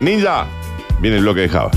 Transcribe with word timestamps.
Ninja, 0.00 0.46
viene 1.00 1.16
el 1.16 1.22
bloque 1.24 1.40
de 1.40 1.48
Java. 1.48 1.72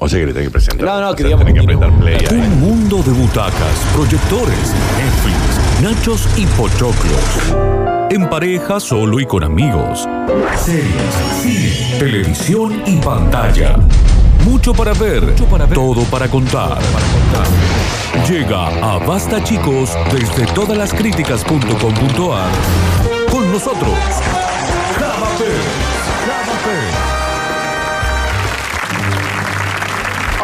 O 0.00 0.08
sea 0.08 0.18
que 0.18 0.26
le 0.26 0.32
tenés 0.32 0.48
que 0.48 0.52
presentar. 0.54 0.84
No, 0.88 1.00
no, 1.00 1.10
O 1.10 1.14
que 1.14 1.22
sea, 1.22 1.28
digamos 1.28 1.46
tenés 1.46 1.64
que 1.64 1.72
apretar 1.72 2.00
play 2.00 2.16
ahí. 2.16 2.36
Un 2.36 2.60
mundo 2.60 2.96
de 2.96 3.12
butacas, 3.12 3.78
proyectores, 3.94 4.74
Netflix, 4.98 5.80
nachos 5.82 6.28
y 6.36 6.46
pochoclos. 6.46 7.54
En 8.10 8.28
pareja, 8.28 8.80
solo 8.80 9.20
y 9.20 9.26
con 9.26 9.44
amigos. 9.44 10.08
Series, 10.56 11.14
cine, 11.40 11.98
televisión 12.00 12.82
y 12.86 12.96
pantalla. 12.96 13.76
Mucho 14.44 14.74
para 14.74 14.92
ver, 14.92 15.36
todo 15.72 16.02
para 16.06 16.26
contar. 16.26 16.78
Llega 18.28 18.66
a 18.66 18.98
Basta 18.98 19.44
Chicos 19.44 19.90
desde 20.10 20.44
todas 20.54 20.76
las 20.76 20.92
críticas.com.ar 20.92 22.50
con 23.30 23.52
nosotros. 23.52 23.94
Java 24.98 25.28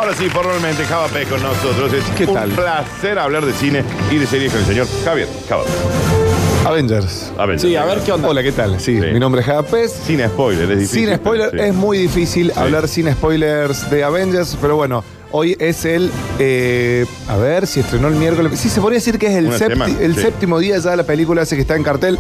Ahora 0.09 0.21
sí, 0.21 0.31
formalmente, 0.31 0.85
Java 0.85 1.07
P 1.09 1.27
con 1.27 1.43
nosotros. 1.43 1.93
Es 1.93 2.03
¿Qué 2.17 2.25
un 2.25 2.33
tal? 2.33 2.49
placer 2.53 3.19
hablar 3.19 3.45
de 3.45 3.53
cine 3.53 3.85
y 4.11 4.17
de 4.17 4.27
series 4.27 4.51
con 4.53 4.63
el 4.63 4.67
señor 4.67 4.87
Javier 5.05 5.29
Java. 5.47 5.65
Avengers. 6.65 7.31
A 7.37 7.45
ver, 7.45 7.61
Sí, 7.61 7.77
a 7.77 7.85
ver 7.85 7.99
qué 8.01 8.13
onda. 8.13 8.27
Hola, 8.27 8.43
¿qué 8.43 8.53
tal? 8.53 8.81
Sí, 8.81 8.99
Sí. 8.99 9.07
mi 9.13 9.21
nombre 9.21 9.43
es 9.43 9.47
Japes. 9.47 9.93
Sin 10.07 10.25
spoiler, 10.27 10.71
es 10.71 10.79
difícil. 10.79 11.09
Sin 11.09 11.15
spoiler, 11.17 11.51
sí. 11.51 11.59
es 11.61 11.75
muy 11.75 11.99
difícil 11.99 12.53
Sí. 12.55 12.59
hablar 12.59 12.89
sin 12.89 13.13
spoilers 13.13 13.91
de 13.91 14.03
Avengers, 14.03 14.57
pero 14.59 14.77
bueno, 14.77 15.05
hoy 15.31 15.55
es 15.61 15.85
el. 15.85 16.11
eh, 16.39 17.05
a 17.29 17.37
ver 17.37 17.67
si 17.67 17.81
estrenó 17.81 18.09
el 18.09 18.15
miércoles. 18.15 18.59
Sí, 18.59 18.71
se 18.71 18.81
podría 18.81 18.97
decir 19.01 19.19
que 19.19 19.27
es 19.27 19.35
el, 19.35 19.49
Una 19.49 19.57
septi- 19.59 19.69
semana, 19.73 19.95
el 20.01 20.15
sí. 20.15 20.23
séptimo 20.23 20.59
día 20.59 20.79
ya 20.79 20.93
de 20.93 20.97
la 20.97 21.05
película, 21.05 21.43
ese 21.43 21.55
que 21.55 21.61
está 21.63 21.77
en 21.77 21.83
cartel. 21.83 22.19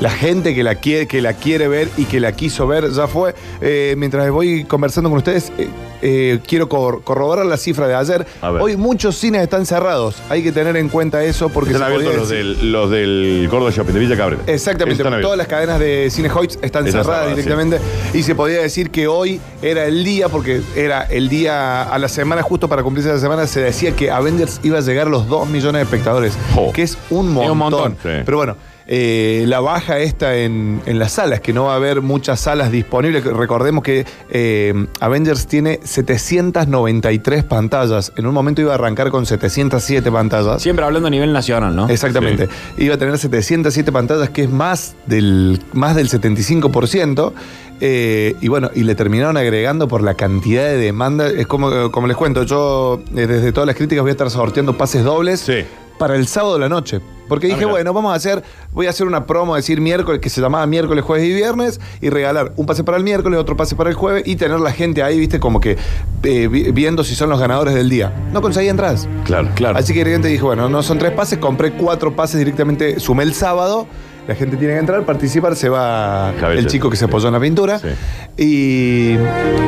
La 0.00 0.10
gente 0.10 0.54
que 0.56 0.62
la 0.64 0.74
quiere, 0.76 1.06
que 1.06 1.20
la 1.22 1.34
quiere 1.34 1.66
ver 1.68 1.88
y 1.96 2.04
que 2.04 2.18
la 2.20 2.32
quiso 2.32 2.66
ver 2.68 2.90
ya 2.92 3.06
fue. 3.08 3.34
Eh, 3.60 3.94
mientras 3.96 4.28
voy 4.30 4.64
conversando 4.64 5.08
con 5.08 5.18
ustedes, 5.18 5.52
eh, 5.56 5.68
eh, 6.06 6.38
quiero 6.46 6.68
cor- 6.68 7.02
corroborar 7.02 7.46
la 7.46 7.56
cifra 7.56 7.88
de 7.88 7.94
ayer. 7.94 8.26
A 8.42 8.50
ver. 8.50 8.62
Hoy 8.62 8.76
muchos 8.76 9.16
cines 9.16 9.42
están 9.42 9.64
cerrados. 9.64 10.16
Hay 10.28 10.42
que 10.42 10.52
tener 10.52 10.76
en 10.76 10.90
cuenta 10.90 11.24
eso 11.24 11.48
porque 11.48 11.70
Están 11.72 11.90
abiertos 11.90 12.14
los 12.14 12.28
decir- 12.28 12.56
del, 12.58 12.72
los 12.72 12.90
del 12.90 13.46
Córdoba 13.50 13.70
Shopping 13.70 13.94
de 13.94 14.00
Villa 14.00 14.16
Cabrera. 14.16 14.42
Exactamente, 14.46 14.92
Están 15.02 15.14
abiertos. 15.14 15.26
todas 15.26 15.38
las 15.38 15.46
cadenas 15.48 15.78
de 15.80 16.08
Cine 16.10 16.30
Hoyts 16.30 16.58
están 16.60 16.86
Están 16.86 17.02
cerradas 17.02 17.06
cerradas, 17.06 17.28
directamente 17.36 17.78
y 18.12 18.22
se 18.22 18.34
podía 18.34 18.60
decir 18.60 18.90
que 18.90 19.06
hoy 19.08 19.40
era 19.62 19.86
el 19.86 20.04
día, 20.04 20.28
porque 20.28 20.60
era 20.76 21.02
el 21.04 21.28
día 21.30 21.82
a 21.84 21.98
la 21.98 22.08
semana, 22.08 22.42
justo 22.42 22.68
para 22.68 22.82
cumplirse 22.82 23.10
la 23.10 23.18
semana, 23.18 23.46
se 23.46 23.60
decía 23.60 23.96
que 23.96 24.10
Avengers 24.10 24.60
iba 24.62 24.76
a 24.78 24.82
llegar 24.82 25.06
a 25.06 25.10
los 25.10 25.26
2 25.26 25.48
millones 25.48 25.80
de 25.80 25.82
espectadores, 25.84 26.34
Jo. 26.54 26.70
que 26.72 26.82
es 26.82 26.98
un 27.08 27.32
montón. 27.32 27.44
Es 27.44 27.50
un 27.50 27.58
montón, 27.58 27.92
sí. 28.02 28.08
Pero 28.26 28.36
bueno, 28.36 28.56
eh, 28.86 29.44
la 29.48 29.60
baja 29.60 29.98
está 29.98 30.36
en, 30.36 30.80
en 30.86 30.98
las 30.98 31.12
salas, 31.12 31.40
que 31.40 31.52
no 31.52 31.64
va 31.64 31.72
a 31.72 31.76
haber 31.76 32.02
muchas 32.02 32.40
salas 32.40 32.70
disponibles. 32.70 33.24
Recordemos 33.24 33.82
que 33.82 34.04
eh, 34.30 34.86
Avengers 35.00 35.46
tiene 35.46 35.80
793 35.82 37.44
pantallas. 37.44 38.12
En 38.16 38.26
un 38.26 38.34
momento 38.34 38.60
iba 38.60 38.72
a 38.72 38.74
arrancar 38.74 39.10
con 39.10 39.26
707 39.26 40.10
pantallas. 40.10 40.62
Siempre 40.62 40.84
hablando 40.84 41.08
a 41.08 41.10
nivel 41.10 41.32
nacional, 41.32 41.74
¿no? 41.74 41.88
Exactamente. 41.88 42.48
Iba 42.78 42.94
a 42.94 42.98
tener 42.98 43.16
707 43.18 43.90
pantallas, 43.92 44.30
que 44.30 44.44
es 44.44 44.50
más 44.50 44.94
del, 45.06 45.60
más 45.72 45.96
del 45.96 46.08
75%. 46.08 47.32
eh, 47.80 48.36
y 48.40 48.48
bueno, 48.48 48.70
y 48.74 48.84
le 48.84 48.94
terminaron 48.94 49.36
agregando 49.36 49.88
por 49.88 50.02
la 50.02 50.14
cantidad 50.14 50.62
de 50.64 50.76
demanda. 50.76 51.26
Es 51.28 51.46
como, 51.46 51.90
como 51.90 52.06
les 52.06 52.16
cuento, 52.16 52.44
yo 52.44 53.00
eh, 53.16 53.26
desde 53.26 53.52
todas 53.52 53.66
las 53.66 53.76
críticas 53.76 54.02
voy 54.02 54.10
a 54.10 54.12
estar 54.12 54.30
sorteando 54.30 54.76
pases 54.76 55.04
dobles 55.04 55.40
Sí. 55.40 55.64
Para 55.98 56.16
el 56.16 56.26
sábado 56.26 56.54
de 56.54 56.60
la 56.60 56.68
noche. 56.68 57.00
Porque 57.28 57.46
dije, 57.46 57.60
mira. 57.60 57.70
bueno, 57.70 57.92
vamos 57.94 58.12
a 58.12 58.16
hacer, 58.16 58.42
voy 58.72 58.86
a 58.86 58.90
hacer 58.90 59.06
una 59.06 59.24
promo, 59.24 59.56
decir 59.56 59.80
miércoles, 59.80 60.20
que 60.20 60.28
se 60.28 60.42
llamaba 60.42 60.66
miércoles, 60.66 61.02
jueves 61.02 61.26
y 61.26 61.32
viernes, 61.32 61.80
y 62.02 62.10
regalar 62.10 62.52
un 62.56 62.66
pase 62.66 62.84
para 62.84 62.98
el 62.98 63.02
miércoles, 63.04 63.40
otro 63.40 63.56
pase 63.56 63.74
para 63.76 63.88
el 63.88 63.96
jueves, 63.96 64.24
y 64.26 64.36
tener 64.36 64.60
la 64.60 64.72
gente 64.72 65.02
ahí, 65.02 65.18
viste, 65.18 65.40
como 65.40 65.58
que 65.58 65.78
eh, 66.22 66.48
vi- 66.48 66.70
viendo 66.72 67.02
si 67.02 67.14
son 67.14 67.30
los 67.30 67.40
ganadores 67.40 67.72
del 67.74 67.88
día. 67.88 68.12
No 68.30 68.42
conseguí 68.42 68.68
entradas. 68.68 69.08
Claro, 69.24 69.48
claro. 69.54 69.78
Así 69.78 69.94
que 69.94 70.00
de 70.00 70.04
repente 70.04 70.28
dije, 70.28 70.42
bueno, 70.42 70.68
no 70.68 70.82
son 70.82 70.98
tres 70.98 71.12
pases, 71.12 71.38
compré 71.38 71.72
cuatro 71.72 72.14
pases 72.14 72.38
directamente, 72.40 73.00
sumé 73.00 73.22
el 73.22 73.32
sábado. 73.32 73.86
La 74.26 74.34
gente 74.34 74.56
tiene 74.56 74.74
que 74.74 74.80
entrar, 74.80 75.04
participar, 75.04 75.54
se 75.54 75.68
va 75.68 76.32
el 76.52 76.66
chico 76.66 76.88
que 76.88 76.96
se 76.96 77.04
apoyó 77.04 77.28
en 77.28 77.34
la 77.34 77.40
pintura. 77.40 77.78
Sí. 77.78 77.88
Y, 78.38 79.18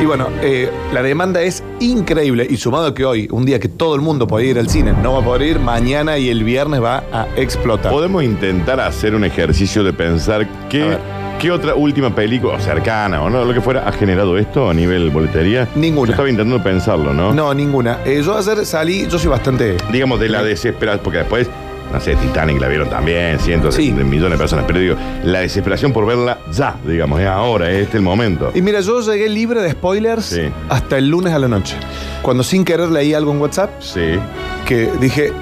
y 0.02 0.06
bueno, 0.06 0.28
eh, 0.42 0.70
la 0.94 1.02
demanda 1.02 1.42
es 1.42 1.62
increíble. 1.80 2.46
Y 2.48 2.56
sumado 2.56 2.94
que 2.94 3.04
hoy, 3.04 3.28
un 3.30 3.44
día 3.44 3.60
que 3.60 3.68
todo 3.68 3.94
el 3.94 4.00
mundo 4.00 4.26
puede 4.26 4.46
ir 4.46 4.58
al 4.58 4.70
cine, 4.70 4.94
no 5.02 5.12
va 5.12 5.20
a 5.20 5.24
poder 5.24 5.42
ir, 5.42 5.60
mañana 5.60 6.16
y 6.16 6.30
el 6.30 6.42
viernes 6.42 6.82
va 6.82 7.04
a 7.12 7.26
explotar. 7.36 7.92
Podemos 7.92 8.22
intentar 8.24 8.80
hacer 8.80 9.14
un 9.14 9.24
ejercicio 9.24 9.84
de 9.84 9.92
pensar 9.92 10.46
ver. 10.72 10.98
qué 11.38 11.50
otra 11.50 11.74
última 11.74 12.14
película, 12.14 12.54
o 12.54 12.60
cercana 12.60 13.22
o 13.22 13.28
no, 13.28 13.44
lo 13.44 13.52
que 13.52 13.60
fuera, 13.60 13.86
ha 13.86 13.92
generado 13.92 14.38
esto 14.38 14.70
a 14.70 14.74
nivel 14.74 15.10
boletería. 15.10 15.68
Ninguna. 15.74 16.06
Yo 16.06 16.12
estaba 16.12 16.30
intentando 16.30 16.62
pensarlo, 16.62 17.12
¿no? 17.12 17.34
No, 17.34 17.52
ninguna. 17.52 17.98
Eh, 18.06 18.22
yo 18.24 18.36
ayer 18.36 18.64
salí, 18.64 19.06
yo 19.06 19.18
soy 19.18 19.28
bastante. 19.28 19.76
Digamos 19.92 20.18
de 20.18 20.30
la 20.30 20.42
desesperación, 20.42 21.04
porque 21.04 21.18
después, 21.18 21.48
no 21.92 22.00
sé, 22.00 22.16
Titanic 22.16 22.60
la 22.60 22.68
vieron 22.68 22.88
también, 22.90 23.38
cientos 23.38 23.74
Sí. 23.74 23.90
de, 23.90 24.04
millones 24.04 24.32
de 24.32 24.38
personas, 24.38 24.64
pero 24.66 24.78
digo, 24.78 24.96
la 25.24 25.40
desesperación 25.40 25.92
por 25.92 26.06
verla 26.06 26.38
ya, 26.52 26.76
digamos, 26.84 27.20
es 27.20 27.26
ahora, 27.26 27.70
es 27.70 27.84
este 27.84 27.96
el 27.98 28.02
momento. 28.02 28.50
Y 28.54 28.62
mira, 28.62 28.80
yo 28.80 29.00
llegué 29.00 29.28
libre 29.28 29.60
de 29.62 29.70
spoilers 29.72 30.24
Sí. 30.26 30.42
hasta 30.68 30.98
el 30.98 31.08
lunes 31.08 31.32
a 31.32 31.38
la 31.38 31.48
noche. 31.48 31.76
Cuando 32.22 32.42
sin 32.42 32.64
querer 32.64 32.88
leí 32.90 33.14
algo 33.14 33.32
en 33.32 33.40
WhatsApp 33.40 33.70
Sí, 33.80 34.18
que 34.66 34.90
dije, 35.00 35.32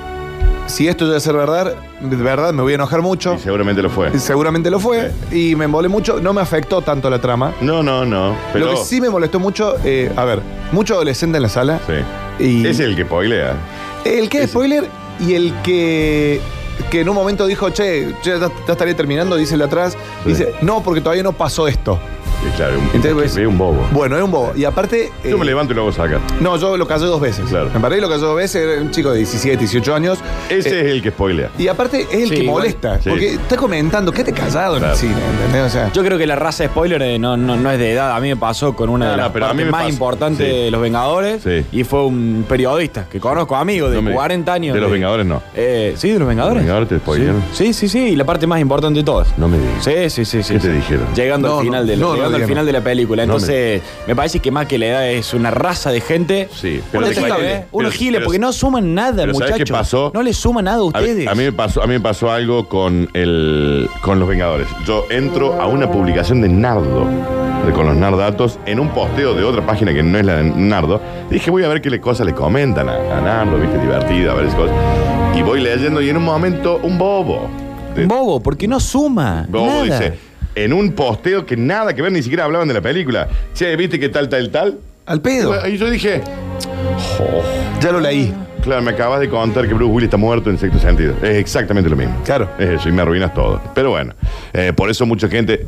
si 0.67 0.89
esto 0.89 1.07
debe 1.07 1.21
ser 1.21 1.35
verdad, 1.35 1.75
de 2.01 2.17
verdad 2.17 2.53
me 2.53 2.63
voy 2.63 2.73
a 2.73 2.75
enojar 2.77 3.01
mucho. 3.03 3.35
y 3.35 3.39
seguramente 3.39 3.83
lo 3.83 3.91
fue. 3.91 4.11
Y 4.15 4.19
Seguramente 4.19 4.71
lo 4.71 4.79
fue. 4.81 5.11
Y 5.31 5.55
me 5.57 5.65
embolé 5.67 5.89
mucho. 5.89 6.21
No 6.21 6.33
me 6.33 6.41
afectó 6.41 6.81
tanto 6.83 7.09
la 7.11 7.19
trama. 7.21 7.53
No, 7.61 7.83
no, 7.83 8.05
no. 8.05 8.35
Pero, 8.53 8.67
Lo 8.67 8.71
que 8.73 8.85
sí 8.85 9.01
me 9.01 9.11
molestó 9.11 9.39
mucho, 9.39 9.77
eh, 9.85 10.11
a 10.17 10.25
ver, 10.25 10.41
mucho 10.73 10.95
adolescente 10.95 11.37
en 11.37 11.43
la 11.43 11.49
sala. 11.49 11.81
Sí. 11.87 12.45
Y 12.45 12.67
Es 12.67 12.81
el 12.81 12.97
que 12.97 13.05
poilea. 13.05 13.55
el 14.05 14.29
que 14.29 14.43
es 14.43 14.51
spoiler 14.51 14.85
y 15.21 15.35
el 15.35 15.55
que 15.63 16.41
que 16.91 17.01
en 17.01 17.09
un 17.09 17.15
momento 17.15 17.47
dijo, 17.47 17.71
che, 17.71 18.15
che, 18.23 18.39
ya, 18.39 18.51
ya 18.67 18.73
estaría 18.73 18.97
terminando, 18.97 19.37
dice 19.37 19.55
el 19.55 19.61
de 19.61 19.67
atrás. 19.67 19.97
Sí. 20.25 20.31
Dice, 20.31 20.55
no, 20.61 20.83
porque 20.83 21.01
todavía 21.01 21.23
no 21.23 21.33
pasó 21.33 21.69
esto. 21.69 21.99
Sí, 22.45 22.51
claro, 22.57 22.75
un, 22.79 22.85
Entonces, 22.87 23.09
que 23.11 23.15
pues, 23.15 23.35
ve 23.37 23.47
un 23.47 23.59
bobo. 23.59 23.87
Bueno, 23.93 24.17
es 24.17 24.23
un 24.23 24.31
bobo. 24.31 24.53
Y 24.57 24.65
aparte. 24.65 25.11
Yo 25.25 25.31
eh, 25.31 25.37
me 25.39 25.45
levanto 25.45 25.73
y 25.73 25.77
luego 25.77 25.93
saca. 25.93 26.21
No, 26.41 26.57
yo 26.57 26.77
lo 26.77 26.87
callé 26.87 27.07
dos 27.07 27.21
veces. 27.21 27.47
Claro. 27.49 27.71
Me 27.73 27.81
paré 27.81 27.99
y 27.99 28.01
lo 28.01 28.09
callé 28.09 28.21
dos 28.23 28.37
veces. 28.37 28.57
Era 28.63 28.83
un 28.83 28.91
chico 28.91 29.11
de 29.13 29.19
17, 29.19 29.57
18 29.59 29.95
años. 29.95 30.19
Ese 30.49 30.69
Eh, 30.69 30.81
es 30.81 30.87
el 30.93 31.03
que 31.03 31.11
spoilea. 31.11 31.51
Y 31.59 31.69
aparte 31.69 32.03
es 32.03 32.13
el 32.15 32.29
Sí, 32.29 32.35
que 32.37 32.43
igual. 32.45 32.59
molesta. 32.63 33.01
Sí. 33.01 33.09
Porque 33.09 33.35
está 33.35 33.57
comentando, 33.57 34.13
quédate 34.13 34.33
callado 34.33 34.77
Claro. 34.79 34.85
en 34.87 34.91
el 34.93 34.97
cine, 34.97 35.15
¿entendés? 35.47 35.63
O 35.67 35.71
sea. 35.71 35.91
Yo 35.93 36.03
creo 36.05 36.19
que 36.19 36.27
la 36.27 36.37
raza 36.37 36.65
de 36.65 36.69
spoiler 36.69 37.01
eh, 37.03 37.19
no, 37.19 37.37
no, 37.37 37.57
no 37.57 37.71
es 37.71 37.79
de 37.79 37.93
edad. 37.93 38.15
A 38.15 38.21
mí 38.21 38.29
me 38.29 38.37
pasó 38.37 38.75
con 38.75 38.89
una 38.91 39.07
No, 39.07 39.11
de 39.13 39.17
no, 39.17 39.23
las 39.25 39.33
pero 39.33 39.47
partes 39.47 39.67
más 39.71 39.81
pasó. 39.83 39.89
importantes 39.93 40.47
Sí. 40.49 40.57
de 40.65 40.71
Los 40.71 40.81
Vengadores. 40.83 41.43
Sí. 41.43 41.65
Y 41.73 41.85
fue 41.85 42.05
un 42.05 42.45
periodista 42.49 43.07
que 43.11 43.21
conozco, 43.21 43.57
amigo 43.57 43.89
de 43.89 43.97
No 43.97 44.03
me- 44.03 44.13
40 44.13 44.53
años. 44.53 44.75
De 44.75 44.81
los 44.81 44.91
Vengadores 44.91 45.25
no. 45.27 45.43
Eh, 45.55 45.95
sí, 45.97 46.11
de 46.11 46.19
los 46.19 46.29
Vengadores. 46.29 46.57
¿Los 46.57 46.65
Vengadores 46.65 46.89
te 46.89 46.99
spoilearon? 46.99 47.43
Sí, 47.53 47.73
sí, 47.73 47.89
sí. 47.89 47.99
Y 48.11 48.17
la 48.17 48.25
parte 48.25 48.47
más 48.47 48.61
importante 48.61 48.99
de 49.01 49.05
todas. 49.05 49.29
No 49.39 49.49
me 49.49 49.59
digas. 49.59 49.85
Sí, 49.85 50.11
sí, 50.11 50.25
sí, 50.25 50.43
sí. 50.43 50.55
¿Qué 50.55 50.61
te 50.61 50.67
sí. 50.69 50.73
dijeron? 50.73 51.07
Llegando 51.15 51.59
al 51.59 51.65
final 51.65 51.87
de 51.87 51.97
la, 51.97 52.03
no, 52.03 52.17
no 52.17 52.34
llegando 52.37 52.45
al 52.45 52.49
final 52.49 52.67
de 52.67 52.73
la 52.73 52.81
película. 52.83 53.23
No 53.27 53.35
me- 53.35 53.39
Entonces, 53.39 53.83
me 54.07 54.15
parece 54.17 54.39
que 54.41 54.51
más 54.51 54.67
que 54.67 54.79
la 54.79 54.87
edad 54.87 55.09
es 55.11 55.35
una 55.35 55.51
raza 55.51 55.91
de 55.91 56.01
gente. 56.01 56.49
Sí, 56.55 56.81
Pero. 56.93 57.05
Unos 57.07 57.15
pero- 57.15 57.91
giles, 57.91 58.19
pero- 58.19 58.25
porque 58.27 58.39
no 58.39 58.53
suman 58.53 58.95
nada, 58.95 59.23
pero 59.23 59.35
¿sabes 59.35 59.51
muchachos. 59.53 59.65
qué 59.67 59.73
pasó? 59.73 60.11
No 60.15 60.23
les 60.23 60.37
suma 60.37 60.63
nada 60.63 60.79
a 60.79 60.83
ustedes. 60.85 61.27
a 61.29 61.35
mí 61.35 61.45
me 61.45 61.53
pasó, 61.53 61.83
a 61.83 61.87
mí 61.87 61.95
me 61.95 62.01
pasó 62.01 62.31
algo 62.31 62.69
con 62.69 63.09
el 63.15 63.89
con 64.03 64.19
los 64.19 64.29
Vengadores. 64.29 64.67
Yo 64.87 65.05
entro 65.11 65.61
a 65.61 65.67
una 65.67 65.91
publicación 65.91 66.41
de 66.41 66.49
Nardo, 66.49 67.07
de, 67.67 67.73
con 67.73 67.87
los 67.87 67.97
Nardatos, 67.97 68.59
en 68.67 68.79
un 68.81 68.89
posteo 68.91 69.35
de 69.35 69.43
otra 69.45 69.65
página 69.65 69.93
que 69.95 70.03
no 70.03 70.19
es 70.19 70.25
la 70.27 70.37
de 70.37 70.45
Nardo. 70.45 71.01
Dije, 71.31 71.51
voy 71.51 71.65
a 71.65 71.69
ver 71.69 71.81
qué 71.81 71.91
le- 71.91 72.01
cosas 72.01 72.27
le 72.27 72.35
comentan 72.35 72.89
a, 72.89 72.95
a 73.19 73.21
Nardo, 73.21 73.57
viste, 73.59 73.79
divertida, 73.79 74.33
a 74.33 74.35
ver 74.35 74.47
esas 74.47 74.57
cosas. 74.59 74.77
Y 75.37 75.43
voy 75.43 75.61
leyendo 75.61 76.01
y 76.01 76.09
en 76.11 76.17
un 76.17 76.25
momento, 76.25 76.79
un 76.83 76.99
bobo. 76.99 77.49
de- 77.97 78.07
Bobo, 78.07 78.41
porque 78.41 78.67
no 78.69 78.81
suma. 78.81 79.47
bobo 79.49 79.67
nada. 79.85 80.01
dice, 80.01 80.15
en 80.55 80.73
un 80.73 80.93
posteo 80.93 81.45
que 81.47 81.57
nada 81.57 81.95
que 81.95 82.03
ver, 82.03 82.13
ni 82.13 82.23
siquiera 82.23 82.45
hablaban 82.45 82.69
de 82.69 82.75
la 82.75 82.81
película. 82.81 83.29
Che, 83.55 83.75
¿viste 83.77 83.99
qué 83.99 84.09
tal, 84.09 84.29
tal, 84.29 84.51
tal? 84.51 84.79
Al 85.07 85.21
pedo. 85.21 85.67
Y 85.69 85.77
yo 85.77 85.91
dije, 85.91 86.23
"Jo". 87.19 87.43
Ya 87.81 87.93
lo 87.93 88.01
leí. 88.01 88.33
Claro, 88.63 88.81
me 88.81 88.93
acabas 88.93 89.21
de 89.21 89.29
contar 89.29 89.69
que 89.69 89.75
Bruce 89.75 89.93
Willis 89.93 90.07
está 90.07 90.17
muerto 90.17 90.49
en 90.49 90.57
sexto 90.59 90.79
sentido. 90.79 91.15
Es 91.23 91.37
exactamente 91.37 91.91
lo 91.91 91.97
mismo. 91.97 92.15
Claro. 92.25 92.49
Es 92.59 92.81
eso, 92.81 92.89
y 92.89 92.93
me 92.93 93.03
arruinas 93.03 93.35
todo. 93.35 93.61
Pero 93.75 93.91
bueno, 93.91 94.15
eh, 94.55 94.73
por 94.75 94.89
eso 94.91 95.05
mucha 95.05 95.29
gente. 95.29 95.67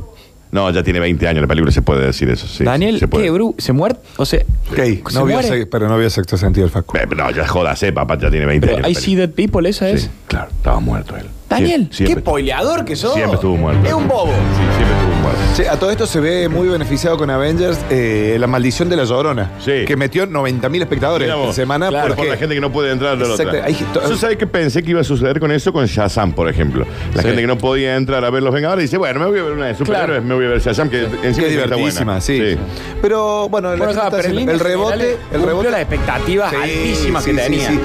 No, 0.50 0.70
ya 0.70 0.82
tiene 0.82 1.00
20 1.00 1.26
años 1.28 1.43
la 1.43 1.49
película, 1.49 1.72
se 1.72 1.82
puede 1.82 2.06
decir 2.06 2.31
eso. 2.31 2.46
Sí, 2.46 2.64
Daniel, 2.64 2.99
se 3.00 3.08
puede. 3.08 3.25
¿qué, 3.25 3.31
Bru? 3.32 3.55
¿Se 3.58 3.72
muere? 3.75 3.96
O 4.16 4.25
sea, 4.25 4.40
Ok, 4.70 4.76
¿se 4.76 5.02
no 5.12 5.26
vio 5.26 5.43
se- 5.43 5.66
pero 5.66 5.88
no 5.88 5.94
había 5.94 6.08
sexto 6.08 6.38
sentido 6.38 6.64
el 6.64 6.70
Facu. 6.72 6.96
Eh, 6.96 7.06
no, 7.14 7.31
ya 7.32 7.46
jodas, 7.46 7.82
eh, 7.82 7.93
papá, 7.93 8.16
ya 8.16 8.31
tiene 8.31 8.46
20 8.46 8.66
Pero 8.66 8.78
años. 8.87 8.90
I 8.90 8.94
see 8.94 9.16
dead 9.16 9.31
people, 9.31 9.69
esa 9.69 9.90
es. 9.90 10.02
Sí, 10.02 10.08
claro, 10.28 10.49
estaba 10.56 10.78
muerto 10.81 11.16
él. 11.16 11.26
Daniel, 11.48 11.88
Sie- 11.93 12.06
qué 12.06 12.14
spoileador 12.20 12.84
que 12.84 12.96
sos. 12.96 13.14
Siempre 13.14 13.34
estuvo 13.37 13.56
muerto. 13.56 13.87
Es 13.87 13.93
un 13.93 14.08
bobo. 14.08 14.32
Sí, 14.32 14.76
siempre 14.76 14.96
estuvo 14.96 15.14
muerto. 15.22 15.40
Sí, 15.54 15.62
a 15.64 15.78
todo 15.78 15.90
esto 15.90 16.06
se 16.06 16.20
ve 16.20 16.48
muy 16.48 16.69
beneficiado 16.69 17.16
con 17.16 17.31
Avengers 17.31 17.78
eh, 17.88 18.37
La 18.40 18.46
Maldición 18.46 18.88
de 18.88 18.96
la 18.96 19.04
Llorona. 19.04 19.52
Sí. 19.64 19.84
Que 19.87 19.96
metió 19.96 20.26
90.000 20.26 20.82
espectadores 20.82 21.28
Mirá 21.28 21.43
en 21.46 21.52
semana. 21.54 21.88
Claro, 21.88 22.08
Por 22.08 22.16
porque 22.16 22.31
la 22.32 22.37
gente 22.37 22.54
que 22.56 22.60
no 22.60 22.72
puede 22.72 22.90
entrar 22.93 23.12
a 23.12 23.16
la 23.16 23.25
Exacto. 23.26 23.48
otra. 23.50 23.64
Hay- 23.64 23.76
Yo 24.08 24.16
sabés 24.16 24.37
que 24.37 24.46
pensé 24.46 24.82
que 24.82 24.90
iba 24.90 25.00
a 25.00 25.04
suceder 25.04 25.38
con 25.40 25.52
eso 25.52 25.72
con 25.72 25.87
Shazam, 25.87 26.32
por 26.32 26.48
ejemplo. 26.48 26.84
La 27.14 27.22
Sí. 27.22 27.28
gente 27.28 27.40
que 27.43 27.46
no 27.46 27.58
podía 27.58 27.96
entrar 27.96 28.25
a 28.25 28.31
ver 28.31 28.42
Los 28.42 28.52
Vengadores 28.52 28.82
dice, 28.82 28.99
bueno, 28.99 29.20
me 29.20 29.26
voy 29.26 29.38
a 29.38 29.42
ver 29.44 29.52
una 29.52 29.66
de 29.66 29.75
superhéroes, 29.76 30.06
Claro. 30.08 30.22
me 30.25 30.34
voy 30.34 30.46
a 30.46 30.49
ver 30.49 30.60
Shazam, 30.60 30.90
que 30.90 31.04
es 31.04 31.08
está 31.38 31.46
divertísima, 31.46 32.04
buena. 32.04 32.20
sí. 32.20 32.56
Pero 33.00 33.49
bueno, 33.49 33.70
la 33.70 33.76
Bueno, 33.76 33.92
gente 33.92 34.06
o 34.06 34.10
sea, 34.10 34.10
pero 34.10 34.28
en 34.28 34.37
líneas 34.37 34.54
el 34.54 34.66
rebote, 34.66 35.16
el 35.32 35.42
rebote 35.42 35.70
las 35.70 35.81
expectativas 35.81 36.50
Sí, 36.50 36.56
altísimas 36.56 37.25
sí, 37.25 37.31
que 37.31 37.37
sí, 37.38 37.42
tenía. 37.44 37.81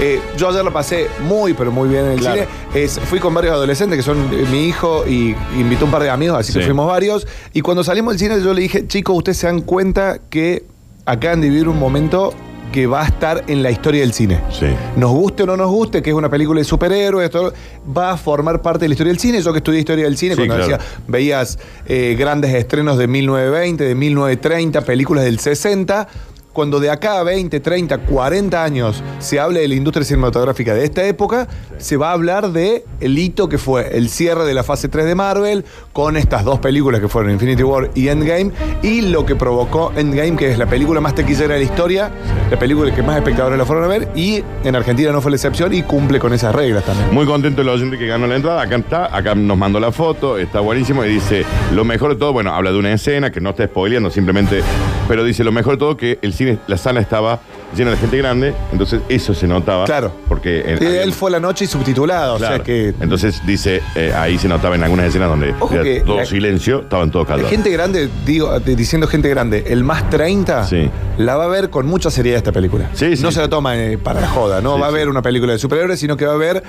Eh, 0.00 0.20
yo 0.36 0.48
ayer 0.48 0.64
lo 0.64 0.72
pasé 0.72 1.06
muy, 1.20 1.54
pero 1.54 1.70
muy 1.70 1.88
bien 1.88 2.04
en 2.06 2.10
el 2.12 2.18
Claro. 2.20 2.42
cine. 2.42 2.48
Es- 2.84 2.98
fui 2.98 3.20
con 3.20 3.32
varios 3.32 3.54
adolescentes 3.54 3.96
que 3.96 4.02
son 4.02 4.18
eh, 4.32 4.44
mi 4.50 4.66
hijo 4.66 5.04
y 5.08 5.34
invitó 5.58 5.84
un 5.84 5.90
par 5.92 6.02
de 6.02 6.10
amigos, 6.10 6.38
así 6.38 6.52
Sí. 6.52 6.58
que 6.58 6.64
fuimos 6.64 6.86
varios. 6.86 7.26
Y 7.52 7.60
cuando 7.60 7.84
salimos 7.84 8.12
del 8.14 8.18
cine, 8.18 8.42
yo 8.44 8.52
le 8.54 8.62
dije, 8.62 8.86
chicos, 8.88 9.16
ustedes 9.16 9.38
se 9.38 9.46
dan 9.46 9.60
cuenta 9.60 10.18
que 10.30 10.64
acaban 11.06 11.40
de 11.40 11.48
vivir 11.48 11.68
un 11.68 11.78
momento 11.78 12.34
que 12.72 12.88
va 12.88 13.02
a 13.02 13.06
estar 13.06 13.44
en 13.46 13.62
la 13.62 13.70
historia 13.70 14.00
del 14.00 14.12
cine. 14.12 14.40
Sí. 14.50 14.66
Nos 14.96 15.12
guste 15.12 15.44
o 15.44 15.46
no 15.46 15.56
nos 15.56 15.70
guste, 15.70 16.02
que 16.02 16.10
es 16.10 16.16
una 16.16 16.28
película 16.28 16.58
de 16.58 16.64
superhéroes, 16.64 17.30
todo, 17.30 17.52
va 17.96 18.10
a 18.10 18.16
formar 18.16 18.62
parte 18.62 18.80
de 18.80 18.88
la 18.88 18.94
historia 18.94 19.12
del 19.12 19.20
cine. 19.20 19.40
Yo 19.40 19.52
que 19.52 19.58
estudié 19.58 19.78
historia 19.78 20.06
del 20.06 20.16
cine, 20.16 20.34
Sí, 20.34 20.38
cuando 20.44 20.56
claro. 20.56 20.78
decía, 20.78 21.02
veías 21.06 21.56
eh, 21.86 22.16
grandes 22.18 22.52
estrenos 22.52 22.98
de 22.98 23.06
1920, 23.06 23.84
de 23.84 23.94
1930, 23.94 24.80
películas 24.80 25.22
del 25.22 25.38
60. 25.38 26.08
Cuando 26.54 26.78
de 26.78 26.88
acá 26.88 27.18
a 27.18 27.24
20, 27.24 27.58
30, 27.58 27.98
40 27.98 28.62
años 28.62 29.02
se 29.18 29.40
hable 29.40 29.58
de 29.58 29.66
la 29.66 29.74
industria 29.74 30.04
cinematográfica 30.04 30.72
de 30.72 30.84
esta 30.84 31.04
época, 31.04 31.48
se 31.78 31.96
va 31.96 32.10
a 32.10 32.12
hablar 32.12 32.52
de 32.52 32.84
el 33.00 33.18
hito 33.18 33.48
que 33.48 33.58
fue 33.58 33.98
el 33.98 34.08
cierre 34.08 34.44
de 34.44 34.54
la 34.54 34.62
fase 34.62 34.88
3 34.88 35.04
de 35.04 35.16
Marvel, 35.16 35.64
con 35.92 36.16
estas 36.16 36.44
dos 36.44 36.60
películas 36.60 37.00
que 37.00 37.08
fueron 37.08 37.32
Infinity 37.32 37.64
War 37.64 37.90
y 37.96 38.06
Endgame, 38.06 38.52
y 38.84 39.00
lo 39.00 39.26
que 39.26 39.34
provocó 39.34 39.92
Endgame, 39.96 40.36
que 40.36 40.52
es 40.52 40.56
la 40.56 40.66
película 40.66 41.00
más 41.00 41.16
taquillera 41.16 41.54
de 41.54 41.58
la 41.58 41.64
historia, 41.64 42.12
la 42.52 42.56
película 42.56 42.94
que 42.94 43.02
más 43.02 43.16
espectadores 43.16 43.58
la 43.58 43.64
fueron 43.64 43.84
a 43.84 43.88
ver, 43.88 44.08
y 44.14 44.44
en 44.62 44.76
Argentina 44.76 45.10
no 45.10 45.20
fue 45.20 45.32
la 45.32 45.36
excepción 45.36 45.74
y 45.74 45.82
cumple 45.82 46.20
con 46.20 46.32
esas 46.32 46.54
reglas 46.54 46.84
también. 46.84 47.12
Muy 47.12 47.26
contento 47.26 47.62
el 47.62 47.68
oyente 47.68 47.98
que 47.98 48.06
ganó 48.06 48.28
la 48.28 48.36
entrada. 48.36 48.62
Acá 48.62 48.76
está, 48.76 49.16
acá 49.16 49.34
nos 49.34 49.58
mandó 49.58 49.80
la 49.80 49.90
foto, 49.90 50.38
está 50.38 50.60
buenísimo. 50.60 51.04
Y 51.04 51.08
dice, 51.08 51.44
lo 51.72 51.84
mejor 51.84 52.10
de 52.10 52.16
todo, 52.16 52.32
bueno, 52.32 52.54
habla 52.54 52.70
de 52.70 52.78
una 52.78 52.92
escena 52.92 53.32
que 53.32 53.40
no 53.40 53.50
está 53.50 53.66
spoileando, 53.66 54.08
simplemente. 54.10 54.62
Pero 55.08 55.24
dice, 55.24 55.42
lo 55.42 55.50
mejor 55.50 55.74
de 55.74 55.78
todo, 55.78 55.96
que 55.96 56.18
el 56.22 56.32
cine, 56.32 56.43
la 56.66 56.76
sala 56.76 57.00
estaba 57.00 57.40
llena 57.76 57.90
de 57.90 57.96
gente 57.96 58.16
grande. 58.18 58.54
Entonces, 58.72 59.00
eso 59.08 59.34
se 59.34 59.46
notaba. 59.48 59.84
Claro. 59.84 60.12
Porque 60.28 60.60
en- 60.60 60.78
Sí, 60.78 60.86
había- 60.86 61.02
él 61.02 61.12
fue 61.12 61.30
la 61.30 61.40
noche 61.40 61.64
y 61.64 61.68
subtitulado, 61.68 62.36
Claro. 62.36 62.54
o 62.54 62.56
sea 62.58 62.64
que 62.64 62.94
Entonces 63.00 63.42
dice, 63.46 63.82
eh, 63.96 64.12
ahí 64.16 64.38
se 64.38 64.46
notaba 64.48 64.74
en 64.76 64.84
algunas 64.84 65.06
escenas 65.06 65.28
donde 65.28 65.52
Ojo 65.58 65.74
era 65.74 65.82
que 65.82 66.00
todo 66.02 66.18
la- 66.18 66.26
silencio, 66.26 66.82
estaban 66.82 67.10
todos 67.10 67.26
callados. 67.26 67.50
gente 67.50 67.70
grande, 67.70 68.08
digo, 68.24 68.58
de- 68.60 68.76
diciendo 68.76 69.06
gente 69.08 69.28
grande, 69.28 69.64
el 69.68 69.82
más 69.82 70.08
30 70.10 70.64
Sí. 70.64 70.88
la 71.18 71.36
va 71.36 71.44
a 71.44 71.48
ver 71.48 71.70
con 71.70 71.86
mucha 71.86 72.10
seriedad 72.10 72.38
esta 72.38 72.52
película. 72.52 72.88
Sí, 72.94 73.16
sí. 73.16 73.22
No 73.22 73.32
se 73.32 73.40
la 73.40 73.48
toma 73.48 73.76
eh, 73.76 73.98
para 73.98 74.20
la 74.20 74.28
joda, 74.28 74.60
no 74.60 74.74
Sí, 74.76 74.80
va 74.80 74.86
a 74.86 74.90
sí. 74.90 74.96
ver 74.96 75.08
una 75.08 75.22
película 75.22 75.52
de 75.52 75.58
superhéroes, 75.58 75.98
sino 75.98 76.16
que 76.16 76.26
va 76.26 76.34
a 76.34 76.36
ver. 76.36 76.62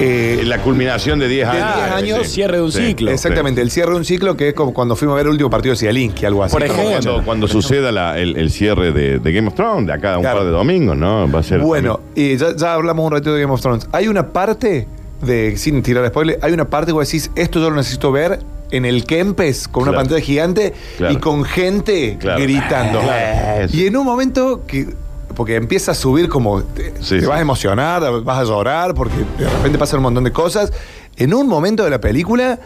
Eh, 0.00 0.42
La 0.44 0.58
culminación 0.58 1.18
de 1.18 1.28
10 1.28 1.46
De 1.50 1.58
años. 1.58 1.76
10 1.76 1.90
años, 1.92 2.28
cierre 2.28 2.56
de 2.56 2.62
un 2.62 2.72
ciclo. 2.72 3.10
exactamente, 3.10 3.60
el 3.62 3.70
cierre 3.70 3.90
de 3.92 3.96
un 3.96 4.04
ciclo 4.04 4.36
que 4.36 4.48
es 4.48 4.54
como 4.54 4.74
cuando 4.74 4.96
fuimos 4.96 5.14
a 5.14 5.16
ver 5.16 5.26
el 5.26 5.32
último 5.32 5.50
partido 5.50 5.72
de 5.74 5.78
Zielinski, 5.78 6.26
algo 6.26 6.44
así. 6.44 6.52
Por 6.52 6.62
ejemplo. 6.64 6.90
Cuando, 7.12 7.24
cuando 7.24 7.48
suceda 7.48 7.90
la- 7.92 8.18
el, 8.18 8.36
el 8.36 8.50
cierre 8.50 8.92
de, 8.92 9.18
de 9.18 9.32
Game 9.32 9.48
of 9.48 9.54
Thrones, 9.54 9.86
de 9.86 9.92
acá 9.92 10.14
a 10.14 10.16
un 10.18 10.22
Claro. 10.22 10.38
par 10.38 10.46
de 10.46 10.52
domingos, 10.52 10.96
¿no? 10.96 11.30
Va 11.30 11.40
a 11.40 11.42
ser. 11.42 11.60
Bueno, 11.60 12.00
y 12.14 12.36
ya, 12.36 12.54
ya 12.56 12.74
hablamos 12.74 13.06
un 13.06 13.12
ratito 13.12 13.34
de 13.34 13.40
Game 13.40 13.52
of 13.52 13.60
Thrones. 13.60 13.88
Hay 13.92 14.08
una 14.08 14.28
parte 14.32 14.86
de, 15.22 15.56
sin 15.56 15.82
tirar 15.82 16.06
spoiler, 16.08 16.38
hay 16.42 16.52
una 16.52 16.66
parte 16.66 16.88
que 16.88 16.92
vos 16.92 17.06
decís, 17.06 17.30
esto 17.34 17.58
yo 17.60 17.70
lo 17.70 17.76
necesito 17.76 18.12
ver 18.12 18.38
en 18.70 18.84
el 18.84 19.04
Kempes, 19.04 19.68
con 19.68 19.84
una 19.84 19.92
pantalla 19.92 20.20
gigante 20.20 20.74
Claro. 20.98 21.14
y 21.14 21.16
con 21.18 21.44
gente 21.44 22.18
gritando. 22.20 23.00
Claro. 23.00 23.68
Y 23.72 23.86
en 23.86 23.96
un 23.96 24.04
momento 24.04 24.62
que. 24.66 24.88
Porque 25.34 25.56
empieza 25.56 25.92
a 25.92 25.94
subir 25.94 26.28
como. 26.28 26.62
Te, 26.62 26.92
Sí, 27.00 27.16
te 27.16 27.20
sí. 27.20 27.26
vas 27.26 27.38
a 27.38 27.40
emocionar, 27.40 28.22
vas 28.22 28.38
a 28.38 28.44
llorar, 28.44 28.94
porque 28.94 29.16
de 29.38 29.48
repente 29.48 29.78
pasan 29.78 29.98
un 29.98 30.04
montón 30.04 30.24
de 30.24 30.32
cosas. 30.32 30.72
En 31.16 31.34
un 31.34 31.48
momento 31.48 31.84
de 31.84 31.90
la 31.90 32.00
película. 32.00 32.58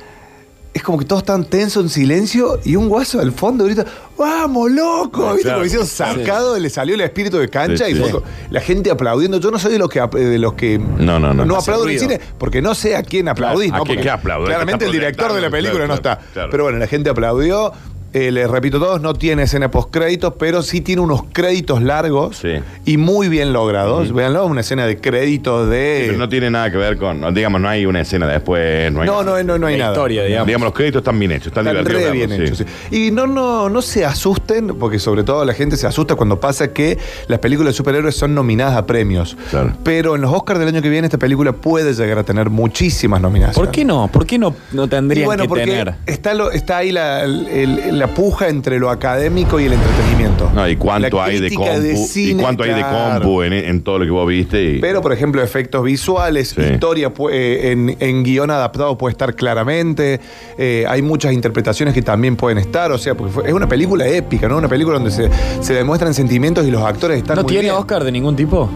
Es 0.72 0.84
como 0.84 1.00
que 1.00 1.04
todos 1.04 1.22
están 1.22 1.44
tensos 1.46 1.82
en 1.82 1.88
silencio 1.90 2.60
y 2.64 2.76
un 2.76 2.88
guaso 2.88 3.18
al 3.18 3.32
fondo 3.32 3.64
grita, 3.64 3.84
¡Vamos, 4.16 4.70
loco! 4.70 5.30
¿Viste? 5.32 5.42
Claro. 5.42 5.56
Como 5.56 5.64
diciendo, 5.64 5.84
sacado, 5.84 6.56
le 6.60 6.70
salió 6.70 6.94
el 6.94 7.00
espíritu 7.00 7.38
de 7.38 7.48
cancha 7.48 7.86
Sí, 7.86 7.90
y 7.90 7.94
sí. 7.96 8.00
fue 8.00 8.22
la 8.50 8.60
gente 8.60 8.88
aplaudiendo. 8.88 9.40
Yo 9.40 9.50
no 9.50 9.58
soy 9.58 9.72
de 9.72 9.80
los 9.80 9.88
que, 9.88 10.00
de 10.00 10.38
los 10.38 10.52
que 10.52 10.78
No, 10.78 11.18
no, 11.18 11.34
no. 11.34 11.44
no 11.44 11.56
Hace 11.56 11.72
aplauden 11.72 11.94
el 11.94 11.98
cine 12.00 12.20
porque 12.38 12.62
no 12.62 12.76
sé 12.76 12.94
a 12.94 13.02
quién 13.02 13.28
aplaudís. 13.28 13.72
¿a 13.72 13.78
¿no? 13.78 13.82
qué- 13.82 13.88
Porque 13.94 14.02
qué 14.04 14.10
aplaude? 14.10 14.46
Claramente 14.46 14.84
el 14.84 14.92
director 14.92 15.32
de 15.32 15.40
la 15.40 15.50
película 15.50 15.88
no 15.88 15.94
está. 15.94 16.20
Pero 16.52 16.62
bueno, 16.62 16.78
la 16.78 16.86
gente 16.86 17.10
aplaudió. 17.10 17.72
Eh, 18.12 18.32
les 18.32 18.50
repito 18.50 18.78
a 18.78 18.80
todos, 18.80 19.00
no 19.00 19.14
tiene 19.14 19.44
escena 19.44 19.70
post 19.70 19.90
créditos, 19.92 20.34
pero 20.38 20.62
sí 20.62 20.80
tiene 20.80 21.00
unos 21.00 21.22
créditos 21.32 21.80
largos 21.80 22.38
Sí. 22.38 22.54
y 22.84 22.96
muy 22.96 23.28
bien 23.28 23.52
logrados. 23.52 24.12
Véanlo, 24.12 24.46
una 24.46 24.62
escena 24.62 24.84
de 24.86 24.98
créditos 25.00 25.68
de. 25.70 26.06
Pero 26.06 26.18
no 26.18 26.28
tiene 26.28 26.50
nada 26.50 26.70
que 26.72 26.76
ver 26.76 26.96
con. 26.96 27.20
no, 27.20 27.30
digamos, 27.30 27.60
no 27.60 27.68
hay 27.68 27.86
una 27.86 28.00
escena 28.00 28.26
después. 28.26 28.90
No, 28.92 29.02
hay 29.02 29.06
no, 29.06 29.22
no, 29.22 29.40
no, 29.44 29.58
no 29.58 29.66
hay 29.68 29.76
La 29.76 29.84
nada. 29.84 29.92
historia, 29.94 30.24
digamos. 30.24 30.46
Digamos, 30.48 30.66
los 30.66 30.74
créditos 30.74 31.00
están 31.00 31.18
bien 31.20 31.30
hechos, 31.30 31.48
están, 31.48 31.66
Están 31.68 31.84
divertidos. 31.84 32.10
re 32.12 32.16
bien 32.26 32.32
hechos. 32.32 32.58
sí. 32.90 32.96
Y 32.96 33.10
no, 33.12 33.28
no, 33.28 33.68
no 33.68 33.80
se 33.80 34.04
asusten, 34.04 34.76
porque 34.78 34.98
sobre 34.98 35.22
todo 35.22 35.44
la 35.44 35.54
gente 35.54 35.76
se 35.76 35.86
asusta 35.86 36.16
cuando 36.16 36.40
pasa 36.40 36.72
que 36.72 36.98
las 37.28 37.38
películas 37.38 37.74
de 37.74 37.76
superhéroes 37.76 38.16
son 38.16 38.34
nominadas 38.34 38.76
a 38.76 38.86
premios. 38.86 39.36
Claro. 39.50 39.74
Pero 39.84 40.16
en 40.16 40.22
los 40.22 40.32
Oscars 40.32 40.58
del 40.58 40.68
año 40.68 40.82
que 40.82 40.88
viene 40.88 41.06
esta 41.06 41.18
película 41.18 41.52
puede 41.52 41.94
llegar 41.94 42.18
a 42.18 42.24
tener 42.24 42.50
muchísimas 42.50 43.20
nominaciones. 43.20 43.54
¿Por 43.56 43.70
qué 43.70 43.84
no? 43.84 44.08
¿Por 44.08 44.26
qué 44.26 44.36
no, 44.36 44.54
no 44.72 44.84
Y 44.86 44.88
tendrían 44.88 45.26
bueno, 45.26 45.42
que 45.44 45.48
porque 45.48 45.64
tener? 45.66 45.94
Está, 46.06 46.34
lo- 46.34 46.50
está 46.50 46.78
ahí 46.78 46.90
la, 46.90 47.22
el- 47.22 47.46
el- 47.46 47.99
la 48.00 48.08
puja 48.08 48.48
entre 48.48 48.78
lo 48.80 48.90
académico 48.90 49.60
y 49.60 49.66
el 49.66 49.74
entretenimiento. 49.74 50.50
No, 50.54 50.68
y 50.68 50.74
cuánto 50.76 51.18
La 51.18 51.24
hay 51.26 51.34
de 51.40 51.48
crítica 51.48 51.72
compu. 51.74 51.86
y 51.88 51.96
cine, 51.96 52.42
cuánto 52.42 52.62
hay 52.64 52.70
de 52.70 52.76
claro. 52.80 53.20
compu 53.24 53.42
en, 53.42 53.52
en 53.52 53.82
todo 53.82 53.98
lo 54.00 54.04
que 54.04 54.10
vos 54.10 54.26
viste. 54.26 54.62
Y, 54.76 54.78
Pero, 54.80 55.00
por 55.02 55.12
ejemplo, 55.12 55.42
efectos 55.42 55.84
visuales, 55.84 56.48
Sí. 56.56 56.62
historia 56.62 57.14
pu- 57.14 57.30
eh, 57.32 57.70
en, 57.70 57.96
en 58.00 58.22
guion 58.24 58.50
adaptado 58.50 58.98
puede 58.98 59.12
estar 59.12 59.34
claramente. 59.34 60.20
eh, 60.58 60.84
hay 60.88 61.02
muchas 61.02 61.32
interpretaciones 61.32 61.94
que 61.94 62.02
también 62.02 62.36
pueden 62.36 62.58
estar. 62.58 62.90
O 62.92 62.98
sea, 62.98 63.14
porque 63.14 63.32
fue- 63.32 63.46
es 63.46 63.52
una 63.52 63.68
película 63.68 64.06
épica, 64.08 64.48
¿no? 64.48 64.56
Una 64.56 64.68
película 64.68 64.98
donde 64.98 65.10
se, 65.10 65.28
se 65.60 65.74
demuestran 65.74 66.12
sentimientos 66.14 66.66
y 66.66 66.70
los 66.70 66.82
actores 66.82 67.18
están 67.18 67.36
¿No 67.36 67.42
muy 67.42 67.50
tiene 67.50 67.64
bien. 67.68 67.74
Oscar 67.74 68.02
de 68.04 68.10
ningún 68.12 68.34
tipo? 68.36 68.68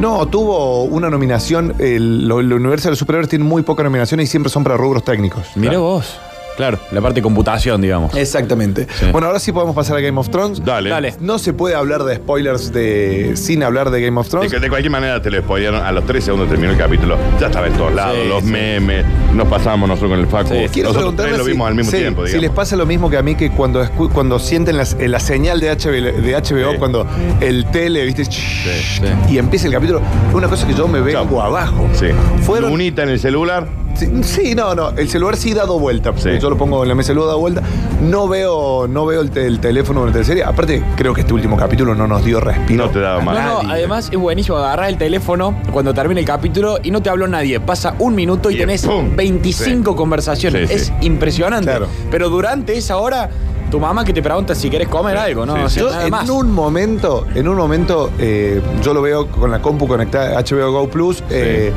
No, 0.00 0.26
tuvo 0.28 0.84
una 0.84 1.10
nominación. 1.10 1.74
El, 1.78 2.28
lo- 2.28 2.40
el 2.40 2.52
universo 2.52 2.88
de 2.88 2.92
los 2.92 2.98
superhéroes 2.98 3.28
tiene 3.28 3.44
muy 3.44 3.62
pocas 3.62 3.82
nominaciones 3.84 4.28
y 4.28 4.30
siempre 4.30 4.50
son 4.50 4.62
para 4.64 4.76
rubros 4.76 5.02
técnicos. 5.04 5.42
Mira 5.56 5.78
vos. 5.78 6.18
Claro, 6.58 6.78
la 6.92 7.00
parte 7.00 7.14
de 7.16 7.22
computación, 7.22 7.80
digamos. 7.80 8.14
Exactamente. 8.14 8.86
Sí. 9.00 9.06
Bueno, 9.12 9.28
ahora 9.28 9.38
sí 9.38 9.50
podemos 9.52 9.74
pasar 9.74 9.96
a 9.96 10.00
Game 10.00 10.18
of 10.20 10.28
Thrones. 10.28 10.62
Dale. 10.62 10.90
Dale. 10.90 11.14
No 11.20 11.38
se 11.38 11.54
puede 11.54 11.74
hablar 11.74 12.04
de 12.04 12.16
spoilers 12.16 12.72
de 12.72 13.32
sin 13.36 13.62
hablar 13.62 13.90
de 13.90 14.02
Game 14.02 14.18
of 14.20 14.26
De, 14.26 14.30
Thrones. 14.30 14.52
que- 14.52 14.58
de 14.58 14.68
cualquier 14.68 14.90
manera 14.90 15.22
te 15.22 15.30
lo 15.30 15.38
spoilearon 15.40 15.80
a 15.82 15.90
los 15.92 16.04
tres 16.04 16.24
segundos 16.24 16.48
terminó 16.50 16.72
el 16.72 16.76
capítulo. 16.78 17.16
Ya 17.40 17.46
estaba 17.46 17.68
en 17.68 17.72
todos 17.74 17.94
lados, 17.94 18.16
Sí, 18.22 18.28
los 18.28 18.42
sí. 18.42 18.50
memes, 18.50 19.04
nos 19.32 19.48
pasábamos 19.48 19.88
nosotros 19.88 20.10
con 20.10 20.20
el 20.20 20.26
Facu. 20.26 20.48
Sí. 20.48 20.66
Quiero 20.72 20.88
nosotros 20.90 21.14
preguntarles 21.14 21.32
tres 21.34 21.38
lo 21.38 21.44
si- 21.44 21.50
vimos 21.52 21.68
al 21.68 21.74
mismo 21.76 21.90
sí, 21.92 21.96
tiempo, 21.98 22.26
si 22.26 22.38
les 22.38 22.50
pasa 22.50 22.76
lo 22.76 22.86
mismo 22.86 23.08
que 23.08 23.16
a 23.16 23.22
mí 23.22 23.34
que 23.36 23.50
cuando, 23.50 23.82
escu- 23.84 24.10
cuando 24.12 24.38
sienten 24.40 24.76
eh, 24.98 25.08
la 25.08 25.20
señal 25.20 25.60
de 25.60 25.70
HBO, 25.70 26.20
de 26.22 26.34
HBO 26.34 26.72
Sí. 26.72 26.78
cuando 26.78 27.06
el 27.40 27.66
tele, 27.66 28.04
¿viste? 28.04 28.24
sí. 28.24 29.02
Y 29.30 29.38
empieza 29.38 29.66
el 29.68 29.72
capítulo, 29.72 30.00
una 30.34 30.48
cosa 30.48 30.66
que 30.66 30.74
yo 30.74 30.88
me 30.88 31.00
vengo 31.00 31.24
Chau. 31.24 31.40
abajo. 31.40 31.88
Sí. 31.94 32.06
Fueron 32.42 32.70
Lunita 32.70 33.04
en 33.04 33.10
el 33.10 33.20
celular. 33.20 33.68
Sí, 33.98 34.08
sí, 34.22 34.54
no, 34.54 34.74
no. 34.74 34.90
El 34.90 35.08
celular 35.08 35.36
sí 35.36 35.52
dado 35.54 35.78
vuelta. 35.78 36.12
Sí. 36.16 36.38
Yo 36.40 36.48
lo 36.50 36.56
pongo 36.56 36.82
en 36.82 36.88
la 36.88 36.94
mesa, 36.94 37.12
lo 37.12 37.26
dado 37.26 37.38
vuelta. 37.38 37.62
No 38.00 38.28
veo, 38.28 38.86
no 38.88 39.04
veo 39.06 39.20
el, 39.20 39.30
te- 39.30 39.46
el 39.46 39.58
teléfono 39.60 40.00
en 40.02 40.06
la 40.06 40.12
teleserie. 40.12 40.44
Aparte, 40.44 40.82
creo 40.96 41.12
que 41.14 41.22
este 41.22 41.34
último 41.34 41.56
capítulo 41.56 41.94
no 41.94 42.06
nos 42.06 42.24
dio 42.24 42.38
respiro. 42.40 42.84
No 42.86 42.90
te 42.90 43.00
daba 43.00 43.20
más. 43.20 43.64
No, 43.64 43.70
además 43.70 44.08
es 44.12 44.18
buenísimo 44.18 44.56
agarrar 44.58 44.88
el 44.88 44.98
teléfono 44.98 45.56
cuando 45.72 45.92
termina 45.92 46.20
el 46.20 46.26
capítulo 46.26 46.78
y 46.82 46.90
no 46.90 47.02
te 47.02 47.10
habló 47.10 47.26
nadie. 47.26 47.58
Pasa 47.60 47.94
un 47.98 48.14
minuto 48.14 48.50
y, 48.50 48.54
Y 48.54 48.58
tenés 48.58 48.86
¡pum! 48.86 49.16
25 49.16 49.90
Sí. 49.90 49.96
conversaciones. 49.96 50.68
Sí, 50.70 50.74
es 50.76 50.92
impresionante. 51.00 51.70
Claro. 51.70 51.86
Pero 52.10 52.28
durante 52.30 52.76
esa 52.76 52.98
hora, 52.98 53.28
tu 53.70 53.80
mamá 53.80 54.04
que 54.04 54.12
te 54.12 54.22
pregunta 54.22 54.54
si 54.54 54.70
quieres 54.70 54.88
comer 54.88 55.16
Sí, 55.16 55.22
algo, 55.24 55.44
¿no? 55.44 55.54
sí, 55.56 55.60
O 55.62 55.68
sea, 55.68 55.82
Yo 55.82 55.90
nada 55.90 56.04
en 56.04 56.10
más. 56.10 56.30
un 56.30 56.50
momento, 56.52 57.26
en 57.34 57.48
un 57.48 57.56
momento, 57.56 58.10
eh, 58.18 58.62
yo 58.82 58.94
lo 58.94 59.02
veo 59.02 59.26
con 59.26 59.50
la 59.50 59.60
compu 59.60 59.86
conectada 59.88 60.38
a 60.38 60.42
HBO 60.42 60.70
Go 60.72 60.88
Plus, 60.88 61.22
eh, 61.30 61.72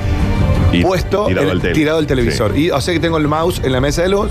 Y 0.71 0.81
puesto, 0.83 1.25
tirado 1.27 1.47
el- 1.47 1.51
al 1.51 1.61
tele. 1.61 1.73
tirado 1.73 1.99
el 1.99 2.07
televisor. 2.07 2.53
Sí. 2.53 2.65
Y 2.65 2.71
o 2.71 2.79
sea 2.81 2.93
que 2.93 2.99
tengo 2.99 3.17
el 3.17 3.27
mouse 3.27 3.61
en 3.63 3.71
la 3.71 3.81
mesa 3.81 4.01
de 4.03 4.09
luz. 4.09 4.29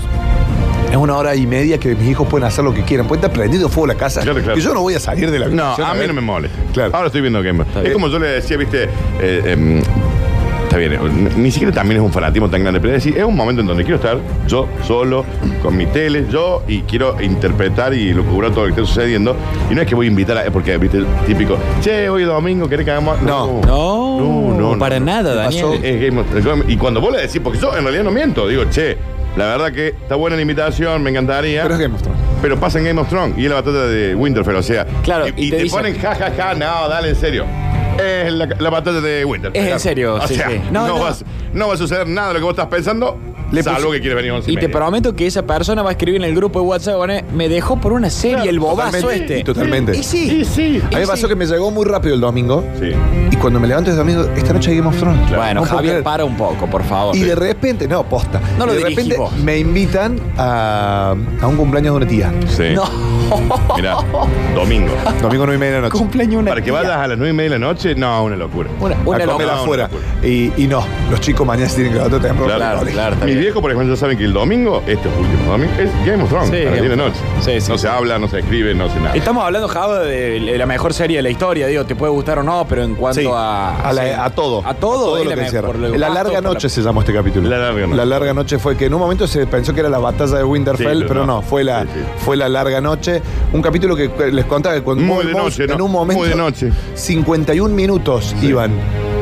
Es 0.91 0.97
una 0.97 1.15
hora 1.15 1.33
y 1.35 1.47
media 1.47 1.77
que 1.77 1.95
mis 1.95 2.09
hijos 2.09 2.27
pueden 2.27 2.45
hacer 2.45 2.65
lo 2.65 2.73
que 2.73 2.83
quieran. 2.83 3.07
Pueden 3.07 3.23
estar 3.23 3.33
prendido 3.33 3.69
fuego 3.69 3.87
la 3.87 3.95
casa. 3.95 4.21
Claro, 4.21 4.39
claro. 4.41 4.55
Que 4.55 4.61
yo 4.61 4.73
no 4.73 4.81
voy 4.81 4.93
a 4.95 4.99
salir 4.99 5.31
de 5.31 5.39
la 5.39 5.47
No, 5.47 5.73
a 5.75 5.93
mí 5.93 6.01
no 6.05 6.13
me 6.13 6.19
molesta. 6.19 6.57
Claro. 6.73 6.93
Ahora 6.93 7.07
estoy 7.07 7.21
viendo 7.21 7.41
Game 7.41 7.61
of 7.61 7.67
Es 7.77 7.81
bien. 7.81 7.93
como 7.93 8.09
yo 8.09 8.19
le 8.19 8.27
decía, 8.27 8.57
viste, 8.57 8.89
eh, 9.21 9.41
em, 9.45 9.81
está 10.71 10.77
bien, 10.79 10.93
eh, 10.93 11.29
ni 11.35 11.51
siquiera 11.51 11.73
también 11.73 11.99
es 11.99 12.05
un 12.05 12.13
fanatismo 12.13 12.49
tan 12.49 12.61
grande, 12.61 12.79
pero 12.79 12.95
es 12.95 13.03
decir, 13.03 13.17
es 13.19 13.25
un 13.25 13.35
momento 13.35 13.59
en 13.61 13.67
donde 13.67 13.83
quiero 13.83 13.97
estar 13.97 14.17
yo 14.47 14.67
solo, 14.87 15.25
con 15.61 15.75
mi 15.75 15.85
tele, 15.87 16.25
yo, 16.31 16.63
y 16.65 16.81
quiero 16.83 17.21
interpretar 17.21 17.93
y 17.93 18.13
locubrar 18.13 18.51
todo 18.51 18.61
lo 18.67 18.73
que 18.73 18.81
está 18.81 18.93
sucediendo. 18.93 19.35
Y 19.69 19.75
no 19.75 19.81
es 19.81 19.87
que 19.87 19.95
voy 19.95 20.05
a 20.07 20.09
invitar 20.09 20.37
a, 20.37 20.49
porque, 20.49 20.77
viste, 20.77 21.03
típico, 21.27 21.57
che, 21.81 22.07
hoy 22.09 22.21
es 22.21 22.27
domingo, 22.29 22.69
¿querés 22.69 22.85
que 22.85 22.91
hagamos? 22.91 23.21
No. 23.21 23.59
No, 23.65 24.77
para 24.79 24.99
nada. 24.99 25.33
Daniel. 25.35 25.79
Es 25.83 26.01
Game 26.01 26.21
of- 26.21 26.69
y 26.69 26.77
cuando 26.77 27.01
vos 27.01 27.11
le 27.13 27.21
decís, 27.23 27.41
porque 27.43 27.59
yo 27.59 27.75
en 27.75 27.83
realidad 27.83 28.03
no 28.05 28.11
miento, 28.11 28.47
digo, 28.47 28.63
che, 28.69 28.97
La 29.37 29.45
verdad 29.45 29.71
que 29.71 29.87
está 29.87 30.15
buena 30.15 30.35
la 30.35 30.41
invitación, 30.41 31.01
me 31.03 31.09
encantaría. 31.09 31.61
Pero 31.63 31.75
es 31.75 31.79
Game 31.79 31.95
of 31.95 32.01
Thrones. 32.01 32.19
Pero 32.41 32.59
pasa 32.59 32.79
en 32.79 32.85
Game 32.85 32.99
of 32.99 33.07
Thrones 33.07 33.37
y 33.37 33.45
es 33.45 33.49
la 33.49 33.55
batalla 33.61 33.83
de 33.87 34.13
Winterfell, 34.13 34.57
o 34.57 34.61
sea. 34.63 34.85
Claro, 35.03 35.25
Y, 35.27 35.29
y 35.29 35.47
y 35.47 35.49
te 35.51 35.55
te, 35.57 35.63
dicen- 35.63 35.77
ponen 35.79 35.97
ja, 36.01 36.15
ja, 36.15 36.31
ja, 36.35 36.53
no, 36.53 36.89
dale, 36.89 37.09
en 37.09 37.15
serio. 37.15 37.45
Es 38.01 38.33
la, 38.33 38.45
la 38.59 38.69
batalla 38.69 39.01
de 39.01 39.23
Winterfell. 39.25 39.61
Es 39.65 39.71
en 39.73 39.79
serio, 39.79 40.15
O 40.15 40.27
sí, 40.27 40.35
sea, 40.35 40.49
sí. 40.49 40.61
No, 40.71 40.87
No, 40.87 40.97
no. 40.97 41.03
vas- 41.03 41.23
no 41.53 41.67
va 41.67 41.73
a 41.73 41.77
suceder 41.77 42.07
nada 42.07 42.29
de 42.29 42.33
lo 42.35 42.39
que 42.39 42.43
vos 42.45 42.51
estás 42.53 42.67
pensando, 42.67 43.17
Le 43.51 43.63
salvo 43.63 43.89
puse- 43.89 43.93
que 43.95 43.99
quieres 44.01 44.15
venir 44.15 44.31
a 44.31 44.35
once 44.35 44.51
Y 44.51 44.55
te 44.55 44.61
media. 44.67 44.71
prometo 44.77 45.13
que 45.15 45.27
esa 45.27 45.43
persona 45.43 45.81
va 45.81 45.89
a 45.89 45.91
escribir 45.93 46.21
en 46.21 46.27
el 46.29 46.35
grupo 46.35 46.59
de 46.59 46.65
WhatsApp, 46.65 46.95
pone, 46.95 47.25
me 47.33 47.49
dejó 47.49 47.77
por 47.79 47.93
una 47.93 48.09
serie 48.09 48.35
Claro, 48.37 48.49
el 48.49 48.59
bobazo 48.59 48.97
totalmente, 48.99 49.37
este. 49.39 49.43
totalmente. 49.43 49.97
Y 49.97 50.03
sí. 50.03 50.29
Sí, 50.29 50.45
sí. 50.45 50.81
A 50.85 50.89
mí 50.89 51.01
me 51.01 51.07
pasó 51.07 51.27
que 51.27 51.35
me 51.35 51.45
llegó 51.45 51.69
muy 51.71 51.85
rápido 51.85 52.15
el 52.15 52.21
domingo. 52.21 52.63
Sí. 52.79 52.91
Y 53.31 53.35
cuando 53.37 53.59
me 53.59 53.67
levanto 53.67 53.89
ese 53.89 53.99
domingo, 53.99 54.23
esta 54.35 54.53
noche 54.53 54.71
hay 54.71 54.77
Game 54.77 54.89
of 54.89 54.97
Thrones. 54.97 55.29
Bueno, 55.29 55.53
No 55.55 55.61
puedo 55.61 55.75
Javier, 55.75 55.91
creer. 55.93 56.03
para 56.03 56.25
un 56.25 56.37
poco, 56.37 56.67
por 56.67 56.83
favor. 56.83 57.15
Y 57.15 57.21
de 57.21 57.35
repente, 57.35 57.87
no, 57.87 58.03
posta. 58.03 58.39
No 58.57 58.65
lo 58.65 58.73
Y 58.73 58.77
de 58.77 58.83
dirigís 58.83 58.97
repente 58.97 59.17
vos. 59.17 59.33
me 59.37 59.57
invitan 59.57 60.17
a, 60.37 61.15
a 61.41 61.47
un 61.47 61.55
cumpleaños 61.57 61.93
de 61.93 61.97
una 61.97 62.07
tía. 62.07 62.33
Sí. 62.47 62.73
No. 62.73 62.83
Mira, 63.75 63.97
domingo. 64.55 64.93
Domingo 65.21 65.45
nueve 65.45 65.55
y 65.55 65.59
media 65.59 65.75
de 65.75 65.81
la 65.81 65.87
noche. 65.87 65.97
Cumpleaños 65.97 66.41
una 66.41 66.51
Para 66.51 66.61
que 66.61 66.65
tía. 66.71 66.73
vayas 66.73 66.91
a 66.97 67.07
las 67.07 67.17
nueve 67.17 67.33
y 67.33 67.35
media 67.35 67.51
de 67.51 67.59
la 67.59 67.67
noche, 67.67 67.95
no, 67.95 68.23
una 68.25 68.35
locura. 68.35 68.69
Una, 68.79 68.95
a 68.95 68.99
una 68.99 69.03
comer 69.05 69.27
locura. 69.27 69.45
no, 69.47 69.53
afuera. 69.61 69.89
Y, 70.23 70.51
y 70.57 70.67
no, 70.67 70.83
los 71.09 71.19
chicos 71.21 71.45
mañana 71.47 71.69
se 71.69 71.75
tienen 71.75 71.93
que 71.93 71.97
levantar 71.99 72.21
temprano. 72.21 72.55
Claro, 72.55 72.81
Claro, 72.91 73.13
está 73.13 73.25
bien. 73.25 73.40
Viejos, 73.41 73.61
por 73.61 73.71
ejemplo, 73.71 73.93
ya 73.93 73.99
saben 73.99 74.17
que 74.17 74.23
el 74.25 74.33
domingo, 74.33 74.81
este 74.87 75.07
último 75.09 75.51
domingo, 75.51 75.71
es 75.79 75.89
Game 76.05 76.23
of 76.23 76.29
Thrones. 76.29 76.49
Sí, 76.49 76.55
a 76.57 76.59
las 76.71 76.75
Game 76.75 76.81
10 76.81 76.81
de 76.81 76.93
of 76.93 76.97
noche. 77.09 77.19
Thrones. 77.21 77.45
Sí, 77.45 77.61
sí, 77.61 77.71
no 77.71 77.77
sí. 77.77 77.81
se 77.81 77.87
habla, 77.89 78.19
no 78.19 78.27
se 78.27 78.39
escribe, 78.39 78.73
no 78.73 78.89
se 78.89 78.99
nada. 78.99 79.15
Estamos 79.15 79.43
hablando, 79.43 79.67
Java, 79.67 79.99
de 79.99 80.39
la 80.57 80.65
mejor 80.65 80.93
serie 80.93 81.17
de 81.17 81.23
la 81.23 81.29
historia. 81.29 81.67
Digo, 81.67 81.85
te 81.85 81.95
puede 81.95 82.11
gustar 82.11 82.39
o 82.39 82.43
no, 82.43 82.65
pero 82.69 82.83
en 82.83 82.95
cuanto 82.95 83.19
Sí, 83.21 83.27
a. 83.31 83.77
a, 83.81 83.93
la- 83.93 84.03
sí. 84.03 84.09
a 84.17 84.29
todo. 84.29 84.63
A 84.65 84.73
todo, 84.73 85.17
es 85.17 85.23
lo 85.25 85.29
la 85.29 85.35
que 85.35 85.41
mejor, 85.41 85.45
encierra. 85.45 85.67
por 85.67 85.75
lo 85.79 85.87
La 85.89 85.97
gasto, 86.07 86.13
larga 86.13 86.41
por 86.41 86.43
noche 86.53 86.69
se 86.69 86.81
llamó 86.81 86.99
este 87.01 87.13
capítulo. 87.13 87.49
La 87.49 87.57
larga 87.57 87.81
noche. 87.87 87.95
La 87.97 88.05
larga 88.05 88.33
noche 88.33 88.59
fue 88.59 88.77
que 88.77 88.85
en 88.85 88.93
un 88.93 88.99
momento 88.99 89.27
se 89.27 89.45
pensó 89.47 89.73
que 89.73 89.79
era 89.81 89.89
la 89.89 89.99
batalla 89.99 90.37
de 90.37 90.43
Winterfell, 90.43 90.87
Sí, 90.99 91.05
pero 91.07 91.07
pero 91.07 91.25
no, 91.25 91.35
no. 91.37 91.41
fue 91.41 91.63
la, 91.63 91.81
Sí, 91.83 91.89
sí. 91.95 91.99
fue 92.17 92.37
la 92.37 92.47
larga 92.49 92.79
noche. 92.81 93.21
Un 93.53 93.61
capítulo 93.61 93.95
que 93.95 94.09
les 94.31 94.45
contaba 94.45 94.75
que 94.75 94.81
cuando 94.81 95.03
Muy 95.03 95.25
de 95.25 95.33
noche, 95.33 95.63
en 95.65 95.77
¿no? 95.77 95.85
un 95.85 95.91
momento 95.91 96.19
Muy 96.19 96.29
de 96.29 96.35
noche. 96.35 96.71
51 96.95 97.73
minutos 97.75 98.35
iban. 98.41 98.71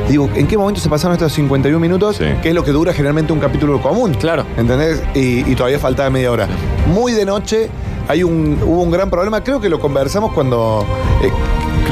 Digo, 0.09 0.27
¿en 0.35 0.47
qué 0.47 0.57
momento 0.57 0.81
se 0.81 0.89
pasaron 0.89 1.13
estos 1.13 1.31
51 1.33 1.79
minutos? 1.79 2.17
Sí. 2.17 2.25
Que 2.41 2.49
es 2.49 2.55
lo 2.55 2.63
que 2.63 2.71
dura 2.71 2.91
generalmente 2.93 3.31
un 3.31 3.39
capítulo 3.39 3.79
común. 3.81 4.13
Claro. 4.15 4.43
¿Entendés? 4.57 5.01
Y, 5.13 5.49
y 5.49 5.55
todavía 5.55 5.77
faltaba 5.79 6.09
media 6.09 6.31
hora. 6.31 6.47
Muy 6.91 7.11
de 7.13 7.25
noche, 7.25 7.69
hay 8.07 8.23
un, 8.23 8.57
hubo 8.63 8.81
un 8.81 8.89
gran 8.91 9.09
problema. 9.11 9.43
Creo 9.43 9.61
que 9.61 9.69
lo 9.69 9.79
conversamos 9.79 10.33
cuando. 10.33 10.83
eh, 11.21 11.29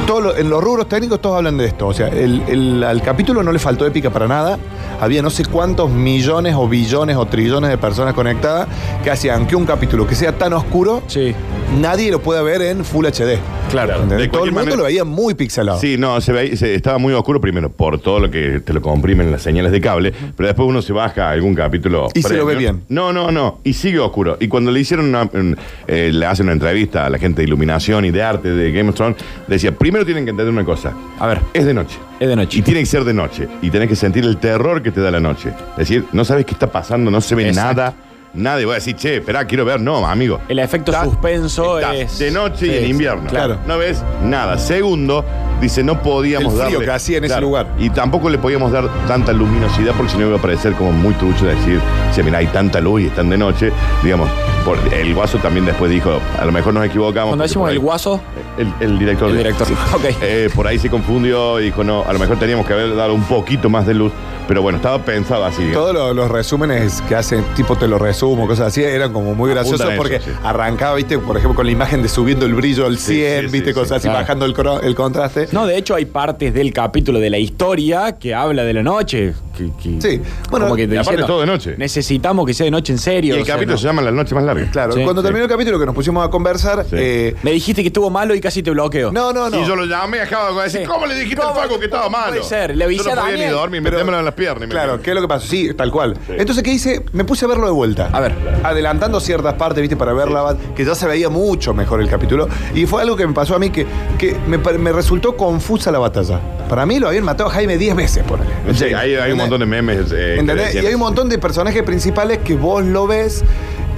todo 0.08 0.22
lo- 0.22 0.36
en 0.38 0.50
los 0.50 0.64
rubros 0.64 0.88
técnicos 0.90 1.22
todos 1.22 1.38
hablan 1.38 1.58
de 1.58 1.66
esto. 1.66 1.86
O 1.88 1.94
sea, 1.94 2.08
el, 2.08 2.42
el- 2.48 2.84
al 2.84 3.02
capítulo 3.04 3.44
no 3.44 3.52
le 3.52 3.60
faltó 3.60 3.86
épica 3.86 4.10
para 4.10 4.28
nada. 4.28 4.58
Había 5.00 5.22
no 5.22 5.30
sé 5.30 5.46
cuántos 5.46 5.89
millones 5.92 6.56
o 6.58 6.68
billones 6.68 7.16
o 7.16 7.25
trillones 7.25 7.70
de 7.70 7.77
personas 7.77 8.13
conectadas 8.13 8.68
que 9.04 9.12
hacían 9.12 9.48
que 9.48 9.56
un 9.56 9.66
capítulo 9.66 10.08
que 10.08 10.16
sea 10.16 10.38
tan 10.38 10.54
oscuro, 10.54 11.04
Sí. 11.08 11.34
nadie 11.80 12.12
lo 12.12 12.22
pueda 12.22 12.42
ver 12.42 12.62
en 12.62 12.84
Full 12.84 13.06
HD. 13.06 13.39
Claro. 13.70 14.06
De 14.06 14.27
Todo 14.30 14.46
el 14.46 14.51
mundo 14.51 14.62
manera- 14.66 14.77
lo 14.77 14.84
veía 14.84 15.04
muy 15.04 15.34
pixelado. 15.34 15.80
Sí, 15.80 15.98
no, 15.98 16.20
se 16.22 16.32
veía- 16.32 16.56
se- 16.56 16.74
estaba 16.75 16.98
muy 16.98 17.13
oscuro 17.13 17.39
primero 17.42 17.70
por 17.70 18.00
todo 18.00 18.20
lo 18.20 18.32
que 18.32 18.60
te 18.62 18.74
lo 18.74 18.82
comprimen 18.82 19.32
las 19.32 19.42
señales 19.42 19.72
de 19.72 19.82
cable, 19.82 20.13
pero 20.36 20.48
después 20.48 20.68
uno 20.68 20.82
se 20.82 20.94
baja 20.94 21.27
a 21.30 21.32
algún 21.32 21.54
capítulo. 21.54 22.08
Y 22.13 22.22
se 22.22 22.36
lo 22.36 22.46
ve 22.46 22.56
bien. 22.56 22.84
No, 22.89 23.12
no, 23.13 23.32
no, 23.32 23.60
y 23.63 23.74
sigue 23.74 24.00
oscuro. 24.00 24.38
Y 24.39 24.48
cuando 24.48 24.72
le 24.72 24.80
hicieron 24.80 25.08
una, 25.08 25.30
un- 25.34 25.58
eh, 25.88 26.12
le 26.13 26.25
hacen 26.25 26.46
una 26.46 26.54
entrevista 26.54 27.06
a 27.06 27.10
la 27.10 27.18
gente 27.18 27.42
de 27.42 27.48
iluminación 27.48 28.06
y 28.06 28.12
de 28.12 28.24
arte 28.24 28.50
de 28.51 28.72
Game 28.72 28.89
of 28.89 28.96
Thrones, 28.96 29.18
decía, 29.48 29.72
primero 29.74 30.06
tienen 30.06 30.24
que 30.25 30.32
entender 30.32 30.54
una 30.54 30.66
cosa. 30.66 30.94
A 31.20 31.27
ver, 31.27 31.42
Es 31.54 31.66
de 31.66 31.74
noche. 31.74 31.98
Es 32.20 32.28
de 32.28 32.36
noche. 32.36 32.60
Y 32.60 32.62
tiene 32.62 32.80
que 32.82 32.86
ser 32.86 33.04
de 33.04 33.14
noche. 33.14 33.48
Y 33.62 33.70
tenés 33.70 33.90
que 33.90 33.96
sentir 33.96 34.24
el 34.26 34.38
terror 34.38 34.82
que 34.82 34.92
te 34.92 35.02
da 35.02 35.12
la 35.12 35.20
noche. 35.20 35.50
Es 35.72 35.78
decir, 35.78 36.06
no 36.14 36.24
sabes 36.26 36.46
qué 36.46 36.54
está 36.54 36.68
pasando, 36.72 37.10
no 37.12 37.22
se 37.22 37.36
ve 37.36 37.48
Exacto. 37.50 37.76
nada. 37.82 37.94
Nada. 38.34 38.62
Y 38.62 38.66
voy 38.66 38.74
a 38.74 38.76
decir, 38.76 38.96
che, 38.96 39.18
espera, 39.18 39.46
quiero 39.46 39.66
ver. 39.66 39.80
No, 39.82 40.06
amigo. 40.06 40.40
El 40.48 40.60
efecto 40.60 40.92
Estás- 40.92 41.06
suspenso 41.10 41.80
estás 41.80 41.96
es. 41.96 42.20
De 42.20 42.30
noche 42.32 42.68
y 42.68 42.70
Sí, 42.70 42.76
en 42.78 42.84
sí, 42.84 42.90
invierno. 42.92 43.28
claro. 43.30 43.58
No 43.66 43.78
ves 43.78 44.04
nada. 44.24 44.58
Segundo, 44.58 45.26
dice, 45.62 45.84
no 45.84 46.02
podíamos 46.02 46.54
El 46.54 46.60
frío 46.60 46.72
darle. 46.72 46.86
que 46.86 46.92
hacía 46.92 47.18
en 47.18 47.24
ese 47.26 47.42
lugar. 47.42 47.68
Y 47.80 47.90
tampoco 47.90 48.30
le 48.30 48.38
podíamos 48.38 48.72
dar 48.72 48.88
tanta 49.08 49.34
luminosidad 49.34 49.94
porque 49.96 50.12
si 50.12 50.18
no 50.18 50.28
iba 50.28 50.38
a 50.38 50.42
parecer 50.42 50.74
como 50.74 50.92
muy 50.92 51.14
trucho 51.16 51.46
decir, 51.46 51.80
che, 52.14 52.24
mira, 52.24 52.40
hay 52.40 52.48
tanta 52.48 52.80
luz 52.82 53.02
y 53.02 53.06
están 53.08 53.30
de 53.30 53.38
noche. 53.38 53.72
Digamos, 54.04 54.30
por, 54.66 54.78
el 54.94 55.14
guaso 55.14 55.38
también 55.40 55.66
después 55.66 55.90
dijo, 55.92 56.20
a 56.40 56.46
lo 56.46 56.52
mejor 56.52 56.74
nos 56.74 56.86
equivocamos. 56.86 57.30
Cuando 57.30 57.44
porque 57.44 57.48
decimos 57.50 57.64
por 57.66 57.70
ahí- 57.70 57.76
el 57.76 57.80
guaso, 57.82 58.22
El, 58.58 58.74
el 58.80 59.00
director. 59.00 59.30
el 59.30 59.38
director. 59.38 59.68
Ok. 59.94 60.04
Eh, 60.22 60.50
por 60.54 60.68
ahí 60.68 60.78
se 60.80 60.90
confundió 60.90 61.60
y 61.60 61.66
dijo, 61.66 61.84
no, 61.84 62.04
a 62.04 62.14
lo 62.14 62.20
mejor 62.20 62.38
teníamos 62.38 62.66
que 62.66 62.74
haber 62.74 62.96
dado 62.96 63.14
un 63.14 63.24
poquito 63.24 63.70
más 63.70 63.86
de 63.88 63.94
luz. 63.94 64.12
Pero 64.48 64.62
bueno, 64.62 64.78
estaba 64.78 65.00
pensado 65.04 65.44
así. 65.44 65.72
Todos 65.74 65.94
los, 65.94 66.16
los 66.16 66.32
resúmenes 66.32 67.02
que 67.02 67.16
hacen, 67.16 67.44
tipo 67.54 67.76
te 67.76 67.86
lo 67.86 68.00
resumo, 68.00 68.48
cosas 68.48 68.68
así, 68.68 68.82
eran 68.82 69.12
como 69.12 69.36
muy 69.36 69.50
graciosos 69.52 69.82
Apuntan 69.82 69.96
a 69.96 69.98
porque 69.98 70.16
eso, 70.18 70.26
sí. 70.32 70.38
arrancaba, 70.42 70.96
viste, 70.96 71.20
por 71.20 71.36
ejemplo, 71.36 71.54
con 71.58 71.66
la 71.66 71.72
imagen 71.74 72.02
de 72.02 72.08
subiendo 72.08 72.46
el 72.46 72.54
brillo 72.56 72.86
al 72.86 72.98
100, 72.98 73.42
Sí, 73.42 73.46
sí, 73.48 73.52
viste, 73.52 73.72
sí, 73.72 73.74
cosas 73.74 73.90
sí, 73.90 73.96
así, 73.96 74.08
claro. 74.08 74.20
bajando 74.22 74.46
el, 74.46 74.54
cro- 74.56 74.80
el 74.82 74.96
contraste. 74.96 75.47
No, 75.51 75.66
de 75.66 75.77
hecho 75.77 75.96
hay 75.96 76.06
partes 76.06 76.54
del 76.54 76.74
capítulo 76.74 77.20
de 77.20 77.30
la 77.30 77.38
historia 77.38 78.18
que 78.20 78.36
habla 78.36 78.66
de 78.66 78.74
la 78.74 78.84
noche. 78.84 79.34
Que, 79.58 79.72
que- 79.82 80.00
Sí, 80.02 80.22
bueno, 80.52 80.66
como 80.68 80.76
que 80.76 80.88
te 80.88 80.94
y 80.94 80.98
aparte 80.98 81.12
diciendo, 81.18 81.26
todo 81.26 81.40
de 81.42 81.48
noche. 81.48 81.76
Necesitamos 81.78 82.46
que 82.46 82.54
sea 82.54 82.66
de 82.66 82.72
noche 82.72 82.94
en 82.94 83.00
Y 83.00 83.02
serio. 83.02 83.36
el 83.36 83.42
o 83.42 83.46
sea, 83.46 83.56
capítulo 83.56 83.74
no. 83.74 83.78
se 83.80 83.88
llama 83.88 84.02
La 84.04 84.12
noche 84.12 84.36
más 84.36 84.44
larga. 84.44 84.70
Claro, 84.72 84.94
Sí, 84.94 85.02
cuando 85.04 85.22
sí. 85.22 85.26
terminó 85.26 85.46
el 85.46 85.50
capítulo 85.50 85.80
que 85.80 85.86
nos 85.88 85.96
pusimos 85.96 86.26
a 86.26 86.30
conversar, 86.30 86.84
Sí. 86.88 86.96
eh, 86.98 87.36
Me 87.42 87.52
dijiste 87.52 87.82
que 87.82 87.88
estuvo 87.88 88.10
malo 88.12 88.36
y 88.36 88.40
casi 88.42 88.62
te 88.62 88.70
bloqueo. 88.72 89.12
no, 89.12 89.34
no, 89.34 89.50
no. 89.50 89.60
Y 89.60 89.66
yo 89.66 89.76
lo 89.76 89.86
llamé, 89.86 90.22
acabo 90.22 90.58
de 90.60 90.66
decir, 90.66 90.82
Sí. 90.82 90.86
¿cómo 90.86 91.06
le 91.08 91.16
dijiste 91.16 91.42
al 91.42 91.50
¿Cómo? 91.50 91.62
Facu 91.62 91.80
que 91.80 91.86
estaba 91.86 92.08
malo? 92.10 92.28
Puede 92.34 92.44
ser, 92.44 92.76
le 92.78 92.84
avisé 92.84 93.04
yo 93.04 93.16
no 93.16 93.22
a 93.22 93.24
podía 93.24 93.32
Daniel. 93.32 93.50
ni 93.50 93.56
dormir, 93.60 93.82
Pero- 93.84 93.96
metémelo 93.98 94.20
en 94.20 94.26
las 94.26 94.34
piernas. 94.36 94.64
y 94.64 94.68
me 94.68 94.72
Claro. 94.72 95.02
¿qué 95.02 95.10
es 95.12 95.16
lo 95.16 95.22
que 95.22 95.28
pasó? 95.28 95.48
Sí, 95.48 95.74
tal 95.76 95.92
cual. 95.92 96.18
Entonces, 96.30 96.64
¿qué 96.64 96.72
hice? 96.72 97.04
Me 97.14 97.24
puse 97.26 97.46
a 97.46 97.48
verlo 97.48 97.66
de 97.66 97.72
vuelta. 97.74 98.10
A 98.14 98.20
ver. 98.20 98.36
Adelantando 98.64 99.20
ciertas 99.20 99.56
partes, 99.56 99.82
¿viste? 99.82 99.96
Para 99.98 100.14
verla, 100.14 100.56
que 100.76 100.86
ya 100.86 100.94
se 100.94 101.08
veía 101.08 101.30
mucho 101.30 101.74
mejor 101.74 102.02
el 102.02 102.10
capítulo. 102.10 102.48
Y 102.76 102.86
fue 102.86 103.02
algo 103.02 103.16
que 103.16 103.26
me 103.26 103.34
pasó 103.34 103.56
a 103.56 103.60
mí 103.60 103.70
que, 103.72 103.86
que 104.20 104.36
me, 104.48 104.60
pa- 104.60 104.74
me 104.74 104.92
resultó 104.92 105.36
confusa 105.36 105.92
la 105.92 106.00
batalla. 106.00 106.40
Para 106.70 106.86
mí 106.86 107.00
lo 107.00 107.08
habían 107.08 107.24
matado 107.24 107.50
a 107.50 107.54
Jaime 107.54 107.78
10 107.78 107.96
veces, 107.96 108.24
por 108.24 108.40
ahí. 108.42 108.48
Sí, 108.74 108.86
hay, 108.86 109.16
hay 109.16 109.32
un 109.32 109.38
montón 109.50 109.60
de 109.60 109.66
memes. 109.66 110.12
eh, 110.12 110.36
¿Entendés? 110.39 110.75
Y 110.75 110.80
hay 110.80 110.94
un 110.94 111.00
montón 111.00 111.30
de 111.30 111.38
personajes 111.38 111.84
principales 111.84 112.39
que 112.39 112.56
vos 112.56 112.84
lo 112.84 113.08
ves. 113.08 113.44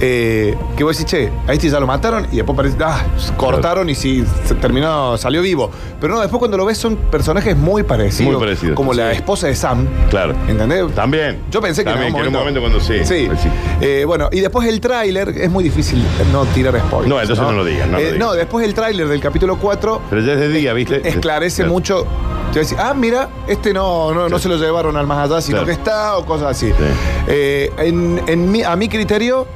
eh, 0.02 0.56
que 0.78 0.82
vos 0.84 0.96
decís, 0.96 1.10
che, 1.10 1.30
a 1.46 1.52
este 1.52 1.68
ya 1.68 1.78
lo 1.78 1.86
mataron 1.86 2.26
y 2.32 2.36
después 2.36 2.56
parece, 2.56 2.74
ah, 2.82 3.04
cortaron 3.36 3.90
y 3.90 3.94
sí, 3.94 4.24
se 4.46 4.54
terminó, 4.54 5.18
salió 5.18 5.42
vivo. 5.42 5.70
Pero 6.00 6.14
no, 6.14 6.20
después 6.20 6.38
cuando 6.38 6.56
lo 6.56 6.64
ves 6.64 6.78
son 6.78 6.96
personajes 6.96 7.54
muy 7.54 7.82
parecidos. 7.82 8.32
Muy 8.32 8.40
parecidos, 8.40 8.76
Como 8.76 8.94
la 8.94 9.12
esposa 9.12 9.48
de 9.48 9.54
Sam. 9.54 9.86
Claro. 10.08 10.34
¿Entendés? 10.48 10.90
También. 10.94 11.40
Yo 11.50 11.60
pensé 11.60 11.84
que 11.84 11.90
También, 11.90 12.08
en 12.08 12.14
que 12.14 12.20
algún 12.20 12.34
en 12.34 12.34
un 12.34 12.40
momento 12.40 12.60
cuando 12.60 12.80
sí. 12.80 13.04
Sí. 13.04 13.24
Pues 13.26 13.40
sí. 13.40 13.48
Eh, 13.82 14.04
bueno, 14.06 14.30
y 14.32 14.40
después 14.40 14.66
el 14.68 14.80
tráiler, 14.80 15.28
es 15.36 15.50
muy 15.50 15.62
difícil 15.62 16.02
no 16.32 16.46
tirar 16.46 16.78
spoilers. 16.80 17.06
No, 17.10 17.20
entonces 17.20 17.44
no 17.44 17.52
lo 17.52 17.64
digas, 17.66 17.86
no 17.88 17.98
lo 18.00 18.12
digas. 18.12 18.36
después 18.36 18.64
el 18.66 18.72
tráiler 18.72 19.06
del 19.06 19.20
capítulo 19.20 19.58
4 19.58 20.00
Pero 20.08 20.22
ya 20.22 20.32
es 20.32 20.40
de 20.40 20.48
día, 20.48 20.72
¿viste? 20.72 21.06
esclarece 21.06 21.56
Claro. 21.64 21.72
mucho. 21.74 22.06
Te 22.52 22.58
voy 22.58 22.58
a 22.58 22.62
decir, 22.62 22.78
ah, 22.80 22.94
mira, 22.94 23.28
este 23.46 23.72
no, 23.72 24.12
no, 24.12 24.28
no 24.28 24.38
se 24.40 24.48
lo 24.48 24.56
llevaron 24.56 24.96
al 24.96 25.06
más 25.06 25.30
allá, 25.30 25.40
sino 25.40 25.58
Claro. 25.58 25.66
que 25.66 25.72
está 25.72 26.16
o 26.16 26.24
cosas 26.26 26.48
así. 26.50 26.68
Sí. 26.70 26.84
Eh, 27.28 27.70
en, 27.78 28.20
en 28.26 28.50
mi- 28.50 28.62
a 28.64 28.74
mi 28.76 28.88
criterio, 28.88 29.46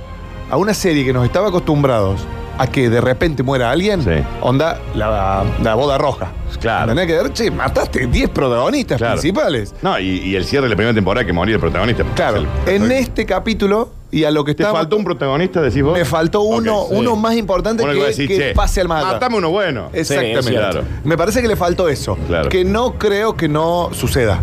a 0.51 0.57
una 0.57 0.75
serie 0.75 1.05
que 1.05 1.13
nos 1.13 1.25
estaba 1.25 1.49
acostumbrados 1.49 2.21
a 2.57 2.69
que 2.69 2.89
de 2.89 3.01
repente 3.01 3.43
muera 3.43 3.73
alguien, 3.73 4.03
Sí. 4.05 4.11
onda 4.41 4.79
la, 4.95 5.43
la 5.61 5.75
boda 5.75 5.99
roja. 5.99 6.31
Claro. 6.61 6.91
Tenés 6.95 7.07
que 7.09 7.13
ver, 7.15 7.33
che, 7.33 7.51
mataste 7.51 8.07
10 8.07 8.31
protagonistas 8.31 8.97
Claro. 8.99 9.15
principales. 9.15 9.75
No, 9.83 9.99
y, 9.99 10.21
y 10.21 10.37
el 10.37 10.45
cierre 10.45 10.67
de 10.67 10.71
la 10.71 10.77
primera 10.77 10.95
temporada 10.95 11.27
que 11.27 11.33
moría 11.33 11.57
el 11.57 11.61
protagonista. 11.61 12.05
Claro, 12.15 12.45
El- 12.67 12.83
en 12.85 12.93
este 12.93 13.27
capítulo 13.27 13.91
y 14.15 14.25
a 14.25 14.31
lo 14.31 14.45
que 14.45 14.55
¿Te 14.55 14.63
estaba. 14.63 14.79
faltó 14.79 14.97
un 14.97 15.03
protagonista, 15.03 15.61
decís 15.61 15.83
vos? 15.83 15.99
Me 15.99 16.05
faltó 16.05 16.43
uno, 16.43 16.87
sí. 16.89 16.95
uno 16.97 17.17
más 17.17 17.35
importante 17.35 17.85
que, 17.85 18.29
que 18.29 18.53
pase 18.55 18.81
al 18.81 18.93
allá. 18.93 19.07
Matame 19.07 19.39
uno 19.39 19.51
bueno. 19.51 19.91
Exactamente. 19.93 20.43
Sí, 20.43 20.49
cierto. 20.51 20.83
Me 21.03 21.17
parece 21.17 21.43
que 21.43 21.49
le 21.49 21.57
faltó 21.57 21.89
eso. 21.89 22.17
Claro. 22.29 22.49
Que 22.49 22.65
no 22.65 22.97
creo 22.97 23.37
que 23.37 23.49
no 23.49 23.91
suceda. 23.93 24.41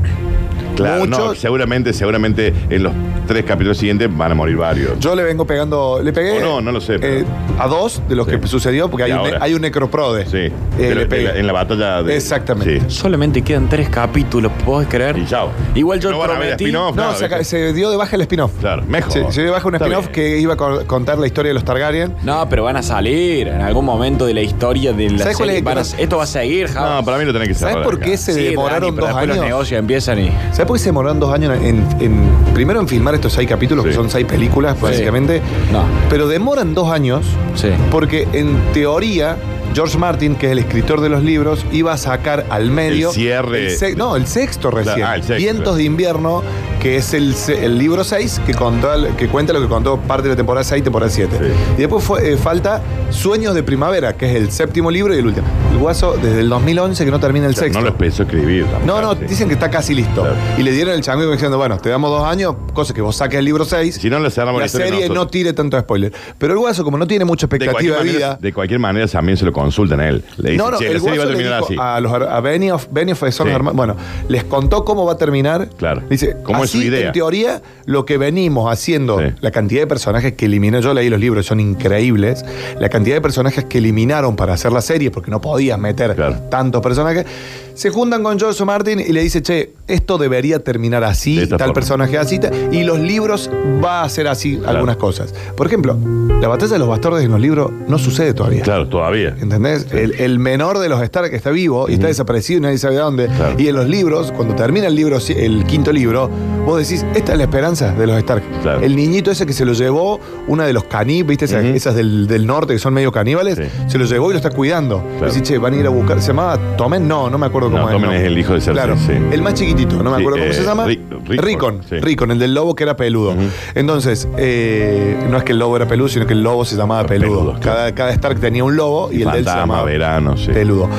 Claro, 0.83 1.05
no, 1.07 1.35
seguramente, 1.35 1.93
seguramente 1.93 2.53
en 2.69 2.83
los 2.83 2.93
tres 3.27 3.43
capítulos 3.45 3.77
siguientes 3.77 4.09
van 4.15 4.31
a 4.31 4.35
morir 4.35 4.57
varios. 4.57 4.99
Yo 4.99 5.15
le 5.15 5.23
vengo 5.23 5.45
pegando, 5.45 5.99
le 6.03 6.11
pegué 6.13 6.37
O 6.37 6.39
no, 6.41 6.61
no 6.61 6.71
lo 6.71 6.81
sé, 6.81 6.99
pero- 6.99 7.19
eh, 7.21 7.25
a 7.59 7.67
dos 7.67 8.01
de 8.09 8.15
los 8.15 8.27
Sí. 8.27 8.37
que 8.39 8.47
sucedió, 8.47 8.89
porque 8.89 9.03
hay 9.03 9.11
Y 9.11 9.13
un, 9.13 9.19
ahora. 9.19 9.37
hay 9.41 9.53
un 9.53 9.61
necroprode. 9.61 10.25
Sí. 10.25 10.37
Eh, 10.37 10.51
Pero 10.77 10.95
le 10.95 11.01
en, 11.03 11.09
pegué. 11.09 11.23
la, 11.25 11.35
en 11.37 11.47
la 11.47 11.53
batalla 11.53 12.03
de. 12.03 12.15
Exactamente. 12.15 12.79
Sí. 12.81 12.85
Solamente 12.89 13.41
quedan 13.41 13.69
tres 13.69 13.89
capítulos, 13.89 14.51
¿puedes 14.65 14.87
creer? 14.89 15.17
Y 15.17 15.25
chao. 15.25 15.49
Igual 15.75 15.99
yo 15.99 16.11
no 16.11 16.19
van 16.19 16.31
a 16.31 16.33
haber 16.35 16.47
prometí. 16.49 16.63
spin-off, 16.65 16.95
No, 16.95 17.01
nada, 17.03 17.15
se, 17.15 17.25
acá- 17.25 17.37
¿viste? 17.37 17.67
se 17.67 17.73
dio 17.73 17.89
de 17.91 17.97
baja 17.97 18.15
el 18.15 18.21
spin-off. 18.21 18.51
Claro, 18.59 18.83
mejor. 18.87 19.11
Se 19.11 19.41
dio 19.41 19.45
de 19.45 19.49
baja 19.51 19.67
un 19.67 19.75
Está 19.75 19.85
spin-off 19.85 20.05
bien. 20.07 20.13
que 20.13 20.39
iba 20.39 20.53
a 20.53 20.57
co- 20.57 20.85
contar 20.87 21.17
la 21.19 21.27
historia 21.27 21.49
de 21.49 21.53
los 21.53 21.63
Targaryen. 21.65 22.15
No, 22.23 22.47
pero 22.49 22.63
van 22.63 22.77
a 22.77 22.83
salir 22.83 23.47
en 23.47 23.61
algún 23.61 23.85
momento 23.85 24.25
de 24.25 24.33
la 24.33 24.41
historia 24.41 24.93
de 24.93 25.09
la 25.09 25.19
¿Sabes 25.19 25.37
cuál 25.37 25.49
serie. 25.49 25.59
es? 25.59 25.63
Van 25.63 25.77
a- 25.77 25.81
esto 25.81 26.17
va 26.17 26.23
a 26.23 26.27
seguir, 26.27 26.67
Java. 26.67 26.95
No, 26.95 27.05
para 27.05 27.17
mí 27.17 27.25
lo 27.25 27.33
tenés 27.33 27.47
que 27.49 27.53
¿Sabes 27.53 27.73
cerrar 27.73 27.85
por 27.85 27.95
acá. 27.95 28.05
qué 28.05 28.17
se 28.17 28.33
Sí, 28.33 28.43
demoraron 28.43 28.81
Dani, 28.81 28.91
pero 28.95 29.07
dos 29.07 29.07
después 29.15 29.27
los 29.27 29.37
años? 29.37 29.45
negocios 29.49 29.79
empiezan 29.79 30.19
y. 30.19 30.31
¿Sabes 30.51 30.65
qué 30.73 30.79
se 30.79 30.85
demoraron 30.85 31.19
dos 31.19 31.33
años 31.33 31.57
en, 31.61 31.85
en- 31.99 32.29
primero 32.53 32.79
en 32.79 32.87
filmar 32.87 33.15
estos 33.15 33.33
seis 33.33 33.47
capítulos, 33.47 33.83
que 33.85 33.91
Sí. 33.91 33.95
son 33.97 34.09
seis 34.09 34.25
películas, 34.25 34.79
básicamente? 34.79 35.41
No. 35.71 35.83
Pero 36.09 36.27
demoran 36.27 36.73
dos 36.73 36.89
años 36.91 37.25
Sí. 37.55 37.69
porque 37.89 38.27
en 38.33 38.55
teoría 38.73 39.37
George 39.73 39.97
Martin, 39.97 40.35
que 40.35 40.47
es 40.47 40.51
el 40.51 40.59
escritor 40.59 40.99
de 40.99 41.07
los 41.09 41.23
libros, 41.23 41.65
iba 41.71 41.93
a 41.93 41.97
sacar 41.97 42.45
al 42.49 42.69
medio. 42.71 43.09
El 43.09 43.15
cierre. 43.15 43.65
el 43.67 43.71
se- 43.77 43.95
no, 43.95 44.15
el 44.17 44.27
sexto 44.27 44.69
recién. 44.69 45.03
ah, 45.05 45.15
el 45.15 45.21
sexto, 45.23 45.35
Vientos 45.37 45.63
claro. 45.63 45.77
de 45.77 45.83
invierno, 45.83 46.43
que 46.81 46.97
es 46.97 47.13
el, 47.13 47.77
libro 47.77 48.03
6, 48.03 48.41
que, 48.45 48.55
contó, 48.55 48.89
que 49.15 49.27
cuenta 49.27 49.53
lo 49.53 49.61
que 49.61 49.67
contó 49.67 49.97
parte 49.97 50.23
de 50.23 50.29
la 50.29 50.35
temporada 50.35 50.63
6 50.63 50.79
y 50.79 50.83
temporada 50.83 51.11
7. 51.11 51.37
Sí. 51.39 51.45
Y 51.77 51.79
después 51.79 52.03
fue, 52.03 52.33
eh, 52.33 52.37
falta 52.37 52.81
Sueños 53.11 53.53
de 53.53 53.61
Primavera, 53.61 54.13
que 54.17 54.29
es 54.29 54.35
el 54.35 54.51
séptimo 54.51 54.89
libro 54.89 55.13
y 55.13 55.19
el 55.19 55.27
último. 55.27 55.45
El 55.71 55.77
guaso, 55.77 56.15
desde 56.21 56.39
el 56.39 56.49
2011, 56.49 57.05
que 57.05 57.11
no 57.11 57.19
termina 57.19 57.45
el 57.45 57.55
sexto. 57.55 57.77
No 57.77 57.85
lo 57.85 57.91
empezó 57.91 58.23
a 58.23 58.25
escribir. 58.25 58.65
No, 58.85 58.99
no, 58.99 59.13
sí. 59.13 59.25
dicen 59.27 59.47
que 59.47 59.53
está 59.53 59.69
casi 59.69 59.93
listo. 59.93 60.21
Claro. 60.21 60.35
Y 60.57 60.63
le 60.63 60.71
dieron 60.71 60.95
el 60.95 61.01
chango 61.01 61.29
diciendo, 61.31 61.57
bueno, 61.57 61.77
te 61.77 61.89
damos 61.89 62.09
dos 62.09 62.27
años, 62.27 62.55
cosa 62.73 62.93
que 62.95 63.01
vos 63.01 63.15
saques 63.15 63.37
el 63.37 63.45
libro 63.45 63.63
6. 63.63 63.95
Si 63.95 64.09
no, 64.09 64.19
le 64.19 64.31
cerramos 64.31 64.59
la 64.59 64.65
la 64.65 64.69
serie 64.69 65.07
no 65.09 65.27
tire 65.27 65.53
tanto 65.53 65.79
spoiler. 65.79 66.11
Pero 66.39 66.53
el 66.53 66.59
guaso, 66.59 66.83
como 66.83 66.97
no 66.97 67.05
tiene 67.05 67.25
mucha 67.25 67.45
expectativa 67.45 67.97
de, 67.97 68.03
vida. 68.03 68.37
de 68.41 68.53
cualquier 68.53 68.79
manera 68.79 69.07
también 69.07 69.37
se 69.37 69.45
lo 69.45 69.53
consultan 69.53 69.99
a 69.99 70.09
él. 70.09 70.23
Le 70.37 70.51
dicen, 70.51 70.65
no, 70.65 70.71
no, 70.71 70.79
che, 70.79 70.87
el 70.87 70.93
la 70.95 70.99
serie 70.99 71.19
va 71.19 71.25
a 71.25 71.27
terminar 71.27 71.53
así. 71.63 71.75
a, 71.77 71.99
los, 71.99 72.11
a 72.11 72.39
Benioff, 72.39 72.87
Benioff 72.91 73.19
son 73.19 73.31
Sí. 73.31 73.43
los 73.43 73.53
hermanos- 73.53 73.75
bueno, 73.75 73.95
les 74.29 74.43
contó 74.45 74.83
cómo 74.83 75.05
va 75.05 75.13
a 75.13 75.17
terminar. 75.17 75.69
Claro. 75.77 76.01
Dice, 76.09 76.37
¿Cómo 76.43 76.65
su 76.71 76.81
idea? 76.81 77.07
En 77.07 77.13
teoría, 77.13 77.61
lo 77.85 78.05
que 78.05 78.17
venimos 78.17 78.71
haciendo, 78.71 79.19
Sí. 79.19 79.25
la 79.41 79.51
cantidad 79.51 79.81
de 79.81 79.87
personajes 79.87 80.33
que 80.33 80.45
eliminó, 80.45 80.79
yo 80.79 80.93
leí 80.93 81.09
los 81.09 81.19
libros, 81.19 81.45
son 81.45 81.59
increíbles. 81.59 82.43
La 82.79 82.89
cantidad 82.89 83.15
de 83.15 83.21
personajes 83.21 83.65
que 83.65 83.79
eliminaron 83.79 84.35
para 84.35 84.53
hacer 84.53 84.71
la 84.71 84.81
serie, 84.81 85.11
porque 85.11 85.31
no 85.31 85.41
podías 85.41 85.77
meter 85.79 86.15
Claro. 86.15 86.37
tantos 86.49 86.81
personajes, 86.81 87.25
se 87.73 87.89
juntan 87.89 88.23
con 88.23 88.39
George 88.39 88.63
Martin 88.65 88.99
y 88.99 89.11
le 89.11 89.21
dice, 89.21 89.41
che, 89.41 89.73
esto 89.87 90.17
debería 90.17 90.63
terminar 90.63 91.03
así, 91.03 91.35
De 91.37 91.43
esta 91.43 91.57
tal 91.57 91.67
forma. 91.67 91.73
personaje 91.73 92.17
así, 92.17 92.39
ta- 92.39 92.51
y 92.71 92.83
los 92.83 92.99
libros 92.99 93.49
va 93.83 94.01
a 94.01 94.03
hacer 94.05 94.27
así 94.27 94.59
algunas 94.65 94.97
cosas. 94.97 95.33
Por 95.55 95.67
ejemplo, 95.67 95.97
la 96.41 96.47
batalla 96.47 96.73
de 96.73 96.79
los 96.79 96.87
bastardos 96.87 97.21
en 97.21 97.31
los 97.31 97.39
libros 97.39 97.71
no 97.87 97.97
sucede 97.97 98.33
todavía. 98.33 98.61
Claro, 98.63 98.87
todavía. 98.87 99.35
¿Entendés? 99.39 99.87
El, 99.91 100.13
el 100.19 100.39
menor 100.39 100.79
de 100.79 100.89
los 100.89 101.01
Stark 101.01 101.33
está 101.33 101.49
vivo 101.51 101.89
y 101.89 101.93
está 101.93 102.07
desaparecido 102.07 102.59
y 102.59 102.61
nadie 102.61 102.77
sabe 102.77 102.95
dónde. 102.95 103.27
Claro. 103.27 103.55
Y 103.59 103.67
en 103.67 103.75
los 103.75 103.87
libros, 103.87 104.31
cuando 104.31 104.55
termina 104.55 104.87
el 104.87 104.95
libro, 104.95 105.17
el 105.29 105.65
quinto 105.65 105.91
libro, 105.91 106.29
vos 106.65 106.77
decís, 106.79 107.05
esta 107.15 107.33
es 107.33 107.37
la 107.37 107.43
esperanza 107.45 107.93
de 107.93 108.07
los 108.07 108.17
Stark. 108.17 108.43
Claro. 108.61 108.81
El 108.81 108.95
niñito 108.95 109.31
ese 109.31 109.45
que 109.45 109.53
se 109.53 109.65
lo 109.65 109.73
llevó, 109.73 110.19
una 110.47 110.65
de 110.65 110.73
los 110.73 110.85
caníbales, 110.85 111.27
¿viste? 111.27 111.45
Esas, 111.45 111.63
Ujú. 111.63 111.73
esas 111.75 111.95
del, 111.95 112.27
del 112.27 112.45
norte 112.47 112.73
que 112.73 112.79
son 112.79 112.93
medio 112.93 113.11
caníbales, 113.11 113.55
Sí. 113.57 113.63
se 113.87 113.97
lo 113.97 114.05
llevó 114.05 114.29
y 114.29 114.33
lo 114.33 114.37
está 114.37 114.49
cuidando. 114.49 115.03
Claro. 115.17 115.33
Decís, 115.33 115.47
che, 115.47 115.57
van 115.57 115.73
a 115.73 115.77
ir 115.77 115.85
a 115.85 115.89
buscar. 115.89 116.21
¿Se 116.21 116.27
llamaba 116.29 116.57
Tomen? 116.77 117.07
No, 117.07 117.29
no 117.29 117.37
me 117.37 117.45
acuerdo 117.45 117.60
cómo 117.67 117.77
No, 117.79 117.87
es. 117.89 117.93
Tommen 117.93 118.09
no. 118.09 118.15
es 118.15 118.23
el 118.23 118.37
hijo 118.37 118.53
de 118.53 118.61
Cersei, 118.61 118.73
Claro. 118.85 118.97
sí. 118.97 119.11
El 119.31 119.41
más 119.41 119.53
chiquitito, 119.53 120.01
no 120.01 120.09
me 120.11 120.17
Sí, 120.17 120.21
acuerdo 120.23 120.39
cómo 120.39 120.51
eh, 120.51 120.53
se 120.53 120.63
llama. 120.63 120.85
Rick- 120.85 121.01
Rickon, 121.41 121.81
sí. 121.87 121.99
Rickon, 121.99 122.31
el 122.31 122.39
del 122.39 122.53
lobo 122.53 122.75
que 122.75 122.83
era 122.83 122.95
peludo. 122.95 123.35
Entonces, 123.75 124.27
eh, 124.37 125.17
no 125.29 125.37
es 125.37 125.43
que 125.43 125.51
el 125.51 125.59
lobo 125.59 125.75
era 125.75 125.87
peludo, 125.87 126.07
sino 126.09 126.25
que 126.25 126.33
el 126.33 126.41
lobo 126.43 126.65
se 126.65 126.75
llamaba 126.75 127.05
peludo. 127.05 127.39
Peludo, 127.39 127.51
claro. 127.59 127.61
cada, 127.77 127.95
cada 127.95 128.11
Stark 128.11 128.39
tenía 128.39 128.63
un 128.63 128.75
lobo 128.75 129.09
y, 129.11 129.21
el 129.21 129.31
de 129.31 129.37
él 129.39 129.43
se 129.43 129.49
Fantasma, 129.49 129.61
llamaba 129.61 129.83
verano, 129.83 130.37
sí. 130.37 130.51
peludo. 130.51 130.89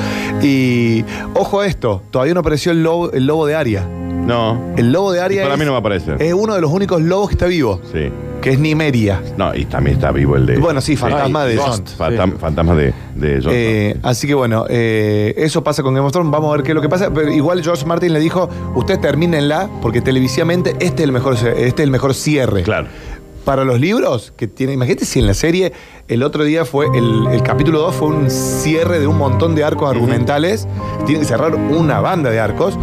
Y 0.41 1.03
ojo 1.33 1.61
a 1.61 1.67
esto, 1.67 2.01
todavía 2.11 2.33
no 2.33 2.39
apareció 2.41 2.71
el 2.71 2.83
lobo, 2.83 3.11
el 3.11 3.25
lobo 3.25 3.45
de 3.45 3.55
Aria. 3.55 3.85
No. 3.87 4.57
El 4.77 4.91
lobo 4.91 5.11
de 5.11 5.19
Aria 5.21 5.41
Para 5.43 5.55
es, 5.55 5.59
mí 5.59 5.65
no 5.65 5.71
va 5.71 5.77
a 5.77 5.79
aparecer. 5.81 6.21
es 6.21 6.33
uno 6.33 6.55
de 6.55 6.61
los 6.61 6.71
únicos 6.71 7.01
lobos 7.01 7.29
que 7.29 7.33
está 7.33 7.45
vivo, 7.45 7.79
Sí. 7.91 8.09
Que 8.43 8.51
es 8.51 8.59
Nimeria. 8.59 9.21
No, 9.37 9.55
y 9.55 9.63
también 9.65 9.95
está 9.95 10.11
vivo 10.11 10.35
el 10.35 10.45
de. 10.45 10.57
Bueno, 10.57 10.81
sí, 10.81 10.97
fantasma 10.97 11.45
de 11.45 11.55
Ghost. 11.55 11.97
Fantam- 11.97 12.37
Fantasma 12.37 12.75
de, 12.75 12.93
de 13.15 13.41
Eh, 13.49 13.97
así 14.03 14.27
que 14.27 14.33
bueno, 14.33 14.65
eh, 14.69 15.33
eso 15.37 15.63
pasa 15.63 15.81
con 15.81 15.93
Game 15.93 16.05
of 16.05 16.11
Thrones. 16.11 16.29
Vamos 16.31 16.49
a 16.53 16.57
ver 16.57 16.63
qué 16.63 16.71
es 16.71 16.75
lo 16.75 16.81
que 16.81 16.89
pasa. 16.89 17.11
Pero 17.13 17.31
igual 17.31 17.63
George 17.63 17.85
Martin 17.85 18.11
le 18.13 18.19
dijo: 18.19 18.49
Ustedes 18.75 18.99
termínenla, 18.99 19.69
porque 19.81 20.01
televisivamente 20.01 20.71
este 20.81 21.03
es 21.03 21.07
el 21.07 21.11
mejor, 21.13 21.35
este 21.35 21.63
es 21.65 21.79
el 21.79 21.89
mejor 21.89 22.13
cierre. 22.13 22.63
Claro. 22.63 22.87
Para 23.45 23.65
los 23.65 23.77
libros, 23.79 24.31
que 24.37 24.47
tiene, 24.47 24.71
imagínate 24.71 25.03
si 25.03 25.19
en 25.19 25.27
la 25.27 25.33
serie 25.33 25.73
el 26.07 26.23
otro 26.23 26.45
día 26.45 26.63
fue, 26.63 26.85
el, 26.95 27.27
el 27.29 27.43
capítulo 27.43 27.79
2 27.79 27.93
fue 27.95 28.07
un 28.07 28.29
cierre 28.29 28.99
de 28.99 29.07
un 29.07 29.17
montón 29.17 29.53
de 29.53 29.65
arcos 29.65 29.89
argumentales, 29.89 30.65
tiene 31.05 31.19
que 31.21 31.25
cerrar 31.27 31.53
una 31.55 31.99
banda 31.99 32.29
de 32.29 32.39
arcos. 32.39 32.77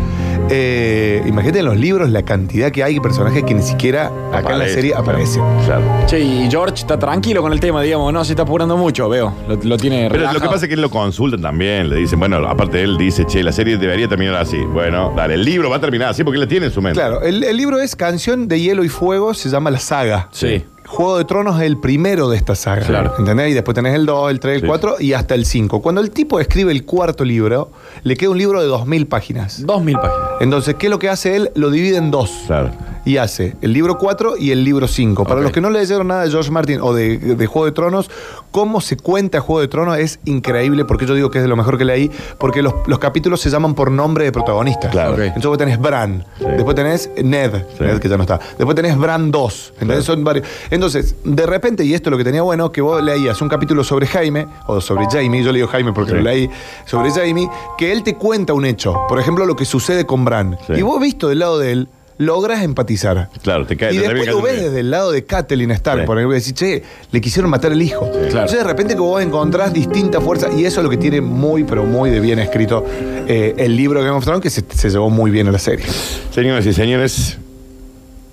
Eh, 0.52 1.22
imagínate 1.26 1.60
en 1.60 1.64
los 1.64 1.76
libros 1.76 2.10
la 2.10 2.22
cantidad 2.24 2.72
que 2.72 2.82
hay 2.82 2.94
de 2.94 3.00
personajes 3.00 3.44
que 3.44 3.54
ni 3.54 3.62
siquiera 3.62 4.10
acá 4.32 4.54
en 4.54 4.58
la 4.58 4.68
serie 4.68 4.94
aparecen. 4.94 5.42
Claro. 5.64 5.82
Che, 6.06 6.18
y 6.18 6.50
George 6.50 6.74
está 6.74 6.98
tranquilo 6.98 7.40
con 7.40 7.52
el 7.52 7.60
tema, 7.60 7.82
digamos, 7.82 8.12
no 8.12 8.24
se 8.24 8.32
está 8.32 8.42
apurando 8.42 8.76
mucho, 8.76 9.08
veo. 9.08 9.32
Lo, 9.48 9.56
lo 9.56 9.76
tiene 9.76 10.08
Pero 10.10 10.32
lo 10.32 10.40
que 10.40 10.48
pasa 10.48 10.64
es 10.64 10.68
que 10.68 10.74
él 10.74 10.80
lo 10.80 10.90
consultan 10.90 11.40
también. 11.40 11.88
Le 11.88 11.96
dicen, 11.96 12.18
bueno, 12.18 12.36
aparte 12.48 12.82
él 12.82 12.96
dice, 12.98 13.24
che, 13.26 13.42
la 13.42 13.52
serie 13.52 13.76
debería 13.76 14.08
terminar 14.08 14.34
así. 14.36 14.58
Bueno, 14.58 15.12
dale, 15.16 15.34
el 15.34 15.44
libro 15.44 15.70
va 15.70 15.76
a 15.76 15.80
terminar 15.80 16.08
así 16.08 16.24
porque 16.24 16.36
él 16.36 16.42
la 16.42 16.48
tiene 16.48 16.66
en 16.66 16.72
su 16.72 16.82
mente. 16.82 16.98
Claro, 16.98 17.22
el, 17.22 17.44
el 17.44 17.56
libro 17.56 17.78
es 17.78 17.94
Canción 17.94 18.48
de 18.48 18.60
Hielo 18.60 18.82
y 18.82 18.88
Fuego, 18.88 19.34
se 19.34 19.48
llama 19.50 19.70
La 19.70 19.78
Saga. 19.78 20.28
Sí. 20.32 20.64
Juego 20.90 21.18
de 21.18 21.24
Tronos 21.24 21.56
es 21.60 21.66
el 21.66 21.78
primero 21.78 22.28
de 22.28 22.36
esta 22.36 22.54
saga. 22.54 22.82
Claro. 22.84 23.14
¿Entendés? 23.18 23.50
Y 23.50 23.54
después 23.54 23.74
tenés 23.74 23.94
el 23.94 24.06
2, 24.06 24.30
el 24.30 24.40
3, 24.40 24.54
el 24.56 24.60
Sí. 24.62 24.66
4 24.66 24.96
y 25.00 25.12
hasta 25.12 25.34
el 25.34 25.46
5. 25.46 25.80
Cuando 25.80 26.00
el 26.00 26.10
tipo 26.10 26.40
escribe 26.40 26.72
el 26.72 26.84
cuarto 26.84 27.24
libro, 27.24 27.70
le 28.02 28.16
queda 28.16 28.30
un 28.30 28.38
libro 28.38 28.60
de 28.60 28.68
2.000 28.68 29.06
páginas. 29.08 29.64
Dos 29.64 29.82
mil 29.82 29.94
páginas. 29.96 30.28
Entonces, 30.40 30.74
¿qué 30.74 30.86
es 30.86 30.90
lo 30.90 30.98
que 30.98 31.08
hace 31.08 31.36
él? 31.36 31.50
Lo 31.54 31.70
divide 31.70 31.96
en 31.96 32.10
dos. 32.10 32.30
Claro. 32.46 32.70
Y 33.02 33.16
hace 33.16 33.56
el 33.62 33.72
libro 33.72 33.96
4 33.96 34.36
y 34.36 34.50
el 34.50 34.62
libro 34.62 34.86
5. 34.86 35.24
Para 35.24 35.40
los 35.40 35.52
que 35.52 35.62
no 35.62 35.70
leyeron 35.70 36.08
nada 36.08 36.24
de 36.24 36.30
George 36.30 36.50
Martin 36.50 36.80
o 36.82 36.92
de, 36.92 37.16
de 37.16 37.46
Juego 37.46 37.64
de 37.64 37.72
Tronos, 37.72 38.10
cómo 38.50 38.82
se 38.82 38.98
cuenta 38.98 39.40
Juego 39.40 39.60
de 39.62 39.68
Tronos 39.68 39.96
es 39.98 40.20
increíble, 40.26 40.84
porque 40.84 41.06
yo 41.06 41.14
digo 41.14 41.30
que 41.30 41.38
es 41.38 41.44
de 41.44 41.48
lo 41.48 41.56
mejor 41.56 41.78
que 41.78 41.86
leí, 41.86 42.10
porque 42.36 42.60
los, 42.62 42.74
los 42.86 42.98
capítulos 42.98 43.40
se 43.40 43.48
llaman 43.48 43.74
por 43.74 43.90
nombre 43.90 44.24
de 44.24 44.32
protagonistas. 44.32 44.90
Claro. 44.90 45.14
Entonces 45.22 45.46
vos 45.46 45.56
tenés 45.56 45.78
Bran, 45.80 46.26
Sí. 46.38 46.44
después 46.44 46.74
tenés 46.76 47.10
Ned, 47.24 47.52
Sí. 47.78 47.84
Ned 47.84 47.98
que 48.00 48.08
ya 48.08 48.16
no 48.18 48.22
está, 48.24 48.38
después 48.58 48.74
tenés 48.76 48.98
Bran 48.98 49.30
2, 49.30 49.72
¿entendés? 49.80 50.04
Son 50.04 50.22
varios. 50.22 50.46
Entonces, 50.64 50.79
de 50.88 51.46
repente, 51.46 51.84
y 51.84 51.94
esto 51.94 52.08
es 52.08 52.12
lo 52.12 52.18
que 52.18 52.24
tenía 52.24 52.42
bueno, 52.42 52.72
que 52.72 52.80
vos 52.80 53.02
leías 53.02 53.40
un 53.42 53.48
capítulo 53.48 53.84
sobre 53.84 54.06
Jaime, 54.06 54.46
o 54.66 54.80
sobre 54.80 55.06
Jamie, 55.10 55.42
yo 55.44 55.52
le 55.52 55.58
digo 55.58 55.68
Jaime 55.68 55.92
porque 55.92 56.12
Sí. 56.12 56.16
lo 56.16 56.22
leí, 56.22 56.48
sobre 56.86 57.10
Jamie, 57.10 57.48
que 57.78 57.92
él 57.92 58.02
te 58.02 58.14
cuenta 58.16 58.52
un 58.54 58.64
hecho, 58.64 58.94
por 59.08 59.18
ejemplo, 59.20 59.44
lo 59.46 59.56
que 59.56 59.64
sucede 59.64 60.06
con 60.06 60.24
Bran. 60.24 60.56
Sí. 60.66 60.74
Y 60.78 60.82
vos 60.82 61.00
visto 61.00 61.28
del 61.28 61.40
lado 61.40 61.58
de 61.58 61.72
él, 61.72 61.88
logras 62.18 62.62
empatizar. 62.62 63.30
Claro, 63.42 63.66
te 63.66 63.78
cae 63.78 63.94
Y 63.94 63.98
te 63.98 64.02
después 64.08 64.26
lo 64.28 64.42
ves 64.42 64.60
desde 64.60 64.80
el 64.80 64.90
lado 64.90 65.10
de 65.10 65.24
Catelyn 65.24 65.70
Stark, 65.70 66.00
Sí. 66.02 66.06
por 66.06 66.18
ejemplo, 66.18 66.36
y 66.36 66.40
decís, 66.40 66.52
che, 66.52 66.82
le 67.10 67.20
quisieron 67.20 67.50
matar 67.50 67.72
el 67.72 67.80
hijo. 67.80 68.10
Claro. 68.10 68.24
Entonces 68.26 68.58
de 68.58 68.64
repente 68.64 68.94
que 68.94 69.00
vos 69.00 69.22
encontrás 69.22 69.72
distintas 69.72 70.22
fuerzas, 70.22 70.50
y 70.54 70.66
eso 70.66 70.80
es 70.80 70.84
lo 70.84 70.90
que 70.90 70.98
tiene 70.98 71.22
muy, 71.22 71.64
pero 71.64 71.84
muy 71.84 72.10
de 72.10 72.20
bien 72.20 72.38
escrito 72.38 72.84
eh, 73.26 73.54
el 73.56 73.74
libro 73.74 74.00
de 74.00 74.06
Game 74.06 74.18
of 74.18 74.24
Thrones, 74.24 74.42
que 74.42 74.50
se, 74.50 74.62
se 74.68 74.90
llevó 74.90 75.08
muy 75.08 75.30
bien 75.30 75.48
a 75.48 75.52
la 75.52 75.58
serie. 75.58 75.86
Señoras 76.30 76.66
y 76.66 76.74
señores, 76.74 77.38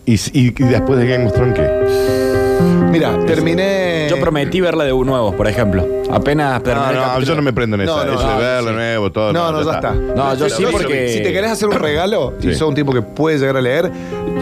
¿y, 0.06 0.16
y- 0.16 0.48
y 0.58 0.64
después 0.66 1.00
de 1.00 1.08
Game 1.08 1.26
of 1.28 1.34
Thrones 1.34 1.54
qué? 1.56 2.27
Mira, 2.92 3.18
terminé. 3.26 3.87
Yo 4.10 4.20
prometí 4.20 4.62
verla 4.62 4.84
de 4.84 4.92
nuevo, 4.92 5.36
por 5.36 5.48
ejemplo. 5.48 5.86
Apenas 6.12 6.54
No, 6.60 6.62
terminé 6.64 6.90
el 6.90 6.96
no, 6.96 7.02
capítulo. 7.02 7.26
yo 7.28 7.36
no 7.36 7.42
me 7.42 7.54
prendo 7.54 7.76
en 7.78 7.86
No, 7.86 7.96
esa. 7.98 8.06
no, 8.06 8.14
eso 8.14 8.24
no, 8.28 8.34
de 8.40 8.46
verlo 8.46 8.70
sí. 8.70 8.76
nuevo, 8.76 9.12
todo. 9.12 9.34
No, 9.34 9.52
no, 9.52 9.64
ya 9.64 9.72
está. 9.74 9.92
No, 9.94 10.36
yo 10.36 10.50
sí 10.50 10.64
porque- 10.72 11.10
Si 11.10 11.22
te 11.24 11.34
querés 11.34 11.52
hacer 11.52 11.68
un 11.70 11.76
regalo 11.80 12.34
y 12.40 12.44
Sí. 12.44 12.56
sos 12.56 12.70
un 12.70 12.76
tipo 12.76 12.94
que 12.94 13.02
puede 13.02 13.38
llegar 13.38 13.58
a 13.58 13.62
leer, 13.62 13.92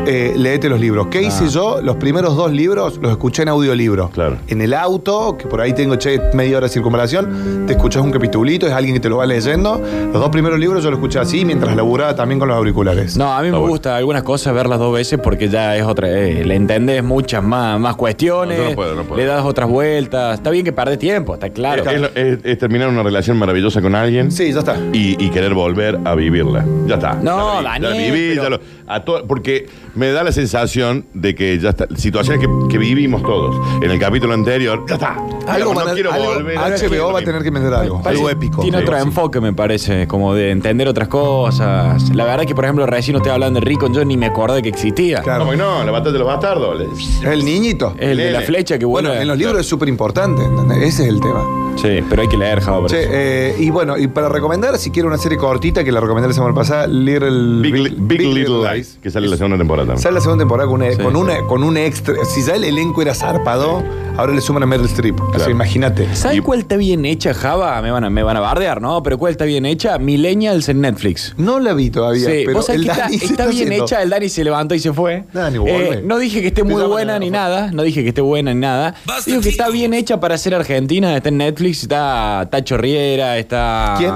eh, 0.07 0.33
leete 0.37 0.69
los 0.69 0.79
libros. 0.79 1.07
¿Qué 1.09 1.21
hice 1.23 1.47
yo? 1.49 1.79
Los 1.81 1.95
primeros 1.95 2.35
dos 2.35 2.51
libros 2.51 2.97
los 3.01 3.11
escuché 3.11 3.41
en 3.43 3.49
audiolibro. 3.49 4.09
Claro. 4.09 4.37
En 4.47 4.61
el 4.61 4.73
auto, 4.75 5.35
que 5.37 5.47
por 5.47 5.61
ahí 5.61 5.73
tengo 5.73 5.95
che, 5.95 6.19
media 6.33 6.57
hora 6.57 6.67
de 6.67 6.73
circunvalación, 6.73 7.63
te 7.65 7.73
escuchás 7.73 8.03
un 8.03 8.11
capitulito, 8.11 8.67
es 8.67 8.73
alguien 8.73 8.93
que 8.93 8.99
te 8.99 9.09
lo 9.09 9.17
va 9.17 9.25
leyendo. 9.25 9.81
Los 10.13 10.21
dos 10.21 10.29
primeros 10.29 10.59
libros 10.59 10.83
yo 10.83 10.91
los 10.91 10.99
escuché 10.99 11.17
así 11.19 11.43
mientras 11.45 11.75
laburaba 11.75 12.15
también 12.15 12.37
con 12.39 12.47
los 12.47 12.57
auriculares. 12.57 13.17
No, 13.17 13.33
a 13.33 13.41
mí 13.41 13.47
Está 13.47 13.51
me 13.55 13.57
bueno. 13.59 13.71
gusta 13.71 13.95
algunas 13.97 14.21
cosas 14.23 14.53
verlas 14.53 14.77
dos 14.77 14.93
veces 14.93 15.19
porque 15.21 15.49
ya 15.49 15.75
es 15.75 15.83
otra. 15.83 16.05
eh, 16.09 16.43
le 16.45 16.55
entendés 16.55 17.03
muchas 17.03 17.43
más, 17.43 17.79
más 17.79 17.95
cuestiones. 17.95 18.57
No, 18.59 18.63
yo 18.65 18.69
no 18.69 18.75
puedo, 18.75 18.95
no 18.95 19.03
puedo. 19.03 19.17
Le 19.19 19.25
das 19.25 19.43
otras 19.55 19.69
vueltas. 19.69 20.35
Está 20.39 20.49
bien 20.51 20.65
que 20.65 20.73
perdés 20.73 20.99
tiempo, 20.99 21.33
está 21.33 21.49
claro. 21.49 21.89
Es, 21.89 22.11
es- 22.13 22.39
es 22.43 22.57
terminar 22.57 22.89
una 22.89 23.03
relación 23.03 23.37
maravillosa 23.37 23.81
con 23.81 23.95
alguien. 23.95 24.29
Sí, 24.29 24.51
ya 24.51 24.59
está. 24.59 24.75
Y, 24.91 25.15
y 25.23 25.29
querer 25.29 25.53
volver 25.53 25.97
a 26.03 26.13
vivirla. 26.13 26.65
Ya 26.87 26.95
está. 26.95 27.13
No, 27.13 27.61
ya 27.61 27.61
la 27.61 27.77
vi- 27.77 27.81
Daniel, 27.81 27.81
Ya 27.81 27.89
la 27.89 28.11
viví, 28.13 28.29
pero- 28.35 28.43
ya 28.43 28.49
lo- 28.49 28.59
a 28.87 29.05
to- 29.05 29.25
porque 29.25 29.65
me 29.95 30.11
da 30.11 30.23
la 30.23 30.31
sensación 30.31 31.05
de 31.13 31.33
que 31.35 31.57
ya 31.59 31.69
está. 31.69 31.87
Situaciones 31.95 32.45
que, 32.45 32.67
que 32.69 32.77
vivimos 32.77 33.21
todos. 33.23 33.55
En 33.81 33.89
el 33.91 33.99
capítulo 33.99 34.33
anterior, 34.33 34.83
ya 34.87 34.95
está. 34.95 35.15
Algo 35.47 35.73
no 35.73 35.79
van 35.79 35.89
a- 35.89 35.93
quiero 35.93 36.11
algo- 36.11 36.33
volver. 36.35 36.57
HBO 36.57 37.13
va 37.13 37.19
a 37.19 37.23
tener 37.23 37.41
que 37.43 37.51
meter 37.51 37.73
algo, 37.73 38.01
Parece- 38.01 38.19
algo 38.21 38.29
épico. 38.29 38.61
Tiene 38.61 38.77
Sí, 38.79 38.83
otro 38.83 38.97
sí. 38.97 39.03
enfoque, 39.03 39.39
me 39.41 39.53
parece, 39.53 40.07
como 40.07 40.33
de 40.33 40.51
entender 40.51 40.87
otras 40.87 41.07
cosas. 41.07 42.09
La 42.15 42.25
verdad 42.25 42.45
que, 42.45 42.55
por 42.55 42.65
ejemplo, 42.65 42.85
recién 42.85 43.15
usted 43.17 43.31
hablando 43.31 43.59
de 43.59 43.65
Rico, 43.65 43.91
yo 43.91 44.03
ni 44.05 44.17
me 44.17 44.25
acordé 44.27 44.61
que 44.61 44.69
existía. 44.69 45.21
Claro. 45.21 45.39
¿Cómo 45.39 45.51
que 45.51 45.57
no? 45.57 45.83
La 45.83 45.91
batalla 45.91 46.11
de 46.13 46.19
los 46.19 46.27
bastardos. 46.27 46.77
Le- 46.77 47.31
El 47.33 47.45
niñito. 47.45 47.93
Es 47.97 48.09
el 48.09 48.17
de 48.17 48.31
la 48.31 48.41
flecha 48.41 48.77
que 48.77 48.85
Bueno, 48.85 49.09
vuelve. 49.09 49.21
en 49.21 49.27
los 49.27 49.37
libros 49.37 49.59
es 49.59 49.65
súper 49.65 49.87
importante, 49.89 50.43
¿entendés? 50.43 50.77
Ese 50.83 51.03
es 51.03 51.09
el 51.09 51.19
tema. 51.21 51.43
Sí, 51.75 51.99
pero 52.09 52.21
hay 52.21 52.27
que 52.27 52.37
leer, 52.37 52.61
Java. 52.61 52.87
Che, 52.87 53.05
eh, 53.09 53.55
y 53.59 53.69
bueno, 53.69 53.97
y 53.97 54.07
para 54.07 54.29
recomendar, 54.29 54.77
si 54.77 54.91
quiere 54.91 55.07
una 55.07 55.17
serie 55.17 55.37
cortita, 55.37 55.83
que 55.83 55.91
la 55.91 55.99
recomendé 55.99 56.27
la 56.29 56.33
semana 56.33 56.53
pasada, 56.53 56.87
Little 56.87 57.61
Big, 57.61 57.75
Li- 57.75 57.95
Big 57.97 58.21
Little 58.21 58.73
Lies, 58.73 58.97
que 59.01 59.11
sale 59.11 59.27
la 59.27 59.37
segunda 59.37 59.57
temporada 59.57 59.85
también. 59.87 60.01
Sale 60.01 60.15
la 60.15 60.21
segunda 60.21 60.41
temporada 60.43 60.67
con, 60.69 60.81
una, 60.81 60.91
Sí, 60.91 60.97
con, 61.01 61.13
sí. 61.13 61.19
una, 61.19 61.39
con 61.47 61.63
un 61.63 61.77
extra. 61.77 62.15
Si 62.25 62.43
ya 62.43 62.55
el 62.55 62.63
elenco 62.63 63.01
era 63.01 63.13
zarpado, 63.13 63.83
ahora 64.17 64.33
le 64.33 64.41
suman 64.41 64.63
a 64.63 64.65
Meryl 64.65 64.85
Streep. 64.85 65.19
O 65.19 65.25
sea, 65.29 65.35
Claro. 65.37 65.51
imagínate. 65.51 66.15
¿Sabes 66.15 66.37
Y- 66.37 66.41
cuál 66.41 66.59
está 66.59 66.77
bien 66.77 67.05
hecha, 67.05 67.33
Java? 67.33 67.81
Me 67.81 67.91
van, 67.91 68.03
a, 68.03 68.09
me 68.09 68.23
van 68.23 68.37
a 68.37 68.39
bardear, 68.39 68.81
¿no? 68.81 69.01
Pero 69.03 69.17
¿cuál 69.17 69.31
está 69.31 69.45
bien 69.45 69.65
hecha? 69.65 69.97
Millennials 69.97 70.69
en 70.69 70.81
Netflix. 70.81 71.33
No 71.37 71.59
la 71.59 71.73
vi 71.73 71.89
todavía, 71.89 72.25
Sí, 72.29 72.43
pero 72.45 72.57
vos 72.57 72.65
sabés 72.67 72.81
el 72.81 72.85
que 72.85 72.91
está, 72.91 73.03
Dani 73.05 73.17
se 73.19 73.25
está 73.25 73.45
bien 73.47 73.67
haciendo- 73.67 73.85
hecha, 73.85 74.01
el 74.01 74.09
Dani 74.09 74.29
se 74.29 74.43
levantó 74.43 74.75
y 74.75 74.79
se 74.79 74.93
fue. 74.93 75.13
Eh, 75.15 75.23
Dani, 75.33 75.57
vuelve. 75.57 76.01
no 76.03 76.17
dije 76.17 76.41
que 76.41 76.47
esté 76.47 76.63
muy 76.63 76.83
buena 76.83 77.17
ni 77.19 77.29
nada, 77.31 77.71
no 77.71 77.83
dije 77.83 78.03
que 78.03 78.09
esté 78.09 78.21
buena 78.21 78.53
ni 78.53 78.59
nada. 78.59 78.95
Digo 79.25 79.41
que 79.41 79.49
está 79.49 79.69
bien 79.69 79.93
hecha 79.93 80.19
para 80.19 80.37
ser 80.37 80.53
argentina, 80.55 81.15
está 81.17 81.29
en 81.29 81.37
Netflix 81.37 81.55
Netflix 81.55 81.83
está 81.83 82.47
Tacho 82.51 82.75
Riera, 82.77 83.37
está. 83.37 83.95
¿Quién? 83.97 84.11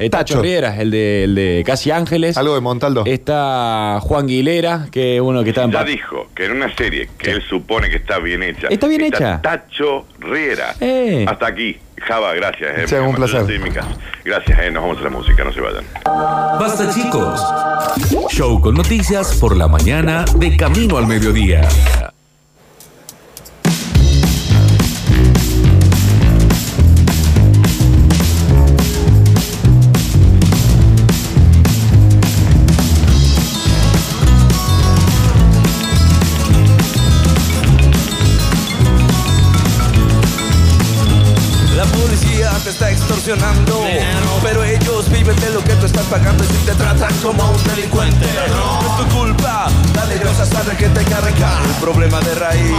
Eh, 0.00 0.08
Tacho, 0.08 0.34
Tacho. 0.34 0.42
Riera, 0.42 0.80
el 0.80 0.90
de, 0.90 1.24
el 1.24 1.34
de 1.34 1.62
Casi 1.66 1.90
Ángeles. 1.90 2.36
Algo 2.38 2.54
de 2.54 2.60
Montaldo. 2.62 3.04
Está 3.06 3.98
Juan 4.00 4.26
Guilera, 4.26 4.86
que 4.90 5.16
es 5.16 5.20
uno 5.20 5.44
que 5.44 5.50
está 5.50 5.64
en. 5.64 5.72
Ya 5.72 5.84
dijo 5.84 6.28
que 6.34 6.46
en 6.46 6.52
una 6.52 6.74
serie 6.74 7.10
que 7.18 7.32
él 7.32 7.42
supone 7.42 7.90
que 7.90 7.96
está 7.96 8.18
bien 8.18 8.42
hecha. 8.42 8.68
Está 8.68 8.86
bien 8.88 9.02
hecha. 9.02 9.40
Tacho 9.42 10.06
Riera. 10.18 10.74
Eh. 10.80 11.26
Hasta 11.28 11.46
aquí. 11.46 11.76
Java, 11.98 12.32
gracias. 12.32 12.78
Eh, 12.78 12.84
Sí, 12.88 12.94
un 12.94 13.14
placer. 13.14 13.44
Gracias, 14.24 14.58
eh. 14.58 14.70
Nos 14.70 14.82
vamos 14.82 14.98
a 14.98 15.02
la 15.02 15.10
música, 15.10 15.44
no 15.44 15.52
se 15.52 15.60
vayan. 15.60 15.84
Basta 16.04 16.90
chicos. 16.94 17.42
Show 18.30 18.58
con 18.60 18.74
noticias 18.74 19.36
por 19.36 19.54
la 19.54 19.68
mañana 19.68 20.24
de 20.36 20.56
camino 20.56 20.96
al 20.96 21.06
mediodía. 21.06 21.68
Pero 44.42 44.64
ellos 44.64 45.08
viven 45.08 45.36
de 45.36 45.50
lo 45.50 45.62
que 45.62 45.74
tú 45.76 45.86
estás 45.86 46.04
pagando 46.06 46.42
y 46.42 46.46
si 46.48 46.66
te 46.66 46.72
tratan 46.72 47.14
como 47.22 47.50
un 47.50 47.64
delincuente. 47.64 48.26
No 48.48 48.80
es 48.80 49.08
tu 49.08 49.16
culpa, 49.16 49.68
dale 49.94 50.18
Dios 50.18 50.36
hasta 50.40 50.62
que 50.76 50.88
te 50.88 51.04
que 51.04 51.14
el 51.14 51.74
problema 51.80 52.20
de 52.20 52.34
raíz. 52.34 52.74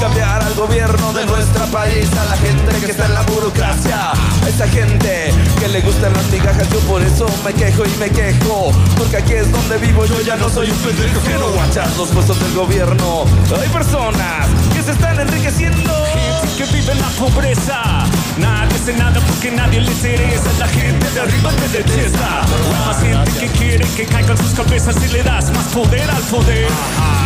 Cambiar 0.00 0.42
al 0.42 0.54
gobierno 0.54 1.12
de 1.12 1.26
nuestro 1.26 1.64
país, 1.66 2.08
a 2.16 2.24
la 2.24 2.36
gente 2.38 2.74
que 2.84 2.90
está 2.90 3.06
en 3.06 3.14
la 3.14 3.22
burocracia, 3.22 4.12
a 4.12 4.48
esa 4.48 4.66
gente 4.66 5.32
que 5.60 5.68
le 5.68 5.80
gustan 5.82 6.12
las 6.12 6.26
migajas. 6.30 6.68
Yo 6.70 6.80
por 6.80 7.02
eso 7.02 7.26
me 7.44 7.52
quejo 7.52 7.84
y 7.84 7.98
me 7.98 8.10
quejo, 8.10 8.72
porque 8.96 9.18
aquí 9.18 9.34
es 9.34 9.52
donde 9.52 9.78
vivo. 9.78 10.06
Yo 10.06 10.20
ya 10.22 10.36
no 10.36 10.48
soy 10.48 10.70
un 10.70 10.78
pendejo 10.78 11.22
que 11.22 11.34
no 11.34 11.50
guachas 11.50 11.96
los 11.96 12.08
puestos 12.08 12.40
del 12.40 12.54
gobierno. 12.54 13.24
Hay 13.60 13.68
personas 13.68 14.48
que 14.74 14.82
se 14.82 14.90
están 14.90 15.20
enriqueciendo. 15.20 15.92
Gente 16.06 16.64
que 16.64 16.64
vive 16.76 16.92
en 16.92 17.00
la 17.00 17.08
pobreza. 17.10 18.04
Nadie 18.38 18.74
hace 18.76 18.92
nada 18.92 19.20
porque 19.26 19.50
nadie 19.50 19.80
le 19.80 19.90
interesa. 19.90 20.50
La 20.58 20.68
gente 20.68 21.10
de 21.10 21.20
arriba 21.20 21.50
te 21.50 21.68
detesta. 21.78 22.42
Más 22.86 23.00
gente 23.00 23.32
que 23.40 23.46
quiere 23.58 23.84
que 23.96 24.06
caigan 24.06 24.36
sus 24.36 24.52
cabezas 24.52 24.96
y 25.04 25.08
le 25.12 25.22
das 25.22 25.50
más 25.52 25.66
poder 25.66 26.10
al 26.10 26.22
poder. 26.22 26.68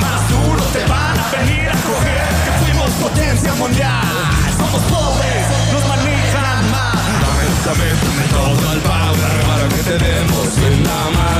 Más 0.01 0.23
duro 0.31 0.63
te 0.73 0.85
van 0.87 1.19
a 1.19 1.31
venir 1.37 1.69
a 1.69 1.77
coger. 1.89 2.27
Que 2.45 2.53
fuimos 2.65 2.91
potencia 3.03 3.53
mundial. 3.55 4.03
Somos 4.57 4.83
pobres, 4.83 5.45
nos 5.73 5.85
manejan 5.89 6.71
mal. 6.71 6.93
Dame 7.65 7.89
todo 8.31 8.73
el 8.73 8.81
power 8.81 9.33
para 9.47 9.69
que 9.69 9.83
te 9.83 9.99
demos 9.99 10.59
en 10.59 10.85
la 10.85 11.11
madre. 11.19 11.33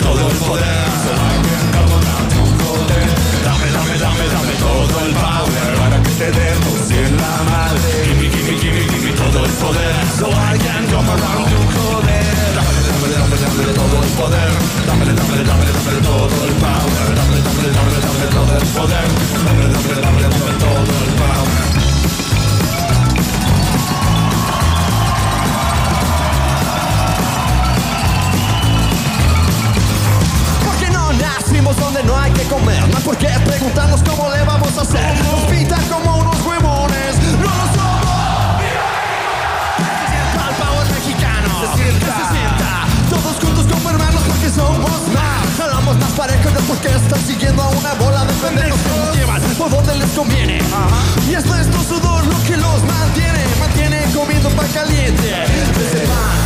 Todo 0.00 0.28
el 0.28 0.36
poder. 0.36 1.59
Dame, 4.32 4.54
todo 4.58 4.96
el 5.06 5.12
power 5.14 5.68
para 5.80 5.98
que 6.02 6.10
te 6.20 6.28
demos 6.30 6.90
en 6.90 7.12
la 7.16 7.34
madre. 7.50 7.90
Gimme, 8.06 8.26
gimme, 8.30 8.54
gimme, 8.60 8.82
gimme 8.90 9.12
todo 9.20 9.44
el 9.44 9.52
poder. 9.62 9.94
So 10.18 10.26
I 10.28 10.58
can 10.58 10.84
come 10.92 11.10
around 11.10 11.46
to 11.52 11.58
joder. 11.74 12.26
Dame, 12.56 12.72
dame, 12.86 13.06
dame, 13.14 13.36
dame 13.42 13.64
todo 13.78 13.96
el 14.02 14.10
poder. 14.20 14.50
Dame 14.86 15.04
todo 16.02 16.44
el 16.46 16.54
power. 16.64 17.08
Dame, 17.18 17.38
dame, 17.46 17.68
dame, 17.76 17.92
dame 18.04 18.26
todo 18.36 18.52
el 18.58 18.66
poder. 18.76 19.08
Dame, 19.46 20.20
dame 20.22 20.52
todo 20.58 20.80
el 20.80 21.12
power. 21.20 21.99
Nacimos 31.60 31.76
donde 31.76 32.02
no 32.04 32.16
hay 32.16 32.32
que 32.32 32.42
comer. 32.44 32.88
No 32.88 32.96
hay 32.96 33.02
por 33.02 33.16
qué 33.16 33.28
preguntarnos 33.44 34.02
cómo 34.02 34.30
le 34.30 34.42
vamos 34.44 34.76
a 34.78 34.82
hacer. 34.82 35.14
Nos 35.24 35.40
pintan 35.50 35.82
como 35.88 36.18
unos 36.18 36.40
huevones. 36.46 37.16
No 37.38 37.48
lo 37.48 37.66
somos. 37.76 38.62
Sienta 40.08 40.48
el 40.48 40.54
power 40.56 40.90
mexicano. 40.90 41.48
Se 41.60 41.82
sienta. 41.82 42.06
Se 42.06 42.34
sienta. 42.34 42.86
Todos 43.10 43.36
juntos 43.42 43.66
como 43.70 43.90
hermanos 43.90 44.22
porque 44.26 44.48
somos 44.48 45.08
más. 45.12 45.58
Jalamos 45.58 45.96
más 45.98 46.12
parejo 46.12 46.50
no 46.50 46.58
es 46.58 46.64
porque 46.64 46.88
están 46.88 47.20
siguiendo 47.26 47.62
a 47.62 47.68
una 47.68 47.94
bola 47.94 48.24
de 48.24 48.32
pendejos 48.34 48.80
que 48.80 48.98
nos 48.98 49.16
llevan 49.16 49.42
por 49.58 49.70
donde 49.70 49.96
les 49.96 50.10
conviene. 50.10 50.58
Y 51.28 51.34
es 51.34 51.44
nuestro 51.44 51.82
sudor 51.82 52.26
lo 52.26 52.42
que 52.44 52.56
los 52.56 52.82
mantiene. 52.84 53.44
Mantiene 53.58 54.04
comiendo 54.14 54.48
pan 54.50 54.68
caliente. 54.72 55.30
Pan. 56.08 56.39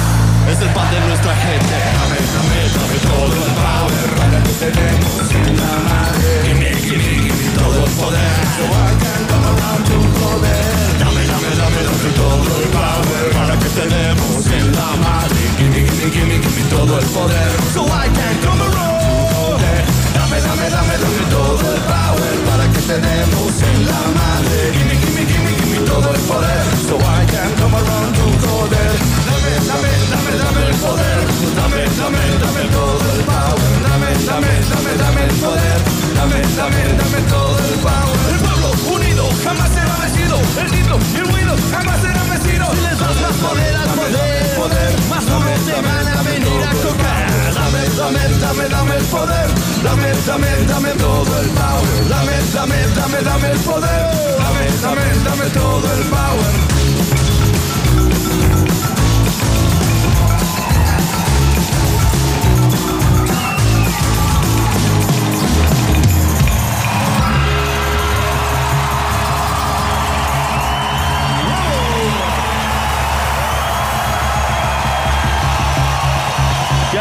Es 0.46 0.60
el 0.60 0.68
pan 0.70 0.90
de 0.90 1.00
nuestra 1.08 1.34
gente. 1.36 1.74
Dame, 1.98 2.18
dame, 2.34 2.58
dame 2.76 2.98
todo 3.10 3.36
el 3.46 3.52
power 3.64 4.06
para 4.20 4.38
que 4.44 4.52
tenemos 4.64 5.24
en 5.34 5.56
la 5.56 5.72
madre. 5.88 6.30
Gimme, 6.44 6.70
gimme, 6.84 7.14
gimme 7.24 7.46
todo 7.58 7.84
el 7.84 7.92
poder. 7.92 8.34
So 8.56 8.64
I 8.68 8.92
can 9.02 9.22
come 9.30 9.46
around 9.50 9.82
to 9.88 9.96
joder. 10.20 10.62
Dame, 11.00 11.22
dame, 11.26 11.50
dame, 11.60 11.80
dame 11.88 12.10
todo 12.14 12.52
el 12.60 12.68
power 12.76 13.24
para 13.32 13.54
que 13.58 13.68
tenemos 13.80 14.46
en 14.46 14.66
la 14.76 14.88
madre. 15.04 15.40
Gimme, 15.58 15.80
gimme, 15.86 16.06
gimme, 16.12 16.36
gimme 16.42 16.62
todo 16.70 16.98
el 16.98 17.06
poder. 17.06 17.50
So 17.72 17.82
I 17.86 18.06
can 18.14 18.34
come 18.44 18.62
around 18.68 19.00
to. 19.00 19.14
Dame, 20.14 20.38
dame, 20.44 20.66
dame, 20.70 20.94
dame 21.02 21.22
todo 21.30 21.64
el 21.74 21.80
power 21.88 22.34
para 22.48 22.64
que 22.72 22.80
tenemos 22.92 23.50
en 23.64 23.78
la 23.86 24.00
madre. 24.20 24.56
Gimme, 24.76 24.94
gimme, 25.02 25.22
gimme, 25.24 25.52
gimme 25.58 25.78
todo 25.88 26.08
el 26.14 26.20
poder. 26.28 26.64
So 26.86 26.96
I 27.00 27.24
can 27.32 27.50
come 27.58 27.74
around 27.74 28.12
to 28.14 28.24
joder. 28.44 28.90
Dame, 29.24 29.52
dame, 29.68 29.92
dame, 30.12 30.23
dame 30.38 30.68
el 30.68 30.76
poder. 30.76 31.20
Dame, 31.56 31.82
dame, 31.98 32.22
dame 32.42 32.64
todo 32.72 33.06
el 33.14 33.22
power. 33.24 33.72
Dame, 33.88 34.10
dame, 34.26 34.52
dame, 34.70 34.92
dame 35.02 35.22
el 35.24 35.34
poder. 35.42 35.78
Dame, 36.14 36.38
dame, 36.56 36.82
dame 37.00 37.20
todo 37.28 37.58
el 37.58 37.78
power. 37.86 38.18
El 38.32 38.38
pueblo 38.40 38.68
unido 38.96 39.28
jamás 39.44 39.70
será 39.70 39.96
vencido. 40.02 40.36
El 40.60 40.68
grito 40.70 40.98
y 41.14 41.16
el 41.18 41.26
ruido 41.32 41.54
jamás 41.70 42.00
serán 42.00 42.28
vencidos. 42.30 42.70
Si 42.74 42.80
les 42.82 42.98
das 42.98 43.16
más 43.20 43.36
poder 43.44 43.76
al 43.76 43.88
poder, 44.58 44.92
más 45.10 45.24
duro 45.26 45.52
te 45.66 45.80
van 45.86 46.08
a 46.08 46.22
venir 46.22 46.62
a 46.64 46.72
tocar. 46.82 47.26
Dame, 47.54 47.82
dame, 47.96 48.24
dame, 48.40 48.68
dame 48.68 48.96
el 48.96 49.04
poder. 49.04 49.48
Dame, 49.84 50.08
dame, 50.26 50.48
dame 50.66 50.90
todo 50.94 51.40
el 51.40 51.48
power. 51.50 52.08
Dame, 52.08 52.36
dame, 52.54 52.76
dame, 52.96 53.18
dame 53.22 53.50
el 53.50 53.60
poder. 53.60 54.02
Dame, 54.38 54.64
dame, 54.82 55.06
dame 55.24 55.46
todo 55.50 55.92
el 55.92 56.02
power. 56.08 56.73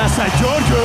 Ya 0.04 0.08
está 0.08 0.26
Giorgio. 0.38 0.76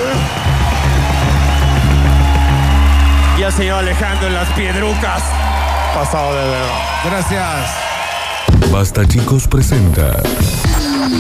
Y 3.36 3.42
el 3.42 3.52
señor 3.52 3.78
Alejandro 3.80 4.28
en 4.28 4.34
las 4.34 4.48
piedrucas. 4.50 5.24
Pasado 5.92 6.36
de 6.36 6.44
verdad. 6.44 6.68
Gracias. 7.04 8.70
Basta 8.70 9.04
chicos 9.08 9.48
presenta 9.48 10.22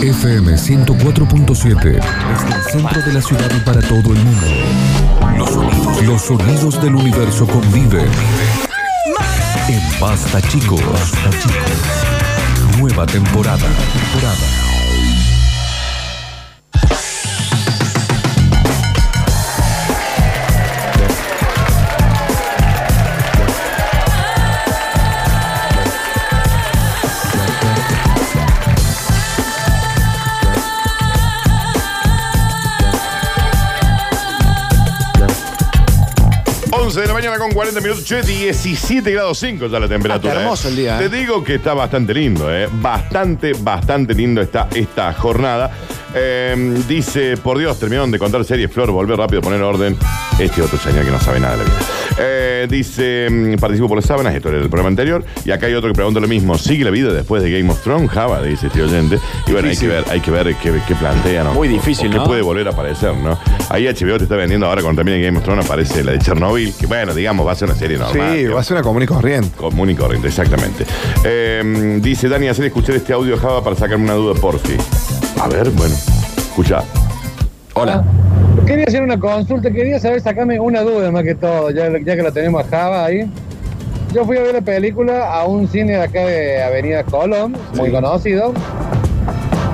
FM 0.00 0.52
104.7 0.52 1.74
desde 1.74 2.54
el 2.54 2.62
centro 2.70 3.02
de 3.02 3.12
la 3.14 3.20
ciudad 3.20 3.50
y 3.56 3.60
para 3.62 3.80
todo 3.80 4.12
el 4.12 4.24
mundo. 4.24 4.46
Los 6.04 6.22
sonidos, 6.22 6.80
del 6.80 6.94
universo 6.94 7.48
conviven 7.48 8.08
en 9.68 10.00
Basta 10.00 10.40
chicos. 10.42 10.80
Basta 10.92 11.30
chicos. 11.30 12.78
Nueva 12.78 13.06
temporada. 13.06 13.58
temporada. 13.58 14.67
De 37.02 37.08
la 37.08 37.14
mañana 37.14 37.38
con 37.38 37.52
40 37.52 37.80
minutos. 37.80 38.04
Che, 38.04 38.22
17 38.22 39.10
grados 39.10 39.38
5 39.38 39.66
ya 39.68 39.78
la 39.78 39.88
temperatura. 39.88 40.32
Está 40.32 40.42
hermoso 40.42 40.68
eh. 40.68 40.70
el 40.70 40.76
día, 40.76 40.96
eh. 40.96 41.08
Te 41.08 41.16
digo 41.16 41.44
que 41.44 41.56
está 41.56 41.74
bastante 41.74 42.14
lindo, 42.14 42.52
¿eh? 42.54 42.68
Bastante, 42.70 43.52
bastante 43.52 44.14
lindo 44.14 44.40
está 44.40 44.68
esta 44.74 45.12
jornada. 45.12 45.70
Eh, 46.14 46.82
dice, 46.88 47.36
por 47.36 47.58
Dios, 47.58 47.78
terminaron 47.78 48.10
de 48.10 48.18
contar 48.18 48.44
serie 48.44 48.68
Flor, 48.68 48.90
volver 48.90 49.18
rápido, 49.18 49.40
poner 49.42 49.62
orden. 49.62 49.96
Este 50.38 50.62
otro 50.62 50.78
señor 50.78 51.04
que 51.04 51.10
no 51.10 51.20
sabe 51.20 51.40
nada 51.40 51.56
de 51.56 51.64
la 51.64 51.64
vida. 51.64 51.97
Eh, 52.20 52.66
dice, 52.68 53.28
mm, 53.30 53.54
participo 53.60 53.88
por 53.88 53.96
las 53.96 54.04
sábanas, 54.06 54.34
esto 54.34 54.48
era 54.48 54.58
del 54.58 54.68
programa 54.68 54.88
anterior. 54.88 55.24
Y 55.44 55.50
acá 55.50 55.66
hay 55.66 55.74
otro 55.74 55.88
que 55.90 55.94
pregunta 55.94 56.20
lo 56.20 56.28
mismo. 56.28 56.58
¿Sigue 56.58 56.84
la 56.84 56.90
vida 56.90 57.12
después 57.12 57.42
de 57.42 57.50
Game 57.50 57.70
of 57.70 57.80
Thrones? 57.82 58.10
Java, 58.10 58.42
dice 58.42 58.66
este 58.68 58.82
oyente. 58.82 59.18
Y 59.46 59.52
bueno, 59.52 59.68
hay 59.68 59.76
que 59.76 59.86
ver, 59.88 60.04
hay 60.10 60.20
que 60.20 60.30
ver 60.30 60.54
qué, 60.62 60.72
qué 60.86 60.94
plantean. 60.94 61.44
¿no? 61.46 61.54
Muy 61.54 61.68
difícil, 61.68 62.12
O 62.14 62.16
¿no? 62.18 62.24
puede 62.24 62.42
volver 62.42 62.66
a 62.68 62.70
aparecer, 62.70 63.14
¿no? 63.16 63.38
Ahí 63.70 63.84
HBO 63.86 64.16
te 64.18 64.24
está 64.24 64.36
vendiendo 64.36 64.66
ahora 64.66 64.82
cuando 64.82 65.00
también 65.00 65.18
en 65.18 65.24
Game 65.24 65.38
of 65.38 65.44
Thrones 65.44 65.64
aparece 65.66 66.02
la 66.04 66.12
de 66.12 66.18
Chernobyl, 66.18 66.72
que 66.74 66.86
bueno, 66.86 67.14
digamos, 67.14 67.46
va 67.46 67.52
a 67.52 67.54
ser 67.54 67.68
una 67.68 67.78
serie 67.78 67.98
normal. 67.98 68.32
Sí, 68.32 68.42
que- 68.44 68.48
va 68.48 68.60
a 68.60 68.64
ser 68.64 68.76
una 68.76 68.82
común 68.82 69.02
y 69.02 69.06
corriente. 69.06 69.50
Común 69.56 69.90
y 69.90 69.94
corriente, 69.94 70.28
exactamente. 70.28 70.84
Eh, 71.24 71.98
dice 72.02 72.28
Dani, 72.28 72.48
hacer 72.48 72.64
escuchar 72.66 72.96
este 72.96 73.12
audio 73.12 73.36
Java 73.38 73.62
para 73.62 73.76
sacarme 73.76 74.04
una 74.04 74.14
duda 74.14 74.34
por 74.40 74.58
fin. 74.58 74.78
A 75.40 75.48
ver, 75.48 75.70
bueno, 75.70 75.94
escucha. 76.36 76.82
Hola. 77.74 78.04
Quería 78.66 78.84
hacer 78.86 79.02
una 79.02 79.18
consulta, 79.18 79.70
quería 79.70 79.98
saber, 79.98 80.20
sacarme 80.20 80.60
una 80.60 80.82
duda 80.82 81.10
más 81.10 81.24
que 81.24 81.34
todo, 81.34 81.70
ya, 81.70 81.88
ya 82.04 82.16
que 82.16 82.22
la 82.22 82.30
tenemos 82.30 82.64
a 82.64 82.68
Java 82.68 83.04
ahí. 83.04 83.30
Yo 84.12 84.24
fui 84.24 84.36
a 84.38 84.42
ver 84.42 84.54
la 84.54 84.60
película 84.60 85.32
a 85.32 85.46
un 85.46 85.68
cine 85.68 85.92
de 85.92 86.02
acá 86.02 86.24
de 86.24 86.62
Avenida 86.62 87.04
Colón, 87.04 87.56
muy 87.74 87.90
conocido. 87.90 88.52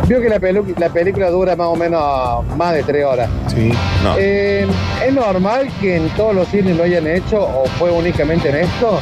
Vio 0.08 0.20
que 0.20 0.28
la 0.28 0.90
película 0.90 1.30
dura 1.30 1.56
más 1.56 1.68
o 1.68 1.76
menos 1.76 2.44
más 2.56 2.74
de 2.74 2.82
tres 2.82 3.04
horas. 3.06 3.30
Sí. 3.48 3.72
No. 4.02 4.16
Eh, 4.18 4.66
¿Es 5.06 5.12
normal 5.14 5.68
que 5.80 5.96
en 5.96 6.08
todos 6.10 6.34
los 6.34 6.48
cines 6.48 6.76
lo 6.76 6.82
hayan 6.82 7.06
hecho 7.06 7.42
o 7.42 7.64
fue 7.78 7.90
únicamente 7.90 8.50
en 8.50 8.56
esto? 8.56 8.98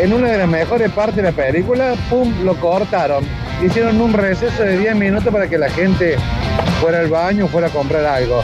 En 0.00 0.12
una 0.12 0.28
de 0.28 0.38
las 0.38 0.48
mejores 0.48 0.90
partes 0.90 1.16
de 1.16 1.22
la 1.22 1.32
película, 1.32 1.94
pum, 2.10 2.32
lo 2.44 2.54
cortaron. 2.56 3.24
Hicieron 3.64 4.00
un 4.00 4.12
receso 4.12 4.62
de 4.62 4.78
10 4.78 4.96
minutos 4.96 5.32
para 5.32 5.48
que 5.48 5.56
la 5.56 5.70
gente 5.70 6.16
fuera 6.80 7.00
al 7.00 7.08
baño 7.08 7.44
o 7.44 7.48
fuera 7.48 7.66
a 7.68 7.70
comprar 7.70 8.04
algo. 8.04 8.42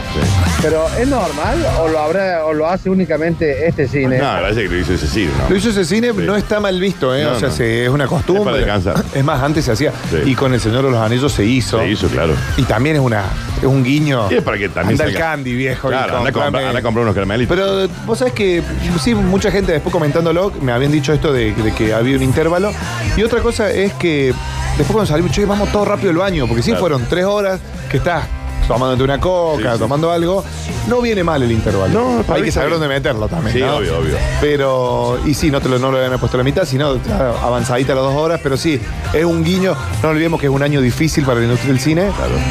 Pero 0.61 0.85
¿es 0.99 1.07
normal 1.07 1.57
o 1.81 1.87
lo 1.87 1.99
habrá 1.99 2.45
o 2.45 2.53
lo 2.53 2.67
hace 2.67 2.89
únicamente 2.89 3.67
este 3.67 3.87
cine? 3.87 4.17
No, 4.17 4.25
parece 4.25 4.63
que 4.63 4.69
lo 4.69 4.77
hizo 4.79 4.93
ese 4.93 5.25
¿no? 5.25 5.49
Lo 5.49 5.55
hizo 5.55 5.69
ese 5.69 5.85
cine, 5.85 6.11
no 6.13 6.35
está 6.35 6.59
mal 6.59 6.79
visto, 6.79 7.15
¿eh? 7.15 7.23
No, 7.23 7.31
o 7.33 7.39
sea, 7.39 7.49
no. 7.49 7.53
se- 7.55 7.83
es 7.85 7.89
una 7.89 8.05
Es 8.05 8.09
para 8.09 8.23
costumbre. 8.23 8.57
descansar. 8.57 9.03
Es 9.13 9.23
más, 9.23 9.41
antes 9.43 9.65
se 9.65 9.71
hacía. 9.71 9.91
Sí. 10.09 10.17
Y 10.31 10.35
con 10.35 10.53
El 10.53 10.59
Señor 10.59 10.83
de 10.85 10.91
los 10.91 10.99
Anillos 10.99 11.31
se 11.31 11.45
hizo. 11.45 11.79
Se 11.79 11.89
hizo, 11.89 12.07
claro. 12.07 12.33
Y 12.57 12.63
también 12.63 12.95
es 12.95 13.01
una 13.01 13.23
es 13.57 13.63
un 13.63 13.83
guiño. 13.83 14.27
Y 14.31 14.35
es 14.35 14.43
para 14.43 14.57
que 14.57 14.69
también 14.69 14.99
Anda 14.99 15.05
el 15.05 15.15
salga- 15.15 15.19
candy, 15.31 15.55
viejo. 15.55 15.87
y 15.87 15.91
Claro, 15.91 16.17
anda 16.17 16.29
a, 16.29 16.31
comprar, 16.33 16.51
comprame- 16.63 16.67
anda 16.67 16.79
a 16.79 16.83
comprar 16.83 17.03
unos 17.03 17.15
caramelitos. 17.15 17.55
Pero 17.55 17.87
vos 18.05 18.17
sabés 18.19 18.33
que 18.33 18.61
sí, 19.03 19.15
mucha 19.15 19.51
gente 19.51 19.71
después 19.71 19.91
comentándolo 19.93 20.51
me 20.61 20.71
habían 20.71 20.91
dicho 20.91 21.13
esto 21.13 21.31
de, 21.33 21.53
de 21.53 21.71
que 21.73 21.93
había 21.93 22.15
un 22.17 22.23
intervalo. 22.23 22.71
Y 23.15 23.23
otra 23.23 23.41
cosa 23.41 23.71
es 23.71 23.93
que 23.93 24.33
después 24.77 24.91
cuando 24.91 25.05
salimos, 25.07 25.31
che, 25.31 25.45
vamos 25.45 25.71
todo 25.71 25.85
rápido 25.85 26.11
al 26.11 26.17
baño, 26.17 26.47
porque 26.47 26.61
sí 26.61 26.69
Claro. 26.71 26.81
fueron 26.81 27.05
tres 27.09 27.25
horas 27.25 27.59
que 27.89 27.97
estás 27.97 28.23
tomándote 28.67 29.03
una 29.03 29.19
coca, 29.19 29.73
Sí, 29.73 29.79
tomando 29.79 30.11
algo, 30.11 30.43
no 30.87 31.01
viene 31.01 31.23
mal 31.23 31.41
el 31.43 31.51
intervalo. 31.51 31.93
No, 32.17 32.23
para 32.23 32.37
Hay 32.37 32.43
que 32.43 32.49
está 32.49 32.61
saber 32.61 32.73
dónde 32.73 32.87
meterlo 32.87 33.27
también. 33.27 33.55
Sí, 33.55 33.61
¿no? 33.61 33.77
obvio, 33.77 33.97
obvio. 33.99 34.15
Pero, 34.41 35.19
y 35.25 35.33
sí, 35.33 35.51
no 35.51 35.61
te 35.61 35.69
lo, 35.69 35.79
no 35.79 35.91
lo 35.91 35.97
habían 35.97 36.19
puesto 36.19 36.37
a 36.37 36.39
la 36.39 36.43
mitad, 36.43 36.65
sino 36.65 36.97
claro, 36.99 37.37
avanzadita 37.41 37.93
las 37.95 38.03
dos 38.03 38.15
horas, 38.15 38.39
pero 38.41 38.57
sí, 38.57 38.79
es 39.13 39.25
un 39.25 39.43
guiño. 39.43 39.75
No 40.01 40.09
olvidemos 40.09 40.39
que 40.39 40.47
es 40.47 40.51
un 40.53 40.63
año 40.63 40.81
difícil 40.81 41.23
para 41.25 41.39
la 41.39 41.45
industria 41.45 41.71
del 41.73 41.81
cine. 41.81 42.09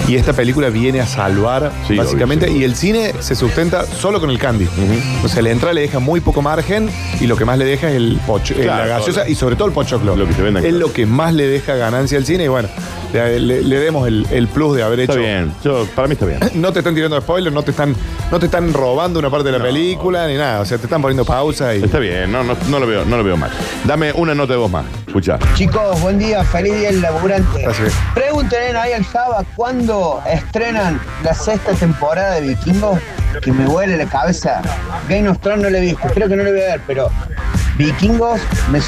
Y 0.08 0.16
esta 0.16 0.32
película 0.32 0.68
viene 0.70 1.00
a 1.00 1.06
salvar, 1.06 1.72
Sí, 1.86 1.96
básicamente. 1.96 2.46
obvio. 2.46 2.58
Y 2.58 2.64
el 2.64 2.74
cine 2.76 3.12
se 3.20 3.34
sustenta 3.34 3.84
solo 3.86 4.20
con 4.20 4.30
el 4.30 4.38
candy. 4.38 4.68
O 5.24 5.28
sea, 5.28 5.42
la 5.42 5.50
entrada 5.50 5.74
le 5.74 5.80
deja 5.82 5.98
muy 5.98 6.20
poco 6.20 6.42
margen 6.42 6.88
y 7.20 7.26
lo 7.26 7.36
que 7.36 7.44
más 7.44 7.58
le 7.58 7.64
deja 7.64 7.88
es 7.90 7.96
el 7.96 8.18
pocho, 8.26 8.54
eh, 8.54 8.62
Claro, 8.62 8.84
la 8.86 8.98
gaseosa 8.98 9.28
y 9.28 9.34
sobre 9.34 9.56
todo 9.56 9.68
el 9.68 9.74
pochoclo. 9.74 10.16
Lo 10.16 10.24
que 10.26 10.32
es 10.32 10.36
claro. 10.36 10.70
lo 10.70 10.92
que 10.92 11.06
más 11.06 11.32
le 11.34 11.46
deja 11.46 11.74
ganancia 11.76 12.18
al 12.18 12.24
cine 12.26 12.44
y 12.44 12.48
bueno, 12.48 12.68
le, 13.12 13.40
le- 13.40 13.62
le 13.62 13.78
demos 13.80 14.06
el, 14.06 14.26
el 14.30 14.48
plus 14.48 14.76
de 14.76 14.82
haber 14.82 15.00
Está 15.00 15.14
hecho. 15.14 15.22
bien. 15.22 15.52
Yo, 15.64 15.86
para 15.94 16.05
mí 16.08 16.14
está 16.14 16.26
bien. 16.26 16.40
No 16.54 16.72
te 16.72 16.80
están 16.80 16.94
tirando 16.94 17.20
spoilers, 17.20 17.54
no 17.54 17.62
te 17.62 17.70
están, 17.70 17.94
no 18.30 18.38
te 18.38 18.46
están 18.46 18.72
robando 18.72 19.18
una 19.18 19.30
parte 19.30 19.50
de 19.50 19.58
la 19.58 19.64
película 19.64 20.26
ni 20.26 20.34
nada. 20.34 20.60
O 20.60 20.64
sea, 20.64 20.78
te 20.78 20.84
están 20.84 21.00
poniendo 21.02 21.24
pausa 21.24 21.74
y. 21.74 21.84
Está 21.84 21.98
bien, 21.98 22.30
no, 22.32 22.42
no, 22.42 22.56
no 22.68 22.78
lo 22.78 22.86
veo, 22.86 23.04
no 23.04 23.16
lo 23.16 23.24
veo 23.24 23.36
mal. 23.36 23.50
Dame 23.84 24.12
una 24.12 24.34
nota 24.34 24.54
de 24.54 24.58
voz 24.58 24.70
más. 24.70 24.84
Escucha. 25.06 25.38
Chicos, 25.54 26.00
buen 26.00 26.18
día, 26.18 26.44
feliz 26.44 26.74
día 26.74 26.90
del 26.90 27.02
laburante. 27.02 27.62
Gracias. 27.62 27.92
Pregúntenle 28.14 28.78
ahí 28.78 28.92
al 28.92 29.04
Java 29.04 29.44
cuándo 29.54 30.22
estrenan 30.30 31.00
la 31.22 31.34
sexta 31.34 31.72
temporada 31.72 32.34
de 32.36 32.48
Vikingos, 32.48 32.98
que 33.42 33.52
me 33.52 33.66
huele 33.66 33.96
la 33.96 34.06
cabeza. 34.06 34.62
Game 35.08 35.28
of 35.28 35.38
Thrones 35.38 35.62
no 35.62 35.70
le 35.70 35.78
he 35.78 35.80
visto, 35.82 36.08
creo 36.14 36.28
que 36.28 36.36
no 36.36 36.42
le 36.42 36.52
voy 36.52 36.60
a 36.60 36.66
ver, 36.66 36.80
pero 36.86 37.10
Vikingos 37.76 38.40
me... 38.70 38.80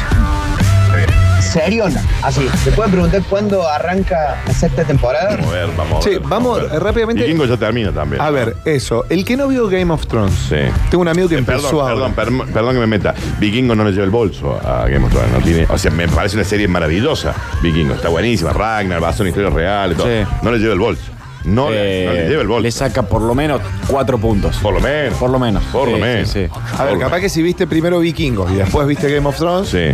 Serión, 1.52 1.94
así. 2.22 2.46
¿Le 2.66 2.72
pueden 2.72 2.90
preguntar 2.92 3.22
cuándo 3.28 3.66
arranca 3.68 4.36
la 4.46 4.52
sexta 4.52 4.84
temporada? 4.84 5.36
Vamos 5.36 5.46
a 5.46 5.56
ver, 5.56 5.68
vamos 5.76 5.98
a 5.98 6.02
Sí, 6.02 6.10
ver. 6.10 6.20
vamos, 6.20 6.58
a 6.58 6.62
ver. 6.64 6.72
eh, 6.74 6.78
rápidamente. 6.78 7.22
Vikingo 7.24 7.44
ya 7.46 7.56
termina 7.56 7.90
también. 7.92 8.20
A 8.20 8.30
ver, 8.30 8.56
eso. 8.64 9.06
El 9.08 9.24
que 9.24 9.36
no 9.36 9.48
vio 9.48 9.66
Game 9.68 9.90
of 9.92 10.06
Thrones. 10.06 10.34
Sí. 10.48 10.56
Tengo 10.90 11.02
un 11.02 11.08
amigo 11.08 11.28
que 11.28 11.36
Eh, 11.36 11.38
empezó 11.38 11.84
Perdón, 11.84 12.12
a. 12.12 12.14
perdón, 12.14 12.38
per- 12.44 12.52
perdón 12.52 12.74
que 12.74 12.80
me 12.80 12.86
meta. 12.86 13.14
Vikingo 13.38 13.74
no 13.74 13.84
le 13.84 13.92
lleva 13.92 14.04
el 14.04 14.10
bolso 14.10 14.60
a 14.62 14.86
Game 14.88 15.06
of 15.06 15.12
Thrones. 15.12 15.32
No 15.32 15.38
tiene, 15.40 15.66
o 15.68 15.78
sea, 15.78 15.90
me 15.90 16.06
parece 16.08 16.36
una 16.36 16.44
serie 16.44 16.68
maravillosa. 16.68 17.34
Vikingo 17.62 17.94
está 17.94 18.08
buenísima. 18.08 18.52
Ragnar, 18.52 19.00
basado 19.00 19.24
en 19.24 19.28
historias 19.30 19.52
reales. 19.52 19.96
Todo. 19.96 20.06
Sí. 20.06 20.24
No 20.42 20.52
le 20.52 20.58
lleva 20.58 20.74
el 20.74 20.80
bolso. 20.80 21.02
No, 21.48 21.70
le, 21.70 22.06
no 22.06 22.12
le 22.12 22.26
Eh, 22.26 22.28
lleva 22.28 22.42
el 22.42 22.48
bolso. 22.48 22.62
le 22.62 22.70
saca 22.70 23.02
por 23.02 23.22
lo 23.22 23.34
menos 23.34 23.60
cuatro 23.86 24.18
puntos. 24.18 24.56
Por 24.58 24.74
lo 24.74 24.80
menos. 24.80 25.14
Por 25.18 25.30
lo 25.30 25.38
menos. 25.38 25.62
Por 25.72 25.88
lo 25.88 25.96
Sí, 25.96 26.02
menos. 26.02 26.28
sí, 26.28 26.46
sí. 26.46 26.60
A 26.78 26.84
ver, 26.84 26.98
capaz 26.98 27.20
que 27.20 27.28
si 27.28 27.42
viste 27.42 27.66
primero 27.66 27.98
Vikingos 28.00 28.50
y 28.52 28.54
después 28.56 28.86
viste 28.86 29.12
Game 29.12 29.26
of 29.28 29.36
Thrones, 29.36 29.68
Sí. 29.68 29.90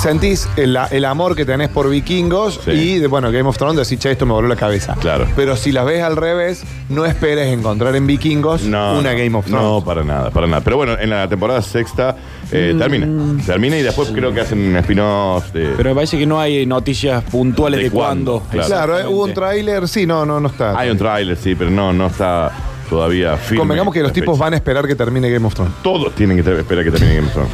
sentís 0.00 0.48
el, 0.56 0.76
el 0.90 1.04
amor 1.04 1.36
que 1.36 1.44
tenés 1.44 1.68
por 1.68 1.88
Vikingos 1.88 2.60
Sí. 2.64 2.70
y 2.70 2.98
de, 2.98 3.06
bueno, 3.06 3.30
Game 3.30 3.48
of 3.48 3.56
Thrones 3.56 3.76
decís, 3.88 3.98
che, 4.02 4.10
esto 4.10 4.26
me 4.26 4.32
voló 4.32 4.48
la 4.48 4.56
cabeza. 4.56 4.94
Claro. 5.00 5.26
Pero 5.36 5.56
si 5.56 5.72
las 5.72 5.84
ves 5.84 6.02
al 6.02 6.16
revés, 6.16 6.62
no 6.88 7.04
esperes 7.06 7.48
encontrar 7.52 7.94
en 7.96 8.06
Vikingos 8.06 8.62
No, 8.62 8.98
una 8.98 9.12
Game 9.12 9.36
of 9.36 9.46
Thrones. 9.46 9.62
No, 9.64 9.84
para 9.84 10.04
nada, 10.04 10.30
para 10.30 10.46
nada. 10.46 10.62
Pero 10.62 10.76
bueno, 10.76 10.96
en 10.98 11.10
la 11.10 11.28
temporada 11.28 11.62
sexta 11.62 12.16
eh, 12.52 12.74
termina. 12.78 13.42
Termina 13.44 13.78
y 13.78 13.82
después 13.82 14.10
creo 14.10 14.32
que 14.32 14.40
hacen 14.40 14.58
un 14.58 14.76
spin-off 14.76 15.52
de. 15.52 15.74
Pero 15.76 15.90
me 15.90 15.94
parece 15.94 16.18
que 16.18 16.26
no 16.26 16.40
hay 16.40 16.66
noticias 16.66 17.22
puntuales 17.24 17.78
¿De 17.78 17.84
de, 17.84 17.90
cuándo? 17.90 18.40
cuándo. 18.40 18.50
Claro. 18.50 18.68
Claro, 18.68 18.98
eh, 18.98 19.06
hubo 19.12 19.24
un 19.24 19.34
tráiler, 19.34 19.88
sí, 19.88 20.06
no, 20.06 20.24
no, 20.26 20.38
no 20.40 20.48
está. 20.48 20.78
Hay 20.78 20.90
un 20.90 20.98
tráiler, 20.98 21.36
sí, 21.36 21.54
pero 21.54 21.70
no, 21.70 21.92
no 21.92 22.06
está 22.06 22.52
todavía 22.92 23.36
firme. 23.36 23.58
Convengamos 23.60 23.94
que 23.94 24.00
los 24.00 24.10
la 24.10 24.12
tipos 24.12 24.34
fecha. 24.36 24.44
van 24.44 24.52
a 24.52 24.56
esperar 24.56 24.86
que 24.86 24.94
termine 24.94 25.30
Game 25.30 25.46
of 25.46 25.54
Thrones. 25.54 25.72
Todos 25.82 26.14
tienen 26.14 26.42
que 26.42 26.58
esperar 26.58 26.84
que 26.84 26.90
termine 26.90 27.14
Game 27.16 27.26
of 27.28 27.32
Thrones. 27.32 27.52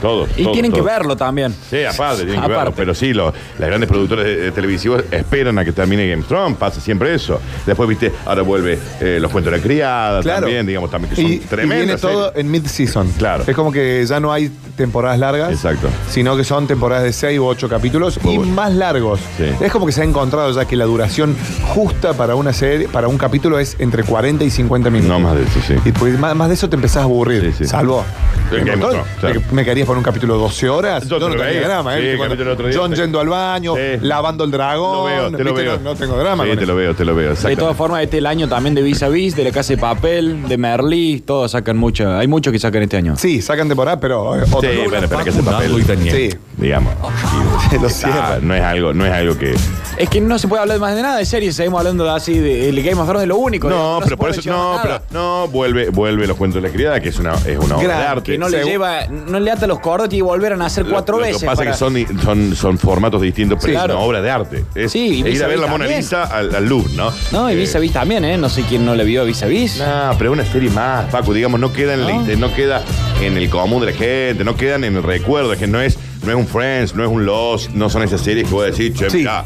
Todos. 0.00 0.28
Y 0.36 0.42
todos, 0.42 0.52
tienen 0.52 0.70
que 0.72 0.82
verlo 0.82 1.16
también. 1.16 1.54
Sí, 1.70 1.84
aparte, 1.84 2.24
tienen 2.24 2.42
que 2.42 2.48
verlo. 2.48 2.72
Pero 2.76 2.94
sí, 2.94 3.12
lo- 3.12 3.32
las 3.58 3.68
grandes 3.68 3.88
productoras 3.88 4.24
de, 4.24 4.36
de 4.36 4.52
televisivos 4.52 5.02
esperan 5.10 5.58
a 5.58 5.64
que 5.64 5.72
termine 5.72 6.06
Game 6.08 6.22
of 6.22 6.28
Thrones. 6.28 6.56
Pasa 6.58 6.80
siempre 6.80 7.14
eso. 7.14 7.40
Después, 7.66 7.88
viste, 7.88 8.12
ahora 8.26 8.42
vuelve 8.42 8.78
eh, 9.00 9.18
Los 9.20 9.32
Cuentos 9.32 9.50
de 9.52 9.58
la 9.58 9.62
Criada 9.64 10.20
Claro. 10.22 10.42
también, 10.42 10.66
digamos, 10.66 10.90
también 10.90 11.14
que 11.14 11.16
son 11.22 11.30
Y, 11.30 11.34
y 11.36 11.66
viene 11.68 11.96
todo 11.96 12.28
series. 12.28 12.44
en 12.44 12.50
mid-season. 12.50 13.08
Claro. 13.18 13.44
Es 13.46 13.56
como 13.56 13.72
que 13.72 14.04
ya 14.06 14.20
no 14.20 14.32
hay 14.32 14.50
temporadas 14.76 15.18
largas. 15.18 15.50
Exacto. 15.50 15.88
Sino 16.10 16.36
que 16.36 16.44
son 16.44 16.66
temporadas 16.66 17.04
de 17.04 17.12
6 17.12 17.38
u 17.38 17.46
8 17.46 17.68
capítulos 17.68 18.22
Muy 18.22 18.34
y 18.34 18.36
bueno. 18.38 18.52
más 18.52 18.72
largos. 18.72 19.20
Sí. 19.38 19.44
Es 19.60 19.72
como 19.72 19.86
que 19.86 19.92
se 19.92 20.02
ha 20.02 20.04
encontrado 20.04 20.52
ya 20.52 20.66
que 20.66 20.76
la 20.76 20.84
duración 20.84 21.34
justa 21.74 22.12
para 22.12 22.34
una 22.34 22.52
serie, 22.52 22.88
para 22.88 23.08
un 23.08 23.16
capítulo 23.18 23.58
es 23.58 23.76
entre 23.78 24.02
40 24.04 24.44
y 24.44 24.50
50 24.50 24.73
minutos. 24.82 25.08
No 25.08 25.20
más 25.20 25.36
de 25.36 25.44
eso, 25.44 25.60
sí. 25.66 25.74
Y 25.84 25.92
pues 25.92 26.18
más, 26.18 26.34
más 26.34 26.48
de 26.48 26.54
eso 26.54 26.68
te 26.68 26.76
empezás 26.76 26.98
a 26.98 27.02
aburrir. 27.02 27.42
Sí, 27.52 27.64
sí. 27.64 27.66
Salvo. 27.66 28.04
Game 28.50 28.72
of 28.84 28.90
Thrones. 28.90 29.06
Claro. 29.20 29.42
Me 29.52 29.64
quedarías 29.64 29.86
por 29.86 29.96
un 29.96 30.02
capítulo 30.02 30.34
de 30.34 30.40
12 30.40 30.68
horas. 30.68 31.08
Yo 31.08 31.16
te 31.16 31.20
no 31.20 31.28
lo 31.28 31.34
tenía 31.36 31.46
veía. 31.46 31.68
drama, 31.68 31.96
¿eh? 31.98 32.00
Sí, 32.00 32.06
Que 32.06 32.16
cuando 32.16 32.34
capítulo 32.34 32.52
otro 32.54 32.68
día, 32.68 32.78
John 32.78 32.90
sí. 32.94 33.00
yendo 33.02 33.20
al 33.20 33.28
baño, 33.28 33.74
Sí. 33.74 33.80
lavando 34.02 34.44
el 34.44 34.50
dragón. 34.50 34.92
Lo 34.96 35.04
veo, 35.04 35.30
te 35.36 35.44
lo 35.44 35.50
¿viste? 35.54 35.62
veo. 35.68 35.76
No, 35.78 35.82
no 35.90 35.94
tengo 35.96 36.16
drama. 36.16 36.44
Sí, 36.44 36.48
con 36.50 36.58
te 36.58 36.64
eso. 36.64 36.72
lo 36.72 36.78
veo, 36.78 36.94
te 36.94 37.04
lo 37.04 37.14
veo. 37.14 37.26
De 37.26 37.32
exactamente. 37.32 37.60
todas 37.60 37.76
formas, 37.76 38.02
este 38.02 38.16
es 38.16 38.18
el 38.20 38.26
año 38.26 38.48
también 38.48 38.74
de 38.74 38.82
Vis 38.82 39.02
a 39.02 39.08
Vis, 39.08 39.34
de 39.36 39.44
la 39.44 39.50
Casa 39.50 39.72
de 39.74 39.78
Papel, 39.78 40.48
de 40.48 40.56
Merlí, 40.58 41.20
todos 41.20 41.50
sacan 41.52 41.76
mucho. 41.76 42.10
Hay 42.16 42.26
muchos 42.28 42.52
que 42.52 42.58
sacan 42.58 42.82
este 42.82 42.96
año. 42.96 43.16
Sí, 43.16 43.40
sacan 43.42 43.68
temporada, 43.68 43.98
pero 44.00 44.36
eh, 44.36 44.42
otro. 44.50 44.60
Sí, 44.70 44.78
bueno, 44.88 45.06
pero 45.08 45.24
que 45.24 45.30
ese 45.30 45.42
Facu, 45.42 45.50
Nando 45.62 45.78
y 45.78 45.82
papel, 45.82 45.96
Daniel. 45.98 46.32
Sí. 46.32 46.38
digamos. 46.58 46.94
Lo 47.80 47.88
cierran. 47.88 48.46
no 48.46 48.54
es 48.54 48.62
algo, 48.62 48.92
no 48.94 49.04
es 49.06 49.12
algo 49.12 49.36
que. 49.38 49.54
Es 49.96 50.08
que 50.08 50.20
no 50.20 50.38
se 50.38 50.48
puede 50.48 50.62
hablar 50.62 50.78
más 50.78 50.94
de 50.94 51.02
nada 51.02 51.18
de 51.18 51.24
series, 51.26 51.54
seguimos 51.54 51.78
hablando 51.78 52.04
de 52.04 52.10
así 52.10 52.38
de, 52.38 52.68
el 52.68 52.82
Game 52.82 53.00
of 53.00 53.06
Thrones 53.06 53.20
de 53.22 53.26
lo 53.26 53.36
único. 53.36 53.68
No, 53.68 53.98
se 53.98 54.04
pero 54.04 54.16
por 54.16 54.28
puede 54.28 54.40
eso, 54.40 54.50
mencionar 54.50 54.76
no, 54.76 54.82
pero 54.82 54.94
nada. 54.94 55.04
no, 55.12 55.48
vuelve, 55.48 55.90
vuelve 55.90 56.26
los 56.26 56.36
cuentos 56.36 56.60
de 56.62 56.68
la 56.68 56.74
criada, 56.74 57.00
que 57.00 57.08
es 57.10 57.18
una, 57.18 57.34
es 57.34 57.58
una 57.58 57.76
obra 57.76 57.84
Gran, 57.84 57.98
de 58.00 58.06
arte. 58.06 58.33
Que 58.34 58.38
no 58.38 58.48
le 58.48 58.64
lleva, 58.64 59.06
no 59.06 59.40
le 59.40 59.50
ata 59.50 59.66
los 59.66 59.80
cordos 59.80 60.12
y 60.12 60.20
volver 60.20 60.52
a 60.52 60.56
nacer 60.56 60.84
Lo- 60.86 60.92
cuatro 60.92 61.16
lo 61.18 61.22
veces. 61.24 61.40
que 61.40 61.46
pasa 61.46 61.56
para- 61.58 61.70
es 61.70 61.76
que 61.76 61.78
son, 61.78 62.20
son, 62.22 62.56
son 62.56 62.78
formatos 62.78 63.20
distintos, 63.22 63.58
pero 63.60 63.66
Sí, 63.72 63.76
es 63.76 63.78
claro. 63.82 63.94
una 63.96 64.04
obra 64.04 64.22
de 64.22 64.30
arte. 64.30 64.64
Es, 64.74 64.92
Sí, 64.92 65.22
y 65.24 65.28
es 65.28 65.34
ir 65.36 65.44
a 65.44 65.46
ver 65.48 65.58
la 65.58 65.66
Mona. 65.66 65.86
Lisa 65.86 66.24
al, 66.24 66.54
al 66.54 66.64
Louvre, 66.66 66.92
¿no? 66.94 67.10
No, 67.32 67.50
y 67.50 67.54
Eh, 67.54 67.56
Vis 67.56 67.74
a 67.74 67.78
Vis 67.78 67.92
también, 67.92 68.24
¿eh? 68.24 68.36
No 68.38 68.48
sé 68.48 68.62
quién 68.68 68.84
no 68.84 68.94
le 68.94 69.04
vio 69.04 69.22
a 69.22 69.24
Vis 69.24 69.42
a 69.42 69.46
Vis. 69.46 69.78
No, 69.78 70.12
pero 70.18 70.32
es 70.32 70.38
una 70.40 70.50
serie 70.52 70.70
más, 70.70 71.06
Paco, 71.10 71.32
digamos, 71.32 71.58
no 71.60 71.72
queda 71.72 71.94
en, 71.94 72.04
la 72.06 72.12
No. 72.12 72.20
inte- 72.20 72.36
no 72.36 72.52
queda 72.54 72.82
en 73.22 73.36
el 73.36 73.48
común 73.48 73.80
de 73.84 73.92
la 73.92 73.96
gente, 73.96 74.44
no 74.44 74.56
quedan 74.56 74.84
en 74.84 74.96
el 74.96 75.02
recuerdo, 75.02 75.52
es 75.52 75.58
que 75.58 75.66
no 75.66 75.80
es, 75.80 75.98
no 76.24 76.30
es 76.30 76.36
un 76.36 76.46
Friends, 76.46 76.94
no 76.94 77.02
es 77.04 77.10
un 77.10 77.24
Lost, 77.26 77.70
no 77.70 77.88
son 77.90 78.02
esas 78.02 78.20
series 78.20 78.46
que 78.48 78.54
voy 78.54 78.64
a 78.64 78.70
decir, 78.70 78.92
che, 78.94 79.08
Sí. 79.10 79.18
mirá, 79.18 79.44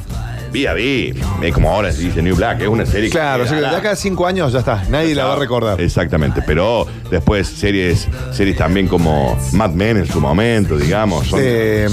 Vía 0.53 0.73
vi. 0.75 1.13
Es 1.43 1.53
como 1.55 1.71
ahora 1.71 1.93
se 1.93 2.03
dice 2.03 2.23
New 2.23 2.35
Black. 2.37 2.63
Es 2.63 2.69
una 2.69 2.87
serie 2.87 3.11
Claro, 3.11 3.45
que 3.45 3.51
o 3.51 3.53
sea, 3.59 3.71
de 3.71 3.77
acá 3.77 3.91
a 3.93 3.97
cinco 3.97 4.27
años 4.27 4.53
ya 4.53 4.61
está. 4.61 4.83
Nadie 4.89 5.15
la 5.15 5.27
va 5.27 5.35
a 5.35 5.37
recordar. 5.37 5.81
Exactamente, 5.81 6.43
pero 6.47 6.87
después 7.11 7.47
series, 7.49 8.09
series 8.33 8.57
también 8.57 8.89
como 8.89 9.39
Mad 9.53 9.71
Men 9.73 9.99
en 9.99 10.07
su 10.07 10.21
momento, 10.21 10.77
digamos. 10.79 11.27
Son, 11.29 11.41
Eh, 11.43 11.87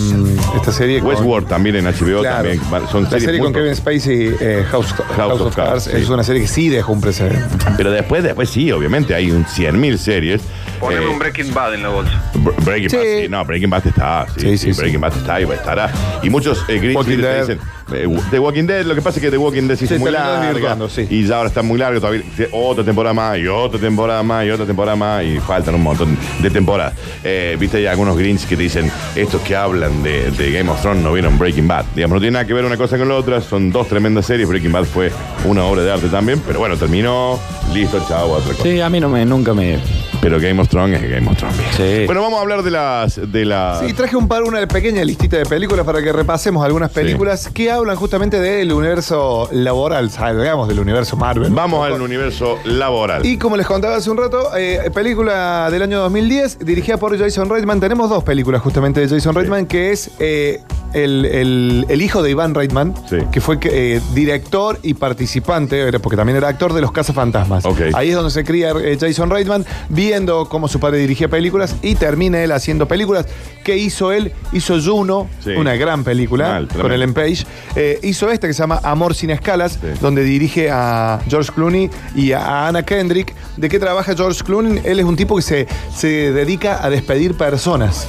esta 0.56 0.72
serie. 0.72 1.00
con- 1.00 1.10
Westworld 1.10 1.48
también 1.48 1.76
en 1.76 1.86
HBO 1.88 2.22
Claro. 2.22 2.36
también. 2.50 2.62
Son 2.92 3.04
La 3.04 3.10
series 3.10 3.26
serie 3.26 3.40
muy 3.40 3.48
con 3.52 3.54
Kevin 3.62 3.76
Spacey, 3.76 4.36
eh, 4.40 4.66
House, 4.72 4.94
House 5.18 5.42
of, 5.42 5.56
Cards, 5.56 5.84
sí. 5.84 5.92
es 5.94 6.10
una 6.10 6.24
serie 6.24 6.42
que 6.42 6.48
sí 6.48 6.70
dejó 6.70 6.94
un 6.94 7.02
precedente. 7.02 7.48
Pero 7.78 7.92
después, 7.92 8.24
después 8.24 8.50
sí, 8.50 8.72
obviamente 8.72 9.14
hay 9.14 9.32
un 9.32 9.46
100.000 9.46 9.98
series. 9.98 10.42
Poneme 10.80 11.06
Eh, 11.06 11.10
un 11.10 11.20
Breaking 11.20 11.54
Bad 11.54 11.74
en 11.76 11.84
la 11.84 11.90
bolsa. 11.90 12.32
Br- 12.36 12.56
Breaking 12.64 12.90
Sí. 12.90 12.98
Bad, 12.98 13.04
sí, 13.24 13.28
no, 13.30 13.46
Breaking 13.46 13.70
Bad 13.70 13.88
está, 13.88 14.26
sí, 14.36 14.42
Sí, 14.42 14.48
sí, 14.50 14.58
sí, 14.58 14.74
sí. 14.74 14.80
Breaking 14.82 15.02
Bad 15.02 15.18
está 15.18 15.42
y 15.42 15.44
estará. 15.44 15.92
Y 16.22 16.30
muchos 16.30 16.64
eh, 16.68 16.80
gringos 16.80 17.06
te 17.06 17.16
Dead. 17.18 17.42
dicen, 17.42 17.60
eh, 17.94 18.08
The 18.32 18.40
Walking 18.40 18.66
Dead, 18.66 18.86
lo 18.86 18.96
que 18.96 19.02
pasa 19.02 19.20
es 19.20 19.24
que 19.26 19.32
The 19.32 19.38
Walking 19.38 19.68
Dead 19.68 19.78
se 19.78 19.86
hizo 19.86 19.94
Se 19.96 20.00
muy 20.00 20.12
terminó 20.12 20.30
larga 20.32 20.46
desvirtuando, 20.48 20.90
sí. 20.90 21.08
y 21.10 21.26
ya 21.26 21.38
ahora 21.38 21.50
está 21.50 21.62
muy 21.62 21.78
largo 21.78 22.00
todavía. 22.00 22.24
Otra 22.52 22.84
temporada 22.84 23.14
más 23.14 23.38
y 23.38 23.48
otra 23.48 23.80
temporada 23.80 24.24
más 24.24 24.46
y 24.46 24.50
otra 24.50 24.66
temporada 24.66 24.96
más 24.96 25.24
y 25.24 25.40
faltan 25.40 25.76
un 25.76 25.84
montón 25.84 26.18
de 26.42 26.50
temporadas. 26.50 26.94
Eh, 27.24 27.56
Viste, 27.60 27.78
hay 27.78 27.86
algunos 27.86 28.18
greens 28.18 28.46
que 28.46 28.56
te 28.58 28.64
dicen, 28.64 28.92
estos 29.16 29.42
que 29.42 29.56
hablan 29.56 30.02
de, 30.04 30.32
de 30.32 30.52
Game 30.52 30.70
of 30.70 30.82
Thrones 30.82 31.04
no 31.04 31.14
vieron 31.14 31.38
Breaking 31.38 31.68
Bad. 31.68 31.86
Digamos, 31.96 32.16
no 32.16 32.20
tiene 32.22 32.34
nada 32.34 32.46
que 32.46 32.54
ver 32.54 32.66
una 32.66 32.78
cosa 32.78 32.98
con 32.98 33.08
la 33.08 33.16
otra, 33.16 33.42
son 33.42 33.72
dos 33.72 33.88
tremendas 33.88 34.26
series. 34.26 34.48
Breaking 34.50 34.72
Bad 34.72 34.86
fue 34.86 35.12
una 35.46 35.64
obra 35.66 35.84
de 35.84 35.92
arte 35.92 36.08
también, 36.08 36.42
pero 36.46 36.60
bueno, 36.60 36.78
terminó, 36.78 37.40
listo, 37.74 38.04
chao, 38.08 38.32
otra 38.32 38.52
cosa. 38.52 38.64
Sí, 38.64 38.82
a 38.82 38.90
mí 38.90 39.00
no 39.00 39.10
me, 39.10 39.26
nunca 39.26 39.54
me. 39.54 39.78
Pero 40.22 40.40
Game 40.40 40.62
of 40.62 40.70
Thrones 40.70 41.02
es 41.02 41.10
Game 41.10 41.28
of 41.30 41.38
Thrones. 41.38 41.58
viejo. 41.58 41.72
Sí. 41.78 42.06
Bueno, 42.06 42.22
vamos 42.22 42.40
a 42.40 42.42
hablar 42.42 42.64
de 42.64 42.72
las. 42.72 43.32
De 43.32 43.46
las 43.46 43.80
Sí, 43.80 43.94
traje 43.94 44.16
un 44.16 44.28
par, 44.28 44.44
una 44.44 44.66
pequeña 44.68 45.04
listita 45.04 45.38
de 45.38 45.46
películas 45.46 45.86
para 45.86 46.02
que 46.02 46.12
repasemos 46.12 46.66
algunas 46.66 46.92
películas 46.92 47.50
que 47.54 47.72
hablan 47.72 47.96
justamente 47.96 48.40
del 48.40 48.72
universo 48.72 49.50
laboral, 49.52 50.10
digamos, 50.10 50.68
del 50.68 50.80
universo 50.80 51.16
Marvel. 51.16 51.52
Vamos 51.52 51.86
al 51.86 52.02
universo 52.02 52.60
laboral. 52.66 53.26
Y 53.26 53.38
como 53.38 53.58
les 53.58 53.68
contaba 53.68 53.96
hace 53.96 54.10
un 54.10 54.18
rato, 54.18 54.56
eh, 54.58 54.92
película 54.94 55.70
del 55.72 55.82
año 55.82 56.00
2010, 56.00 56.60
dirigida 56.60 56.98
por 56.98 57.18
Jason 57.18 57.50
Reitman. 57.50 57.80
Tenemos 57.80 58.10
dos 58.10 58.24
películas 58.24 58.62
justamente 58.62 59.02
de 59.02 59.08
Jason 59.08 59.36
Reitman, 59.36 59.66
que 59.66 59.92
es 59.92 60.12
eh, 60.20 60.62
el, 60.94 61.26
el- 61.26 61.86
el 61.90 62.02
hijo 62.02 62.22
de 62.24 62.32
Iván 62.32 62.54
Reitman, 62.56 62.94
Sí. 63.10 63.18
que 63.32 63.42
fue 63.42 63.58
eh, 63.64 64.02
director 64.14 64.80
y 64.84 64.94
participante, 64.94 65.80
era- 65.80 66.00
porque 66.00 66.16
también 66.18 66.38
era 66.38 66.48
actor 66.48 66.74
de 66.74 66.82
Los 66.82 66.92
Cazafantasmas. 66.92 67.66
Ok. 67.66 67.82
Ahí 67.94 68.10
es 68.10 68.16
donde 68.16 68.32
se 68.32 68.44
cría 68.44 68.72
eh, 68.72 68.98
Jason 69.00 69.30
Reitman, 69.30 69.66
viendo 69.90 70.48
cómo 70.50 70.68
su 70.68 70.80
padre 70.80 70.98
dirigía 71.00 71.28
películas 71.28 71.76
y 71.82 71.96
termina 71.96 72.44
él 72.44 72.52
haciendo 72.52 72.88
películas. 72.88 73.26
¿Qué 73.64 73.78
hizo 73.78 74.12
él? 74.12 74.32
Hizo 74.54 74.80
Juno, 74.82 75.28
Sí. 75.44 75.52
una 75.52 75.76
gran 75.76 76.04
película, 76.04 76.48
Mal, 76.50 76.68
con 76.68 76.92
el 76.92 77.14
Page. 77.14 77.46
Eh, 77.76 78.00
hizo 78.04 78.30
esta 78.30 78.48
que 78.48 78.54
se 78.54 78.60
llama 78.64 78.80
Amor 78.84 79.16
sin 79.16 79.30
escalas, 79.32 79.74
Sí. 79.82 79.88
donde 80.02 80.24
dirige 80.24 80.70
a 80.72 81.20
George 81.28 81.52
Clooney 81.54 81.90
y 82.16 82.32
a 82.34 82.68
Anna 82.68 82.84
Kendrick. 82.84 83.34
¿De 83.58 83.70
qué 83.70 83.80
trabaja 83.80 84.16
George 84.16 84.44
Clooney? 84.44 84.82
Él 84.84 85.00
es 85.00 85.06
un 85.06 85.16
tipo 85.16 85.36
que 85.36 85.42
se, 85.42 85.68
se 85.96 86.32
dedica 86.32 86.84
a 86.84 86.90
despedir 86.90 87.36
personas. 87.36 88.08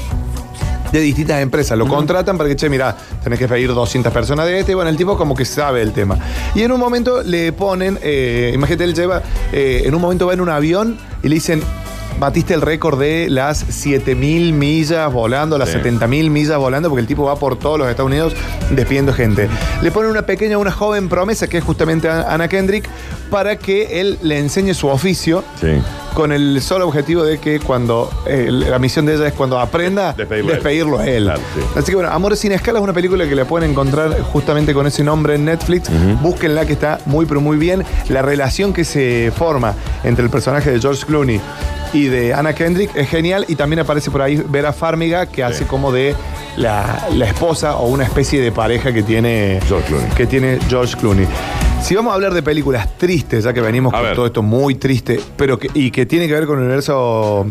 De 0.92 1.00
distintas 1.00 1.40
empresas. 1.40 1.76
Lo 1.76 1.86
contratan 1.86 2.38
para 2.38 2.48
que, 2.48 2.56
che, 2.56 2.68
mira, 2.68 2.96
tenés 3.22 3.38
que 3.38 3.48
pedir 3.48 3.72
200 3.72 4.12
personas 4.12 4.46
de 4.46 4.60
este. 4.60 4.72
Y 4.72 4.74
bueno, 4.74 4.90
el 4.90 4.96
tipo 4.96 5.16
como 5.16 5.34
que 5.34 5.44
sabe 5.44 5.82
el 5.82 5.92
tema. 5.92 6.18
Y 6.54 6.62
en 6.62 6.72
un 6.72 6.80
momento 6.80 7.22
le 7.22 7.52
ponen, 7.52 7.98
eh, 8.02 8.52
imagínate, 8.54 8.84
él 8.84 8.94
lleva, 8.94 9.22
eh, 9.52 9.82
en 9.84 9.94
un 9.94 10.00
momento 10.00 10.26
va 10.26 10.34
en 10.34 10.40
un 10.40 10.48
avión 10.48 10.98
y 11.22 11.28
le 11.28 11.34
dicen, 11.34 11.62
batiste 12.18 12.54
el 12.54 12.62
récord 12.62 12.98
de 12.98 13.28
las 13.30 13.58
7000 13.58 14.52
millas 14.52 15.12
volando, 15.12 15.58
las 15.58 15.70
Sí. 15.70 15.78
70.000 15.78 16.30
millas 16.30 16.56
volando, 16.58 16.88
porque 16.88 17.00
el 17.00 17.06
tipo 17.06 17.24
va 17.24 17.36
por 17.36 17.58
todos 17.58 17.78
los 17.78 17.88
Estados 17.88 18.08
Unidos 18.10 18.34
despidiendo 18.70 19.12
gente. 19.12 19.48
Le 19.82 19.90
ponen 19.90 20.10
una 20.10 20.22
pequeña, 20.22 20.58
una 20.58 20.72
joven 20.72 21.08
promesa, 21.08 21.46
que 21.48 21.58
es 21.58 21.64
justamente 21.64 22.08
Anna 22.08 22.48
Kendrick, 22.48 22.88
para 23.30 23.56
que 23.56 24.00
él 24.00 24.18
le 24.22 24.38
enseñe 24.38 24.72
su 24.74 24.86
oficio 24.88 25.42
Sí. 25.60 25.68
con 26.14 26.30
el 26.32 26.62
solo 26.62 26.86
objetivo 26.86 27.24
de 27.24 27.38
que 27.38 27.58
cuando 27.60 28.08
eh, 28.26 28.48
la 28.50 28.78
misión 28.78 29.04
de 29.04 29.14
ella 29.16 29.26
es 29.28 29.34
cuando 29.34 29.58
aprenda 29.58 30.12
Despedirlo 30.12 30.50
a 30.50 30.54
él. 30.54 30.56
despedirlo 30.62 30.98
a 31.00 31.06
él. 31.06 31.24
Claro, 31.24 31.40
sí. 31.54 31.60
Así 31.76 31.86
que 31.90 31.96
bueno, 31.96 32.10
Amores 32.10 32.38
sin 32.38 32.52
escala 32.52 32.78
es 32.78 32.82
una 32.84 32.92
película 32.92 33.28
que 33.28 33.34
la 33.34 33.44
pueden 33.44 33.70
encontrar 33.70 34.18
justamente 34.22 34.72
con 34.72 34.86
ese 34.86 35.02
nombre 35.04 35.34
en 35.34 35.44
Netflix. 35.44 35.90
Búsquenla 36.22 36.64
que 36.66 36.72
está 36.72 37.00
muy 37.06 37.26
pero 37.26 37.40
muy 37.40 37.56
bien. 37.58 37.84
La 38.08 38.22
relación 38.22 38.72
que 38.72 38.84
se 38.84 39.32
forma 39.36 39.74
entre 40.04 40.24
el 40.24 40.30
personaje 40.30 40.70
de 40.70 40.80
George 40.80 41.04
Clooney 41.04 41.40
y 41.92 42.06
de 42.06 42.34
Anna 42.34 42.54
Kendrick 42.54 42.94
es 42.96 43.08
genial 43.08 43.44
y 43.48 43.56
también 43.56 43.80
aparece 43.80 44.10
por 44.10 44.22
ahí 44.22 44.42
Vera 44.48 44.72
Farmiga 44.72 45.26
que 45.26 45.42
hace 45.44 45.64
como 45.66 45.92
de 45.92 46.14
la, 46.56 47.06
la 47.14 47.26
esposa 47.26 47.76
o 47.76 47.88
una 47.88 48.04
especie 48.04 48.40
de 48.40 48.52
pareja 48.52 48.92
que 48.92 49.02
tiene 49.02 49.60
George 49.66 49.86
Clooney. 49.88 50.10
que 50.16 50.26
tiene 50.26 50.58
George 50.68 50.96
Clooney. 50.96 51.26
Si 51.82 51.94
vamos 51.94 52.10
a 52.10 52.14
hablar 52.14 52.32
de 52.34 52.42
películas 52.42 52.96
tristes, 52.98 53.44
ya 53.44 53.52
que 53.52 53.60
venimos 53.60 53.92
A 53.94 53.98
con 53.98 54.06
ver. 54.06 54.14
todo 54.16 54.26
esto 54.26 54.42
muy 54.42 54.74
triste, 54.76 55.20
pero 55.36 55.58
que, 55.58 55.68
y 55.74 55.90
que 55.90 56.06
tiene 56.06 56.26
que 56.26 56.32
ver 56.34 56.46
con 56.46 56.58
el 56.58 56.64
universo 56.64 57.46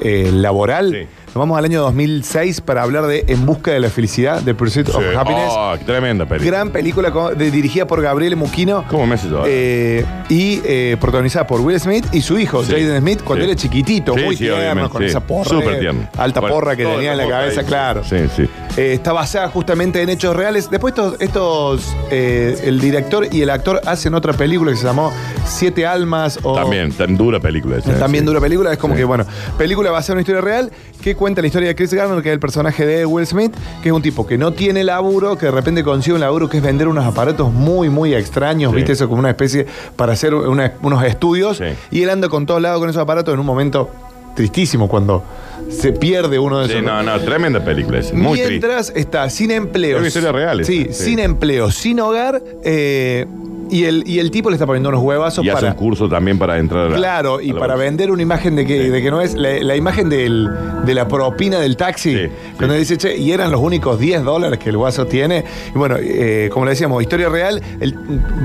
eh, 0.00 0.30
laboral, 0.32 0.92
Sí. 0.92 1.06
Vamos 1.38 1.58
al 1.58 1.64
año 1.64 1.80
2006 1.82 2.60
para 2.60 2.82
hablar 2.82 3.06
de 3.06 3.24
En 3.28 3.46
busca 3.46 3.70
de 3.72 3.80
la 3.80 3.90
felicidad, 3.90 4.42
The 4.44 4.54
Pursuit 4.54 4.88
of 4.88 4.96
Sí. 5.02 5.16
Happiness. 5.16 5.50
Oh, 5.50 5.74
tremenda 5.84 6.26
película. 6.26 6.50
Gran 6.50 6.70
película 6.70 7.10
de- 7.36 7.50
dirigida 7.50 7.86
por 7.86 8.00
Gabriele 8.02 8.36
Muquino. 8.36 8.84
¿Cómo 8.88 9.06
me 9.06 9.14
hace 9.14 9.28
llorar? 9.28 9.46
eh, 9.48 10.04
y 10.28 10.60
eh, 10.64 10.96
protagonizada 11.00 11.46
por 11.46 11.60
Will 11.60 11.78
Smith 11.80 12.06
y 12.12 12.20
su 12.22 12.38
hijo, 12.38 12.64
Sí, 12.64 12.72
Jaden 12.72 13.00
Smith, 13.00 13.22
cuando 13.22 13.44
sí. 13.44 13.50
era 13.50 13.58
chiquitito, 13.60 14.14
Sí, 14.14 14.22
muy 14.22 14.36
sí, 14.36 14.44
tierno, 14.44 14.58
obviamente, 14.60 14.90
con 14.90 15.02
sí. 15.02 15.08
esa 15.08 15.20
porra. 15.20 15.50
Súper 15.50 15.74
eh, 15.74 15.78
tierno. 15.78 16.08
Alta 16.16 16.40
Bueno, 16.40 16.54
porra 16.54 16.76
que 16.76 16.82
todo 16.84 16.94
tenía 16.94 17.12
en 17.12 17.18
la 17.18 17.24
porra 17.24 17.36
cabeza, 17.38 17.60
ahí, 17.60 17.66
claro. 17.66 18.04
Sí, 18.04 18.16
sí. 18.34 18.42
Eh, 18.76 18.92
está 18.94 19.12
basada 19.12 19.48
justamente 19.48 20.02
en 20.02 20.08
hechos 20.10 20.34
reales. 20.36 20.68
Después 20.70 20.92
estos, 20.92 21.16
estos, 21.20 21.94
eh, 22.10 22.58
el 22.64 22.80
director 22.80 23.26
y 23.32 23.42
el 23.42 23.50
actor 23.50 23.80
hacen 23.86 24.14
otra 24.14 24.32
película 24.32 24.70
que 24.72 24.76
se 24.76 24.84
llamó 24.84 25.12
Siete 25.46 25.86
Almas 25.86 26.38
o... 26.42 26.54
También, 26.54 26.92
tan 26.92 27.16
dura 27.16 27.40
película 27.40 27.78
esa. 27.78 27.98
También 27.98 28.24
sí. 28.24 28.26
dura 28.26 28.40
película, 28.40 28.72
es 28.72 28.78
como 28.78 28.94
Sí. 28.94 28.98
que, 28.98 29.04
bueno, 29.04 29.24
película 29.58 29.90
basada 29.90 30.12
en 30.12 30.16
una 30.16 30.20
historia 30.22 30.40
real 30.40 30.70
que 31.02 31.14
cuenta 31.26 31.40
la 31.40 31.48
historia 31.48 31.66
de 31.70 31.74
Chris 31.74 31.92
Garner, 31.92 32.22
que 32.22 32.28
es 32.28 32.32
el 32.34 32.38
personaje 32.38 32.86
de 32.86 33.04
Will 33.04 33.26
Smith, 33.26 33.52
que 33.82 33.88
es 33.88 33.92
un 33.92 34.00
tipo 34.00 34.24
que 34.28 34.38
no 34.38 34.52
tiene 34.52 34.84
laburo, 34.84 35.36
que 35.36 35.46
de 35.46 35.50
repente 35.50 35.82
consigue 35.82 36.14
un 36.14 36.20
laburo 36.20 36.48
que 36.48 36.58
es 36.58 36.62
vender 36.62 36.86
unos 36.86 37.04
aparatos 37.04 37.52
muy, 37.52 37.90
muy 37.90 38.14
extraños, 38.14 38.70
Sí. 38.70 38.76
¿viste? 38.76 38.92
Eso 38.92 39.08
como 39.08 39.18
una 39.18 39.30
especie 39.30 39.66
para 39.96 40.12
hacer 40.12 40.34
una- 40.34 40.74
unos 40.82 41.02
estudios. 41.02 41.56
Sí. 41.56 41.64
Y 41.90 42.02
él 42.04 42.10
anda 42.10 42.28
con 42.28 42.46
todos 42.46 42.62
lados 42.62 42.78
con 42.78 42.88
esos 42.90 43.02
aparatos 43.02 43.34
en 43.34 43.40
un 43.40 43.46
momento 43.46 43.90
tristísimo 44.36 44.88
cuando 44.88 45.24
se 45.68 45.92
pierde 45.92 46.38
uno 46.38 46.60
de 46.60 46.66
Sí, 46.66 46.72
esos. 46.74 46.84
no, 46.84 47.02
no, 47.02 47.18
tremenda 47.22 47.64
película 47.64 47.98
esa. 47.98 48.14
Muy 48.14 48.34
triste. 48.38 48.48
Mientras 48.50 48.92
está 48.94 49.28
sin 49.28 49.50
empleo. 49.50 49.96
Es 49.96 49.98
una 49.98 50.06
historia 50.08 50.30
real 50.30 50.64
Sí, 50.64 50.86
sí. 50.92 51.04
sin 51.06 51.18
empleo, 51.18 51.72
sin 51.72 51.98
hogar. 51.98 52.40
eh, 52.62 53.26
y, 53.70 53.84
el, 53.84 54.02
y 54.06 54.18
el 54.18 54.30
tipo 54.30 54.50
le 54.50 54.54
está 54.56 54.66
poniendo 54.66 54.88
unos 54.88 55.02
huevazos 55.02 55.44
Y 55.44 55.48
hace 55.50 55.60
para. 55.62 55.72
un 55.72 55.78
curso 55.78 56.08
también 56.08 56.38
para 56.38 56.58
entrar 56.58 56.86
a 56.86 56.88
la- 56.90 56.96
Claro, 56.96 57.40
y 57.40 57.50
a 57.50 57.54
la 57.54 57.60
para 57.60 57.74
bolsa. 57.74 57.84
vender 57.84 58.10
una 58.10 58.22
imagen 58.22 58.56
de 58.56 58.64
que, 58.66 58.84
Sí. 58.84 58.88
de 58.90 59.02
que 59.02 59.10
no 59.10 59.20
es 59.20 59.34
la, 59.34 59.50
la 59.62 59.76
imagen 59.76 60.08
del- 60.08 60.48
de 60.84 60.94
la 60.94 61.08
propina 61.08 61.58
del 61.60 61.76
taxi. 61.76 62.14
Sí, 62.14 62.28
cuando 62.56 62.74
dice, 62.74 62.96
che, 62.96 63.16
y 63.16 63.32
eran 63.32 63.50
los 63.50 63.60
únicos 63.60 63.98
10 63.98 64.22
dólares 64.24 64.58
que 64.58 64.70
el 64.70 64.76
guaso 64.76 65.06
tiene. 65.06 65.44
Y 65.74 65.78
bueno, 65.78 65.96
eh, 66.00 66.48
como 66.52 66.64
le 66.66 66.70
decíamos, 66.72 67.02
historia 67.02 67.28
real, 67.28 67.60
el 67.80 67.94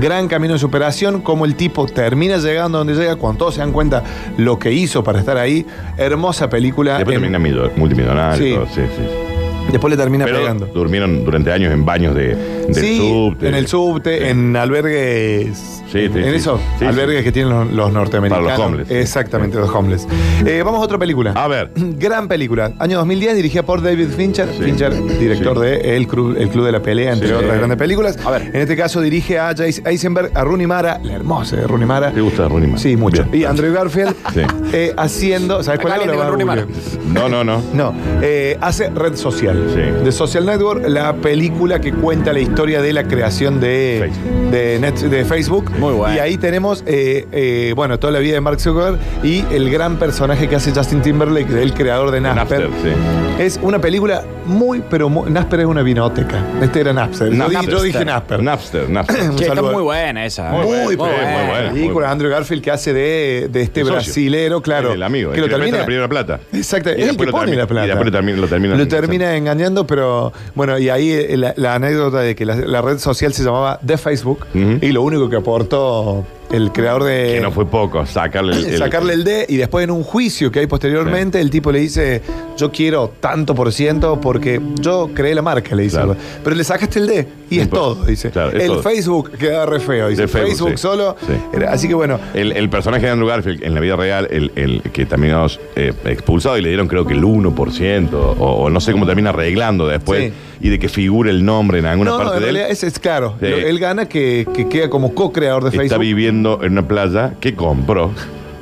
gran 0.00 0.28
camino 0.28 0.54
de 0.54 0.58
superación, 0.58 1.20
cómo 1.22 1.44
el 1.44 1.54
tipo 1.56 1.86
termina 1.86 2.36
llegando 2.38 2.78
donde 2.78 2.94
llega, 2.94 3.16
cuando 3.16 3.38
todos 3.38 3.54
se 3.54 3.60
dan 3.60 3.72
cuenta 3.72 4.02
lo 4.38 4.58
que 4.58 4.72
hizo 4.72 5.02
para 5.04 5.20
estar 5.20 5.36
ahí. 5.38 5.64
Hermosa 5.96 6.48
película. 6.50 6.96
Después 6.96 7.16
En- 7.16 7.22
termina 7.22 7.38
millo- 7.38 7.70
multimillonario. 7.76 8.44
Sí. 8.44 8.54
todo, 8.54 8.66
Sí, 8.66 8.80
sí. 8.96 9.31
Después 9.70 9.90
le 9.90 9.96
termina 9.96 10.24
Pero 10.24 10.38
pegando. 10.38 10.66
durmieron 10.66 11.24
durante 11.24 11.52
años 11.52 11.72
en 11.72 11.84
baños 11.84 12.14
de, 12.14 12.34
del 12.34 12.74
sí, 12.74 12.98
subte. 12.98 13.48
en 13.48 13.54
el 13.54 13.66
subte, 13.66 14.28
en 14.30 14.56
albergues. 14.56 15.81
Sí, 15.92 16.08
sí, 16.12 16.18
en 16.18 16.24
sí. 16.24 16.30
esos 16.36 16.60
Sí, 16.78 16.84
albergues 16.84 17.18
sí. 17.18 17.24
que 17.24 17.32
tienen 17.32 17.52
los, 17.52 17.70
los 17.70 17.92
norteamericanos. 17.92 18.46
Para 18.48 18.58
los 18.58 18.66
homeless. 18.66 18.90
Exactamente, 18.90 19.58
los 19.58 19.70
homeless. 19.70 20.06
Eh, 20.46 20.62
vamos 20.64 20.80
a 20.80 20.84
otra 20.84 20.98
película. 20.98 21.32
A 21.32 21.48
ver. 21.48 21.70
Gran 21.76 22.28
película. 22.28 22.72
Año 22.78 22.98
2010, 22.98 23.36
dirigida 23.36 23.62
por 23.62 23.82
David 23.82 24.08
Fincher. 24.16 24.48
Sí. 24.56 24.62
Fincher, 24.64 24.92
director 25.18 25.56
Sí. 25.58 25.62
de 25.64 25.96
El 25.96 26.06
Club, 26.08 26.36
El 26.38 26.48
Club 26.48 26.64
de 26.66 26.72
la 26.72 26.80
Pelea, 26.80 27.12
entre 27.12 27.28
Sí. 27.28 27.34
otras 27.34 27.56
grandes 27.58 27.78
películas. 27.78 28.18
A 28.24 28.30
ver. 28.30 28.42
En 28.54 28.56
este 28.62 28.76
caso 28.76 29.00
dirige 29.00 29.38
a 29.38 29.48
Jace 29.48 29.82
Eisenberg, 29.84 30.30
a 30.34 30.44
Rooney 30.44 30.66
Mara, 30.66 30.98
la 31.02 31.12
hermosa 31.14 31.56
de 31.56 31.66
Rooney 31.66 31.86
Mara. 31.86 32.10
¿Te 32.10 32.20
gusta 32.20 32.48
Rooney 32.48 32.68
Mara? 32.68 32.80
Sí, 32.82 32.96
mucho. 32.96 33.24
Bien. 33.24 33.42
y 33.42 33.44
Andrew 33.44 33.72
Garfield 33.72 34.14
Sí. 34.32 34.40
eh, 34.72 34.94
haciendo. 34.96 35.62
¿Sabes 35.62 35.80
cuál 35.80 35.94
es? 35.94 35.98
Caliente 36.00 36.22
Ahora 36.22 36.36
con 36.36 36.48
va 36.48 36.52
a 36.54 36.56
Rooney 36.56 36.66
googlear. 36.66 37.12
No, 37.12 37.28
no, 37.28 37.44
no. 37.44 37.62
No, 37.74 37.94
eh, 38.22 38.56
hace 38.60 38.90
Red 38.90 39.16
Social. 39.16 39.70
Sí. 39.74 40.04
De 40.04 40.12
Social 40.12 40.46
Network, 40.46 40.86
la 40.88 41.14
película 41.14 41.80
que 41.80 41.92
cuenta 41.92 42.32
la 42.32 42.40
historia 42.40 42.80
de 42.82 42.92
la 42.92 43.04
creación 43.04 43.60
de 43.60 43.96
Facebook. 44.00 44.50
de, 44.50 44.80
Net- 44.80 45.08
de 45.08 45.24
Facebook 45.24 45.70
Muy 45.82 45.94
bueno. 45.94 46.14
Y 46.14 46.18
ahí 46.18 46.36
tenemos, 46.36 46.82
eh, 46.86 47.26
eh, 47.32 47.72
bueno, 47.76 47.98
toda 47.98 48.12
la 48.12 48.18
vida 48.20 48.34
de 48.34 48.40
Mark 48.40 48.60
Zuckerberg 48.60 48.98
y 49.22 49.44
el 49.52 49.70
gran 49.70 49.96
personaje 49.98 50.48
que 50.48 50.56
hace 50.56 50.72
Justin 50.72 51.02
Timberlake, 51.02 51.50
el 51.60 51.74
creador 51.74 52.10
de 52.10 52.20
Napster. 52.20 52.68
Napster, 52.70 52.92
sí. 52.92 53.42
Es 53.42 53.58
una 53.62 53.80
película 53.80 54.22
muy, 54.46 54.82
pero 54.90 55.08
muy, 55.08 55.30
Napster 55.30 55.60
es 55.60 55.66
una 55.66 55.82
vinoteca. 55.82 56.38
Este 56.60 56.80
era 56.80 56.92
Napster. 56.92 57.32
Yo, 57.32 57.48
di- 57.48 57.66
yo 57.68 57.82
dije 57.82 58.04
Napster. 58.04 58.42
Napster, 58.42 58.88
Napster. 58.88 59.30
Che, 59.36 59.46
está 59.46 59.62
muy 59.62 59.82
buena 59.82 60.24
esa. 60.26 60.50
Muy 60.50 60.64
buena, 60.66 60.84
Muy, 60.84 60.96
muy 60.96 60.96
buena, 60.96 61.30
muy 61.38 61.46
buena. 61.50 61.72
película. 61.72 62.10
Andrew 62.10 62.30
Garfield 62.30 62.62
que 62.62 62.70
hace 62.70 62.92
de, 62.92 63.48
de 63.50 63.62
este 63.62 63.80
El 63.80 63.86
socio. 63.86 63.96
brasilero, 64.02 64.62
claro. 64.62 64.92
El 64.92 65.02
amigo, 65.02 65.30
que 65.32 65.36
el 65.38 65.42
lo 65.42 65.48
que 65.48 65.54
termina. 65.54 65.78
la 65.78 65.84
primera 65.86 66.08
plata. 66.08 66.40
Exacto, 66.52 66.90
Y 66.90 66.92
es 66.94 66.98
el 67.00 67.06
después 67.08 67.26
que 67.26 67.32
lo 67.32 67.32
pone 67.32 67.44
termina- 67.52 67.62
la 67.62 67.66
plata. 67.66 67.84
y 67.84 67.88
después 67.88 68.06
lo 68.06 68.12
termina- 68.12 68.38
lo 68.40 68.48
termina 68.48 68.74
Lo 68.74 68.82
enganchando. 68.82 69.00
termina 69.06 69.36
engañando, 69.36 69.86
pero 69.86 70.32
bueno, 70.54 70.78
y 70.78 70.88
ahí 70.88 71.10
eh, 71.12 71.36
la, 71.36 71.54
la 71.56 71.74
anécdota 71.74 72.20
de 72.20 72.34
que 72.34 72.44
la, 72.44 72.56
la 72.56 72.82
red 72.82 72.98
social 72.98 73.32
se 73.32 73.42
llamaba 73.44 73.80
The 73.84 73.96
Facebook 73.96 74.46
y 74.54 74.92
lo 74.92 75.02
único 75.02 75.28
que 75.30 75.40
aportó 75.72 76.41
el 76.52 76.70
creador 76.72 77.04
de. 77.04 77.32
Que 77.34 77.40
no 77.40 77.50
fue 77.50 77.66
poco, 77.66 78.04
sacarle 78.06 78.56
el, 78.56 78.64
el- 78.66 78.78
sacarle 78.78 79.14
el 79.14 79.24
D 79.24 79.46
y 79.48 79.56
después 79.56 79.84
en 79.84 79.90
un 79.90 80.02
juicio 80.02 80.50
que 80.52 80.60
hay 80.60 80.66
posteriormente 80.66 81.40
el 81.40 81.50
tipo 81.50 81.72
le 81.72 81.80
dice 81.80 82.22
yo 82.56 82.70
quiero 82.70 83.12
tanto 83.20 83.54
por 83.54 83.72
ciento 83.72 84.20
porque 84.20 84.60
yo 84.80 85.10
creé 85.14 85.34
la 85.34 85.42
marca 85.42 85.74
le 85.74 85.84
dice 85.84 85.96
Claro. 85.96 86.16
pero 86.44 86.54
le 86.54 86.64
sacaste 86.64 86.98
el 86.98 87.06
D 87.06 87.28
y 87.50 87.58
es 87.60 87.70
todo 87.70 88.04
dice 88.04 88.30
Claro, 88.30 88.50
es 88.56 88.62
el 88.64 88.68
todo. 88.68 88.82
Facebook 88.82 89.30
queda 89.38 89.64
re 89.66 89.80
feo 89.80 90.08
dice 90.08 90.22
De 90.22 90.28
Facebook, 90.28 90.48
Facebook, 90.50 90.70
sí. 90.72 90.76
solo 90.78 91.16
Sí. 91.26 91.32
Era- 91.54 91.72
así 91.72 91.88
que 91.88 91.94
bueno 91.94 92.18
El, 92.34 92.52
el 92.52 92.68
personaje 92.68 93.06
de 93.06 93.12
Andrew 93.12 93.28
Garfield 93.28 93.62
en 93.64 93.74
la 93.74 93.80
vida 93.80 93.96
real, 93.96 94.28
el, 94.30 94.52
el 94.56 94.82
que 94.92 95.06
terminó 95.06 95.46
eh, 95.76 95.92
expulsado 96.04 96.58
y 96.58 96.62
le 96.62 96.68
dieron 96.68 96.86
creo 96.88 97.06
que 97.06 97.14
el 97.14 97.22
1% 97.22 98.08
o, 98.12 98.26
o 98.44 98.70
no 98.70 98.80
sé 98.80 98.92
cómo 98.92 99.06
termina 99.06 99.30
arreglando 99.30 99.86
después 99.88 100.32
Sí. 100.32 100.32
y 100.60 100.68
de 100.68 100.78
que 100.78 100.88
figure 100.88 101.30
el 101.30 101.44
nombre 101.44 101.78
en 101.78 101.86
alguna 101.86 102.10
no, 102.10 102.18
no, 102.18 102.24
parte 102.24 102.36
en 102.38 102.42
de 102.42 102.48
él. 102.50 102.54
realidad 102.56 102.72
ese 102.72 102.86
es 102.86 102.98
claro 102.98 103.36
Sí. 103.40 103.48
Lo- 103.48 103.56
él 103.56 103.78
gana 103.78 104.06
que, 104.08 104.46
que 104.54 104.68
queda 104.68 104.90
como 104.90 105.14
co-creador 105.14 105.62
de 105.64 105.68
Está 105.70 105.80
Facebook 105.82 106.00
viviendo 106.00 106.41
en 106.62 106.72
una 106.72 106.86
playa 106.88 107.34
que 107.40 107.54
compró 107.54 108.10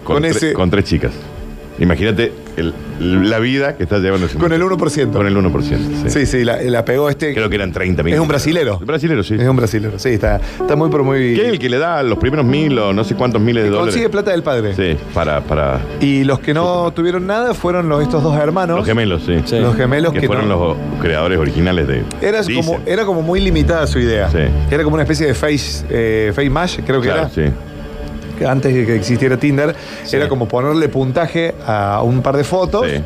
con, 0.05 0.17
Con 0.17 0.23
tre- 0.25 0.29
ese- 0.31 0.53
con 0.53 0.71
tres 0.71 0.85
chicas. 0.85 1.13
Imagínate 1.79 2.31
el- 2.59 2.75
la 3.31 3.39
vida 3.39 3.75
que 3.75 3.85
está 3.85 3.99
llevando 4.01 4.27
ese 4.27 4.37
con 4.37 4.53
el 4.53 4.59
muchacho. 4.61 4.77
1% 4.77 5.13
Con 5.17 5.27
el 5.27 5.35
1%. 5.35 5.79
Sí. 6.05 6.11
sí 6.11 6.27
sí 6.27 6.45
la, 6.45 6.61
la 6.61 6.85
pegó 6.85 7.09
este 7.09 7.33
Creo 7.33 7.49
que 7.49 7.55
eran 7.55 7.73
30 7.73 8.03
mil. 8.03 8.13
Es 8.13 8.21
un 8.21 8.29
brasilero. 8.29 8.79
Brasilero, 8.81 9.23
sí. 9.23 9.37
es 9.39 9.49
un 9.49 9.57
brasilero 9.57 9.99
sí 9.99 10.11
está, 10.11 10.39
está 10.61 10.77
muy 10.77 10.91
pero 10.91 11.05
muy 11.05 11.35
Que 11.35 11.47
es 11.47 11.49
el 11.53 11.59
que 11.59 11.71
le 11.71 11.79
da 11.79 12.03
los 12.03 12.19
primeros 12.19 12.45
mil 12.45 12.79
o 12.79 12.93
no 12.93 13.03
sé 13.03 13.15
cuántos 13.15 13.41
miles 13.41 13.63
de 13.65 13.71
dólares. 13.71 13.95
consigue 13.95 14.11
plata 14.11 14.33
del 14.33 14.43
padre 14.43 14.75
Sí, 14.75 14.99
para, 15.15 15.41
para 15.41 15.81
y 16.01 16.25
los 16.25 16.41
que 16.41 16.53
no 16.53 16.93
tuvieron 16.93 17.27
nada 17.27 17.55
fueron 17.55 17.89
los, 17.89 18.03
estos 18.03 18.23
dos 18.23 18.37
hermanos 18.37 18.77
los 18.77 18.87
gemelos, 18.87 19.23
sí. 19.25 19.41
Sí. 19.47 19.59
los 19.59 19.75
gemelos 19.75 20.13
Que, 20.13 20.21
que, 20.21 20.27
fueron 20.27 20.47
no- 20.49 20.77
los 20.77 20.77
creadores 21.01 21.39
originales 21.39 21.89
de. 21.89 22.03
Era 22.21 22.43
Dicen. 22.43 22.63
como, 22.63 22.81
era 22.85 23.07
como 23.07 23.23
muy 23.23 23.41
limitada 23.41 23.87
su 23.87 23.99
idea. 23.99 24.29
Sí. 24.29 24.39
Era 24.71 24.83
como 24.85 24.95
una 24.95 25.05
especie 25.05 25.27
de 25.27 25.33
face, 25.35 25.87
eh, 25.89 26.33
face 26.35 26.51
mash, 26.51 26.81
creo 26.85 27.01
que 27.01 27.09
Claro, 27.09 27.23
era. 27.23 27.31
sí. 27.31 27.51
Antes 28.47 28.75
de 28.75 28.87
que 28.87 28.95
existiera 28.97 29.37
Tinder, 29.37 29.75
era 30.13 30.29
como 30.29 30.47
ponerle 30.49 30.89
puntaje 30.89 31.55
a 31.67 32.03
un 32.03 32.23
par 32.23 32.37
de 32.37 32.45
fotos. 32.45 32.87
Sí. 32.89 33.01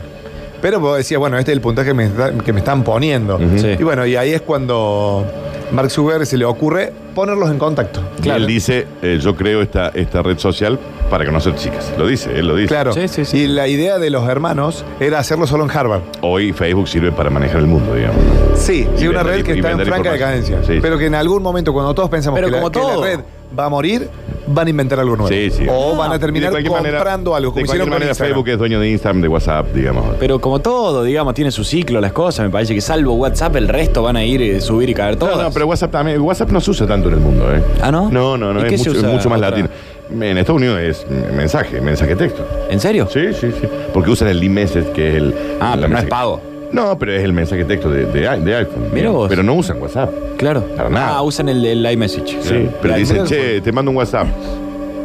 Pero 0.63 0.81
vos 0.81 0.97
decías, 0.97 1.19
bueno, 1.19 1.37
este 1.39 1.51
es 1.53 1.57
el 1.57 1.61
puntaje 1.61 1.89
que 1.89 1.95
me, 1.95 2.07
está- 2.07 2.33
que 2.33 2.53
me 2.53 2.61
están 2.61 2.83
poniendo. 2.85 3.39
Sí. 3.59 3.77
Y 3.79 3.83
bueno, 3.83 4.07
y 4.07 4.17
ahí 4.17 4.33
es 4.33 4.41
cuando 4.41 5.25
Mark 5.73 5.91
Zuckerberg 5.91 6.25
se 6.27 6.39
le 6.39 6.47
ocurre 6.47 6.91
ponerlos 7.15 7.51
en 7.51 7.59
contacto. 7.59 8.01
Y 8.23 8.31
él 8.31 8.47
dice, 8.47 8.87
eh, 9.03 9.19
yo 9.21 9.37
creo 9.37 9.61
esta, 9.61 9.89
esta 9.91 10.23
red 10.23 10.39
social 10.39 10.79
para 11.11 11.27
conocer 11.27 11.55
chicas. 11.57 11.93
Lo 11.99 12.07
dice, 12.07 12.31
él 12.39 12.49
lo 12.49 12.57
dice. 12.57 12.69
Claro. 12.69 12.95
Sí, 12.95 13.09
sí, 13.09 13.27
sí. 13.27 13.41
Y 13.43 13.47
la 13.47 13.69
idea 13.69 13.99
de 13.99 14.09
los 14.09 14.27
hermanos 14.27 14.87
era 15.01 15.19
hacerlo 15.19 15.47
solo 15.47 15.65
en 15.65 15.71
Harvard. 15.71 16.01
Hoy 16.23 16.55
Facebook 16.55 16.89
sirve 16.89 17.13
para 17.13 17.29
manejar 17.29 17.59
el 17.59 17.67
mundo, 17.67 17.95
digamos. 17.95 18.17
Sí, 18.55 18.89
Y 18.97 19.01
sí, 19.01 19.07
una 19.09 19.23
vender- 19.23 19.37
red 19.37 19.45
que 19.45 19.55
y 19.55 19.57
está 19.59 19.71
en 19.73 19.81
franca 19.81 20.13
decadencia. 20.13 20.59
Sí. 20.67 20.79
Pero 20.81 20.97
que 20.97 21.07
en 21.07 21.15
algún 21.15 21.43
momento, 21.43 21.75
cuando 21.75 21.93
todos 21.95 22.09
pensamos 22.09 22.39
Pero 22.39 22.49
que, 22.49 22.53
la, 22.57 22.63
como 22.63 22.71
que 22.73 22.81
la 22.81 23.07
red 23.07 23.21
va 23.57 23.67
a 23.67 23.69
morir, 23.69 24.09
van 24.47 24.67
a 24.67 24.71
inventar 24.71 25.01
algo 25.01 25.17
nuevo. 25.17 25.29
Sí, 25.29 25.51
sí. 25.51 25.67
O 25.69 25.93
No, 25.93 25.97
van 25.97 26.11
a 26.11 26.15
de 26.15 26.19
terminar 26.21 26.51
cualquier 26.51 26.73
manera- 26.73 26.99
comprando 26.99 27.35
algo, 27.35 27.51
De 27.51 27.55
como 27.55 27.67
cualquier 27.67 27.67
hicieron 27.67 27.87
con 27.89 27.93
manera, 27.95 28.11
Instagram. 28.11 28.35
Facebook 28.35 28.49
es 28.51 28.59
dueño 28.59 28.81
de 28.81 28.91
Instagram, 28.91 29.23
de 29.23 29.29
WhatsApp, 29.29 29.67
digamos. 29.75 30.17
Pero 30.21 30.39
como 30.41 30.59
todo, 30.61 31.03
digamos, 31.03 31.35
tiene 31.35 31.51
su 31.51 31.65
ciclo 31.65 32.01
las 32.01 32.13
cosas. 32.13 32.45
Me 32.47 32.51
parece 32.51 32.75
que 32.75 32.81
salvo 32.81 33.15
WhatsApp, 33.15 33.57
el 33.57 33.69
resto 33.69 34.03
van 34.03 34.17
a 34.17 34.25
ir, 34.25 34.43
eh, 34.43 34.61
subir 34.61 34.91
y 34.91 34.95
caer 34.95 35.15
No, 35.15 35.27
todas. 35.27 35.39
no, 35.39 35.51
pero 35.53 35.67
WhatsApp 35.67 35.91
también. 35.93 36.21
WhatsApp 36.21 36.51
no 36.51 36.61
se 36.61 36.71
usa 36.71 36.87
tanto 36.87 37.09
en 37.09 37.15
el 37.15 37.21
mundo, 37.21 37.55
¿eh? 37.55 37.63
¿Ah, 37.83 37.91
no? 37.91 38.11
No, 38.11 38.37
no, 38.37 38.53
no. 38.53 38.61
¿Y 38.61 38.65
Es 38.65 38.71
qué 38.71 38.79
se 38.79 38.91
mucho, 38.91 38.99
es 39.01 39.05
usa 39.05 39.09
mucho 39.17 39.29
más 39.31 39.39
otra? 39.39 39.51
latino. 39.51 39.69
En 40.11 40.37
Estados 40.39 40.61
Unidos 40.61 40.81
es 40.81 41.07
mensaje, 41.35 41.81
mensaje 41.81 42.15
texto. 42.15 42.47
¿En 42.71 42.79
serio? 42.79 43.09
Sí, 43.11 43.33
sí, 43.33 43.51
sí. 43.59 43.67
Porque 43.93 44.11
usan 44.11 44.29
el 44.29 44.43
iMessage, 44.45 44.93
que 44.93 45.09
es 45.09 45.15
el. 45.17 45.35
Ah, 45.61 45.71
la 45.71 45.77
pero 45.77 45.77
no 45.77 45.85
es 45.85 45.91
mensaje- 45.91 46.09
pago. 46.11 46.41
No, 46.75 46.99
pero 46.99 47.13
es 47.13 47.23
el 47.23 47.33
mensaje 47.33 47.65
texto 47.65 47.89
de, 47.91 48.05
de, 48.07 48.21
de 48.21 48.57
iPhone. 48.57 48.89
Mira 48.93 49.11
vos. 49.11 49.29
Pero 49.29 49.43
no 49.43 49.55
usan 49.55 49.81
WhatsApp. 49.81 50.11
Claro. 50.37 50.63
Para 50.77 50.91
nada. 50.91 51.17
Ah, 51.17 51.23
usan 51.23 51.49
el, 51.49 51.65
el 51.65 51.91
iMessage. 51.93 52.37
Sí. 52.43 52.69
Pero 52.83 52.95
dicen, 52.97 53.25
che, 53.27 53.61
te 53.61 53.71
mando 53.73 53.91
un 53.93 53.97
WhatsApp. 53.97 54.27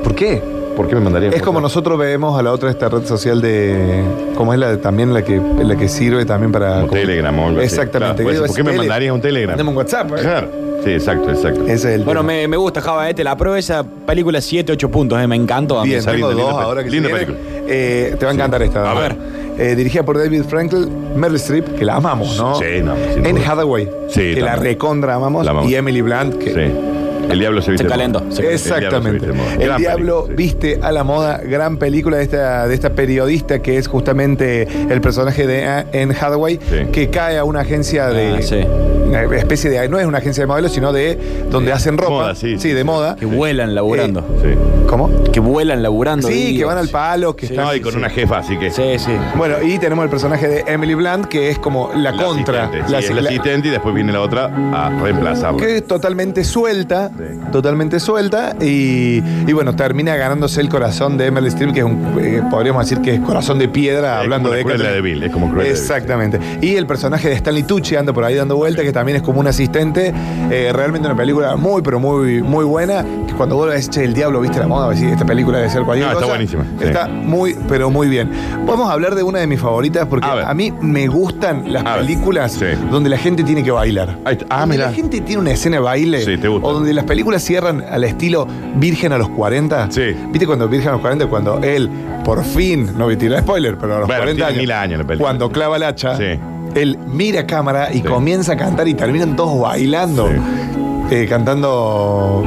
¿Por 0.03 0.15
qué? 0.15 0.41
¿Por 0.75 0.87
qué 0.87 0.95
me 0.95 1.01
mandarías 1.01 1.35
Es 1.35 1.41
como 1.41 1.59
nosotros 1.59 1.99
vemos 1.99 2.39
a 2.39 2.41
la 2.41 2.53
otra 2.53 2.69
esta 2.69 2.87
red 2.89 3.05
social 3.05 3.41
de. 3.41 4.01
como 4.35 4.53
es 4.53 4.59
la 4.59 4.71
de- 4.71 4.77
también 4.77 5.13
la 5.13 5.23
que, 5.23 5.39
la 5.61 5.75
que 5.75 5.87
sirve 5.89 6.25
también 6.25 6.51
para. 6.51 6.81
Como 6.81 6.93
Telegram 6.93 7.37
o 7.37 7.47
algo 7.49 7.59
así. 7.59 7.65
Exactamente. 7.67 8.23
Claro, 8.23 8.31
Digo, 8.31 8.45
¿Por 8.47 8.55
qué 8.55 8.63
me 8.63 8.73
mandarías 8.73 9.13
un 9.13 9.21
Telegram? 9.21 9.51
Mandame 9.51 9.69
un 9.71 9.77
WhatsApp. 9.77 10.11
¿eh? 10.11 10.21
Claro. 10.21 10.47
Sí, 10.83 10.91
exacto, 10.91 11.29
exacto. 11.29 11.63
Ese 11.63 11.73
es 11.73 11.85
el. 11.85 12.03
Bueno, 12.03 12.23
me, 12.23 12.47
me 12.47 12.55
gusta 12.55 12.79
Java, 12.79 13.09
eh, 13.09 13.13
te 13.13 13.23
la 13.25 13.31
apruebo 13.31 13.57
esa 13.57 13.83
película 13.83 14.39
7, 14.39 14.71
8 14.71 14.89
puntos, 14.89 15.19
eh, 15.21 15.27
me 15.27 15.35
encantó. 15.35 15.77
a 15.79 15.83
mí 15.83 15.89
Bien, 15.89 16.05
tengo 16.05 16.27
dos 16.31 16.35
linda 16.37 16.61
ahora 16.63 16.81
que 16.83 16.89
se 16.89 16.95
linda 16.95 17.09
película. 17.09 17.37
Eh, 17.67 18.15
te 18.17 18.25
va 18.25 18.31
a 18.31 18.33
encantar 18.33 18.61
esta. 18.63 18.89
A 18.89 18.93
ver. 18.99 19.15
Eh, 19.59 19.75
dirigida 19.75 20.03
por 20.03 20.17
David 20.17 20.43
Frankel, 20.43 20.87
Meryl 21.15 21.35
Streep, 21.35 21.75
que 21.77 21.83
la 21.85 21.95
amamos, 21.97 22.37
¿no? 22.37 22.55
Sí, 22.55 22.81
no, 22.83 22.95
sin 23.13 23.25
En 23.25 23.35
duda. 23.35 23.51
Hathaway, 23.51 23.89
Sí, 24.07 24.33
que 24.35 24.41
la 24.41 24.53
también. 24.53 24.73
recontra 24.73 25.15
amamos, 25.15 25.43
La 25.45 25.51
amamos. 25.51 25.69
y 25.69 25.75
Emily 25.75 26.01
Blunt, 26.01 26.35
que 26.37 26.53
Sí. 26.53 26.75
El 27.29 27.37
diablo 27.39 27.61
se 27.61 27.71
viste. 27.71 27.83
Se 27.87 27.89
de 27.89 27.95
moda. 28.07 28.11
calentó, 28.13 28.35
se 28.35 28.41
calentó. 28.41 28.51
Exactamente. 28.55 29.25
El 29.27 29.27
diablo 29.27 29.27
se 29.27 29.27
viste 29.27 29.27
de 29.27 29.33
moda. 29.33 29.53
El 29.53 29.67
Gran 29.67 29.77
Diablo 29.81 30.15
película, 30.25 30.27
sí. 30.27 30.33
viste 30.35 30.79
a 30.81 30.91
la 30.91 31.03
moda, 31.03 31.37
gran 31.43 31.77
película 31.77 32.17
de 32.17 32.23
esta, 32.23 32.67
de 32.67 32.73
esta 32.73 32.89
periodista 32.91 33.59
que 33.61 33.77
es 33.77 33.87
justamente 33.87 34.67
el 34.89 34.99
personaje 35.01 35.45
de 35.45 35.65
Anne 35.67 36.15
Hathaway, 36.19 36.55
Sí. 36.69 36.87
que 36.91 37.09
cae 37.09 37.37
a 37.37 37.43
una 37.43 37.59
agencia 37.59 38.07
de. 38.07 38.35
Ah, 38.37 38.41
sí. 38.41 38.65
Una 39.09 39.23
especie 39.37 39.69
de. 39.69 39.89
No 39.89 39.99
es 39.99 40.05
una 40.05 40.19
agencia 40.19 40.43
de 40.43 40.47
modelos, 40.47 40.71
sino 40.71 40.93
de. 40.93 41.17
donde 41.49 41.71
hacen 41.73 41.97
ropa. 41.97 42.09
Moda, 42.11 42.35
sí, 42.35 42.57
sí, 42.59 42.69
de 42.69 42.79
sí. 42.81 42.83
moda. 42.85 43.15
Que 43.15 43.25
vuelan 43.25 43.73
laburando. 43.75 44.21
Sí. 44.41 44.49
¿Cómo? 44.87 45.09
Que 45.31 45.39
vuelan 45.39 45.81
laburando. 45.83 46.27
Sí, 46.27 46.57
que 46.57 46.65
van 46.65 46.77
al 46.77 46.89
palo, 46.89 47.35
que 47.35 47.47
Sí. 47.47 47.53
están. 47.53 47.65
No, 47.67 47.75
y 47.75 47.81
con 47.81 47.95
una 47.95 48.09
jefa, 48.09 48.37
así 48.39 48.57
que. 48.57 48.69
Sí, 48.71 48.97
sí. 48.97 49.11
Bueno, 49.35 49.55
y 49.63 49.77
tenemos 49.79 50.03
el 50.03 50.09
personaje 50.09 50.47
de 50.47 50.63
Emily 50.67 50.93
Blunt, 50.95 51.25
que 51.25 51.49
es 51.49 51.59
como 51.59 51.91
la, 51.95 52.11
La 52.11 52.23
contra. 52.23 52.65
asistente. 52.65 52.91
la- 52.91 52.99
es 52.99 53.09
la 53.09 53.21
la- 53.21 53.29
asistente 53.29 53.67
y 53.67 53.71
después 53.71 53.93
viene 53.95 54.11
la 54.13 54.21
otra 54.21 54.45
a 54.73 54.89
reemplazarla. 55.01 55.59
que 55.59 55.77
es 55.77 55.87
totalmente 55.87 56.43
suelta, 56.43 57.09
Sí. 57.17 57.23
totalmente 57.51 57.99
suelta, 57.99 58.55
y, 58.61 59.21
y 59.47 59.53
bueno, 59.53 59.75
termina 59.75 60.15
ganándose 60.15 60.61
el 60.61 60.69
corazón 60.69 61.17
de 61.17 61.27
Emily 61.27 61.47
Streep, 61.47 61.73
que 61.73 61.79
es 61.79 61.85
un, 61.85 62.17
eh, 62.21 62.41
podríamos 62.49 62.87
decir 62.87 63.01
que 63.03 63.15
es 63.15 63.19
corazón 63.21 63.59
de 63.59 63.67
piedra, 63.69 64.17
Es 64.17 64.23
hablando 64.23 64.49
como 64.49 64.57
de 64.57 64.63
la 64.63 64.69
Cruella 64.75 64.91
de 64.91 65.01
Vil, 65.01 65.23
es 65.23 65.31
como 65.31 65.47
Cruella 65.49 65.63
de 65.69 65.73
Vil, 65.73 65.79
Exactamente. 65.81 66.39
Y 66.61 66.75
el 66.75 66.85
personaje 66.85 67.29
de 67.29 67.35
Stanley 67.35 67.63
Tucci 67.63 67.95
anda 67.95 68.13
por 68.13 68.23
ahí 68.23 68.35
dando 68.35 68.55
vueltas, 68.55 68.83
que 68.83 68.89
también 68.99 69.15
es 69.17 69.21
como 69.23 69.39
un 69.39 69.47
asistente, 69.47 70.13
eh, 70.51 70.71
realmente 70.73 71.07
una 71.07 71.15
película 71.15 71.55
muy, 71.55 71.81
pero 71.81 71.99
muy, 72.01 72.41
muy 72.43 72.65
buena, 72.65 73.05
que 73.27 73.33
cuando 73.33 73.55
vos 73.55 73.67
ves, 73.69 73.89
che, 73.89 74.03
el 74.03 74.13
diablo, 74.13 74.41
viste 74.41 74.59
la 74.59 74.67
moda, 74.67 74.89
decir, 74.89 75.07
esta 75.07 75.25
película 75.25 75.57
debe 75.59 75.69
ser 75.69 75.83
cualquier 75.83 76.07
No, 76.09 76.13
está 76.15 76.25
buenísima, 76.27 76.63
sí. 76.77 76.85
Está 76.85 77.07
muy, 77.07 77.55
pero 77.69 77.89
muy 77.89 78.09
bien. 78.09 78.29
Vamos 78.65 78.89
a 78.89 78.93
hablar 78.93 79.15
de 79.15 79.23
una 79.23 79.39
de 79.39 79.47
mis 79.47 79.59
favoritas, 79.61 80.05
porque 80.07 80.27
A 80.27 80.53
mí 80.53 80.73
me 80.81 81.07
gustan 81.07 81.71
las 81.71 81.85
A 81.85 81.95
películas 81.95 82.51
Sí. 82.51 82.65
donde 82.91 83.09
la 83.09 83.17
gente 83.17 83.43
tiene 83.43 83.63
que 83.63 83.71
bailar. 83.71 84.17
Ah, 84.25 84.59
donde 84.61 84.75
mira. 84.75 84.87
la 84.87 84.93
gente 84.93 85.21
tiene 85.21 85.41
una 85.41 85.51
escena 85.51 85.77
de 85.77 85.83
baile. 85.83 86.21
Sí, 86.21 86.37
te 86.37 86.47
gusta. 86.49 86.67
O 86.67 86.73
donde 86.73 86.93
las 86.93 87.05
películas 87.05 87.41
cierran 87.41 87.83
al 87.89 88.03
estilo 88.03 88.45
Virgen 88.75 89.13
a 89.13 89.17
los 89.17 89.29
40. 89.29 89.89
Sí. 89.91 90.13
¿Viste 90.31 90.45
cuando 90.45 90.67
Virgen 90.67 90.89
a 90.89 90.91
los 90.93 91.01
40? 91.01 91.27
Cuando 91.27 91.59
él, 91.63 91.89
por 92.25 92.43
fin, 92.43 92.91
no 92.97 93.05
voy 93.05 93.15
a 93.15 93.17
tirar 93.17 93.41
spoiler, 93.41 93.77
pero 93.77 93.95
a 93.95 93.99
los 93.99 94.07
Bueno, 94.07 94.21
40 94.23 94.35
tiene 94.35 94.49
años. 94.49 94.57
mil 94.61 94.71
años 94.71 94.99
la 94.99 95.05
película. 95.07 95.29
Cuando 95.29 95.49
clava 95.51 95.77
el 95.77 95.83
hacha, 95.83 96.17
Sí. 96.17 96.39
Él 96.75 96.97
mira 97.07 97.41
a 97.41 97.47
cámara 97.47 97.89
y 97.91 97.97
Sí. 97.97 98.03
comienza 98.03 98.53
a 98.53 98.57
cantar 98.57 98.87
y 98.87 98.93
terminan 98.93 99.35
todos 99.35 99.59
bailando. 99.59 100.27
Sí. 100.27 100.35
Eh, 101.11 101.25
cantando. 101.27 102.43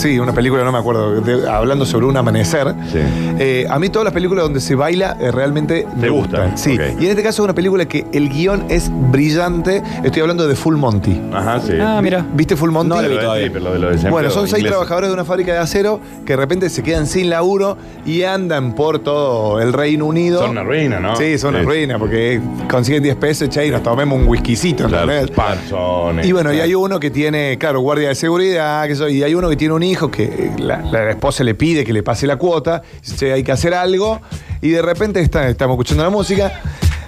Sí, 0.00 0.18
una 0.18 0.32
película, 0.32 0.64
no 0.64 0.72
me 0.72 0.78
acuerdo, 0.78 1.20
de- 1.20 1.48
hablando 1.48 1.84
sobre 1.84 2.06
un 2.06 2.16
amanecer. 2.16 2.74
Sí. 2.90 2.98
Eh, 3.38 3.66
a 3.68 3.78
mí 3.78 3.88
todas 3.90 4.04
las 4.04 4.14
películas 4.14 4.44
donde 4.44 4.60
se 4.60 4.74
baila 4.74 5.16
eh, 5.20 5.30
realmente 5.30 5.86
me 5.96 6.08
gustan, 6.08 6.56
Sí. 6.56 6.74
ok. 6.74 7.00
Y 7.00 7.04
en 7.04 7.10
este 7.10 7.22
caso 7.22 7.42
es 7.42 7.44
una 7.44 7.54
película 7.54 7.86
que 7.86 8.06
el 8.12 8.28
guion 8.30 8.64
es 8.68 8.90
brillante. 9.10 9.82
Estoy 10.02 10.22
hablando 10.22 10.48
de 10.48 10.54
Full 10.56 10.76
Monty. 10.76 11.20
Ajá, 11.32 11.60
sí. 11.60 11.74
Ah, 11.80 12.00
mira. 12.02 12.24
¿Viste 12.34 12.56
Full 12.56 12.70
Monty? 12.70 12.88
No 12.88 13.02
la 13.02 13.08
vi 13.08 13.14
Lo 13.14 13.20
de- 13.20 13.24
todavía. 13.26 13.44
sí, 13.46 13.50
pero 13.52 13.64
lo 13.66 13.72
de 13.72 13.78
lo 13.78 13.86
de 13.86 13.92
desempleo 13.92 14.12
Bueno, 14.12 14.30
son 14.30 14.44
seis 14.46 14.58
inglés. 14.60 14.70
trabajadores 14.72 15.08
de 15.10 15.14
una 15.14 15.24
fábrica 15.24 15.52
de 15.52 15.58
acero 15.58 16.00
que 16.24 16.32
de 16.32 16.36
repente 16.38 16.70
se 16.70 16.82
quedan 16.82 17.06
sin 17.06 17.28
laburo 17.30 17.76
y 18.06 18.22
andan 18.22 18.74
por 18.74 19.00
todo 19.00 19.60
el 19.60 19.72
Reino 19.72 20.06
Unido. 20.06 20.40
Son 20.40 20.50
una 20.50 20.62
ruina, 20.62 20.98
¿no? 21.00 21.16
Sí, 21.16 21.36
son 21.38 21.54
una 21.54 21.64
ruina 21.64 21.98
porque 21.98 22.40
consiguen 22.70 23.02
10 23.02 23.16
pesos, 23.16 23.48
che, 23.50 23.66
y 23.66 23.70
nos 23.70 23.82
tomemos 23.82 24.18
un 24.18 24.26
whiskycito, 24.28 24.86
Claro, 24.86 25.10
¿entendés? 25.12 25.36
panzones. 25.36 26.26
Y 26.26 26.32
bueno, 26.32 26.52
y 26.54 26.60
hay 26.60 26.74
uno 26.74 26.98
que 26.98 27.10
tiene, 27.10 27.58
claro, 27.58 27.80
guardia 27.80 28.08
de 28.08 28.14
seguridad, 28.14 28.86
que 28.86 29.10
y 29.10 29.22
hay 29.22 29.34
uno 29.34 29.48
que 29.48 29.56
tiene 29.56 29.74
un 29.74 29.82
hijo 29.90 30.10
que 30.10 30.50
la, 30.58 30.80
la 30.82 31.10
esposa 31.10 31.44
le 31.44 31.54
pide 31.54 31.84
que 31.84 31.92
le 31.92 32.02
pase 32.02 32.26
la 32.26 32.36
cuota, 32.36 32.82
dice, 33.02 33.16
"Che, 33.16 33.32
hay 33.32 33.42
que 33.42 33.52
hacer 33.52 33.74
algo, 33.74 34.20
y 34.62 34.70
de 34.70 34.82
repente 34.82 35.20
está- 35.20 35.48
estamos 35.48 35.74
escuchando 35.74 36.02
la 36.04 36.10
música, 36.10 36.60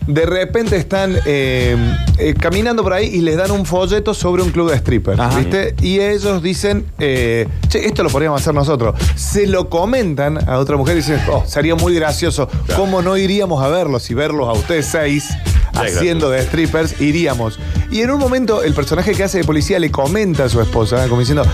de 0.07 0.27
repente 0.27 0.77
están 0.77 1.17
eh, 1.27 1.77
eh, 2.19 2.35
caminando 2.35 2.83
por 2.83 2.93
ahí 2.93 3.07
y 3.07 3.21
les 3.21 3.37
dan 3.37 3.53
un 3.53 3.65
folleto 3.65 4.15
sobre 4.15 4.43
un 4.43 4.51
club 4.51 4.69
de 4.73 4.77
strippers, 4.79 5.21
Ajá. 5.21 5.39
¿viste? 5.39 5.77
Y 5.81 6.01
ellos 6.01 6.43
dicen, 6.43 6.87
eh, 6.99 7.47
che, 7.69 7.87
esto 7.87 8.03
lo 8.03 8.11
podríamos 8.11 8.41
hacer 8.41 8.53
nosotros. 8.53 8.97
Se 9.15 9.47
lo 9.47 9.69
comentan 9.71 10.49
a 10.49 10.59
otra 10.59 10.77
mujer 10.77 10.95
y 10.97 11.01
dicen, 11.03 11.21
oh, 11.31 11.45
sería 11.47 11.77
muy 11.77 11.95
gracioso. 11.95 12.49
¿Cómo 12.75 13.01
no 13.01 13.17
iríamos 13.17 13.63
a 13.63 13.69
verlos 13.69 14.11
y 14.11 14.15
verlos 14.15 14.49
a 14.49 14.53
ustedes 14.53 14.87
seis 14.87 15.29
haciendo 15.75 16.31
de 16.31 16.43
strippers? 16.43 17.01
Iríamos. 17.01 17.61
Y 17.93 18.01
en 18.01 18.11
un 18.11 18.19
momento 18.19 18.65
el 18.65 18.75
personaje 18.75 19.13
que 19.13 19.23
hace 19.23 19.39
de 19.39 19.45
policía 19.45 19.79
le 19.79 19.93
comenta 19.93 20.45
a 20.45 20.49
su 20.49 20.61
esposa, 20.61 21.07
como 21.09 21.21
diciendo, 21.21 21.45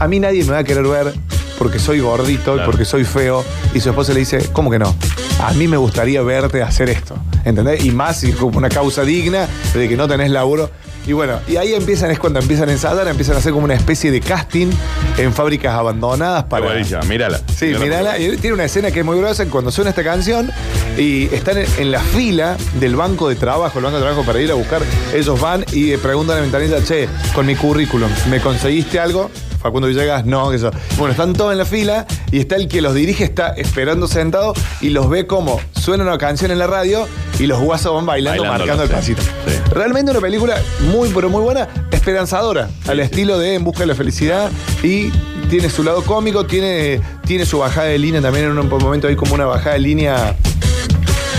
a 0.00 0.08
mí 0.08 0.18
nadie 0.18 0.42
me 0.44 0.52
va 0.52 0.58
a 0.58 0.64
querer 0.64 0.84
ver 0.86 1.14
porque 1.58 1.78
soy 1.78 2.00
gordito 2.00 2.52
y 2.52 2.54
Claro. 2.56 2.70
porque 2.70 2.84
soy 2.84 3.04
feo. 3.04 3.44
Y 3.74 3.80
su 3.80 3.90
esposa 3.90 4.12
le 4.14 4.20
dice, 4.20 4.48
¿cómo 4.52 4.70
que 4.70 4.78
no? 4.78 4.94
A 5.40 5.52
mí 5.52 5.68
me 5.68 5.76
gustaría 5.76 6.22
verte 6.22 6.62
hacer 6.62 6.88
esto. 6.90 7.16
¿Entendés? 7.44 7.84
Y 7.84 7.90
más 7.90 8.18
si 8.20 8.32
como 8.32 8.58
una 8.58 8.68
causa 8.70 9.02
digna 9.02 9.46
de 9.74 9.88
que 9.88 9.96
no 9.96 10.08
tenés 10.08 10.30
laburo. 10.30 10.70
Y 11.06 11.12
bueno, 11.14 11.38
y 11.48 11.56
ahí 11.56 11.72
empiezan, 11.74 12.10
es 12.10 12.18
cuando 12.18 12.40
empiezan 12.40 12.68
a 12.68 12.72
ensayar, 12.72 13.08
empiezan 13.08 13.34
a 13.34 13.38
hacer 13.38 13.52
como 13.52 13.64
una 13.64 13.74
especie 13.74 14.10
de 14.10 14.20
casting 14.20 14.68
en 15.16 15.32
fábricas 15.32 15.74
abandonadas 15.74 16.44
para. 16.44 16.74
Mírala. 17.08 17.40
Sí, 17.56 17.72
mirala. 17.80 18.18
Y 18.18 18.36
tiene 18.36 18.54
una 18.54 18.64
escena 18.64 18.90
que 18.90 19.00
es 19.00 19.04
muy 19.04 19.16
gruesa 19.18 19.44
cuando 19.46 19.70
suena 19.70 19.90
esta 19.90 20.04
canción 20.04 20.50
y 20.98 21.24
están 21.34 21.56
en, 21.58 21.66
en 21.78 21.90
la 21.90 22.00
fila 22.00 22.56
del 22.78 22.96
banco 22.96 23.28
de 23.30 23.36
trabajo, 23.36 23.78
el 23.78 23.84
banco 23.84 23.96
de 23.96 24.02
trabajo 24.02 24.24
para 24.24 24.40
ir 24.40 24.50
a 24.50 24.54
buscar. 24.54 24.82
Ellos 25.14 25.40
van 25.40 25.64
y 25.72 25.92
eh, 25.92 25.98
preguntan 25.98 26.36
a 26.36 26.40
la 26.40 26.42
ventanilla, 26.42 26.82
che, 26.84 27.08
con 27.34 27.46
mi 27.46 27.54
currículum, 27.56 28.10
¿me 28.30 28.40
conseguiste 28.40 29.00
algo? 29.00 29.30
Facundo 29.60 29.88
Villegas, 29.88 30.24
no, 30.24 30.50
que 30.50 30.56
eso. 30.56 30.70
Bueno, 30.96 31.12
están 31.12 31.32
todos 31.32 31.52
en 31.52 31.58
la 31.58 31.64
fila 31.64 32.06
y 32.32 32.38
está 32.38 32.56
el 32.56 32.68
que 32.68 32.80
los 32.80 32.94
dirige, 32.94 33.24
está 33.24 33.50
esperando 33.50 34.08
sentado 34.08 34.54
y 34.80 34.90
los 34.90 35.08
ve 35.08 35.26
como 35.26 35.60
suena 35.72 36.04
una 36.04 36.18
canción 36.18 36.50
en 36.50 36.58
la 36.58 36.66
radio 36.66 37.06
y 37.38 37.46
los 37.46 37.60
guasos 37.60 37.94
van 37.94 38.06
bailando, 38.06 38.44
marcando 38.44 38.82
el 38.82 38.88
sí, 38.88 38.94
pasito. 38.94 39.22
sí. 39.22 39.54
Realmente 39.70 40.10
una 40.10 40.20
película 40.20 40.56
muy, 40.92 41.10
pero 41.10 41.28
muy 41.28 41.42
buena, 41.42 41.68
esperanzadora, 41.90 42.68
al 42.86 43.00
estilo 43.00 43.38
de 43.38 43.54
En 43.54 43.64
Busca 43.64 43.80
de 43.80 43.86
la 43.86 43.94
Felicidad 43.94 44.50
y 44.82 45.10
tiene 45.48 45.68
su 45.68 45.82
lado 45.82 46.02
cómico, 46.02 46.46
tiene, 46.46 47.00
tiene 47.26 47.44
su 47.44 47.58
bajada 47.58 47.88
de 47.88 47.98
línea 47.98 48.20
también 48.20 48.46
en 48.46 48.58
un 48.58 48.68
momento 48.68 49.08
hay 49.08 49.16
como 49.16 49.34
una 49.34 49.46
bajada 49.46 49.74
de 49.74 49.80
línea 49.80 50.36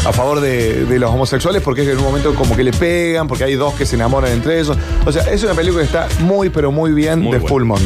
a 0.06 0.12
favor 0.12 0.40
de, 0.42 0.86
de 0.86 1.00
los 1.00 1.12
homosexuales 1.12 1.62
porque 1.62 1.82
es 1.82 1.88
que 1.88 1.94
en 1.94 2.00
un 2.00 2.06
momento 2.06 2.34
como 2.34 2.56
que 2.56 2.64
le 2.64 2.74
pegan, 2.74 3.28
porque 3.28 3.44
hay 3.44 3.56
dos 3.56 3.74
que 3.76 3.86
se 3.86 3.96
enamoran 3.96 4.32
entre 4.32 4.60
ellos. 4.60 4.78
O 5.06 5.12
sea, 5.12 5.24
es 5.32 5.44
una 5.44 5.54
película 5.54 5.82
que 5.84 5.88
está 5.88 6.08
muy, 6.22 6.50
pero 6.50 6.72
muy 6.72 6.92
bien 6.92 7.22
Muy 7.22 7.38
de. 7.38 7.48
Full 7.48 7.64
Monty. 7.64 7.86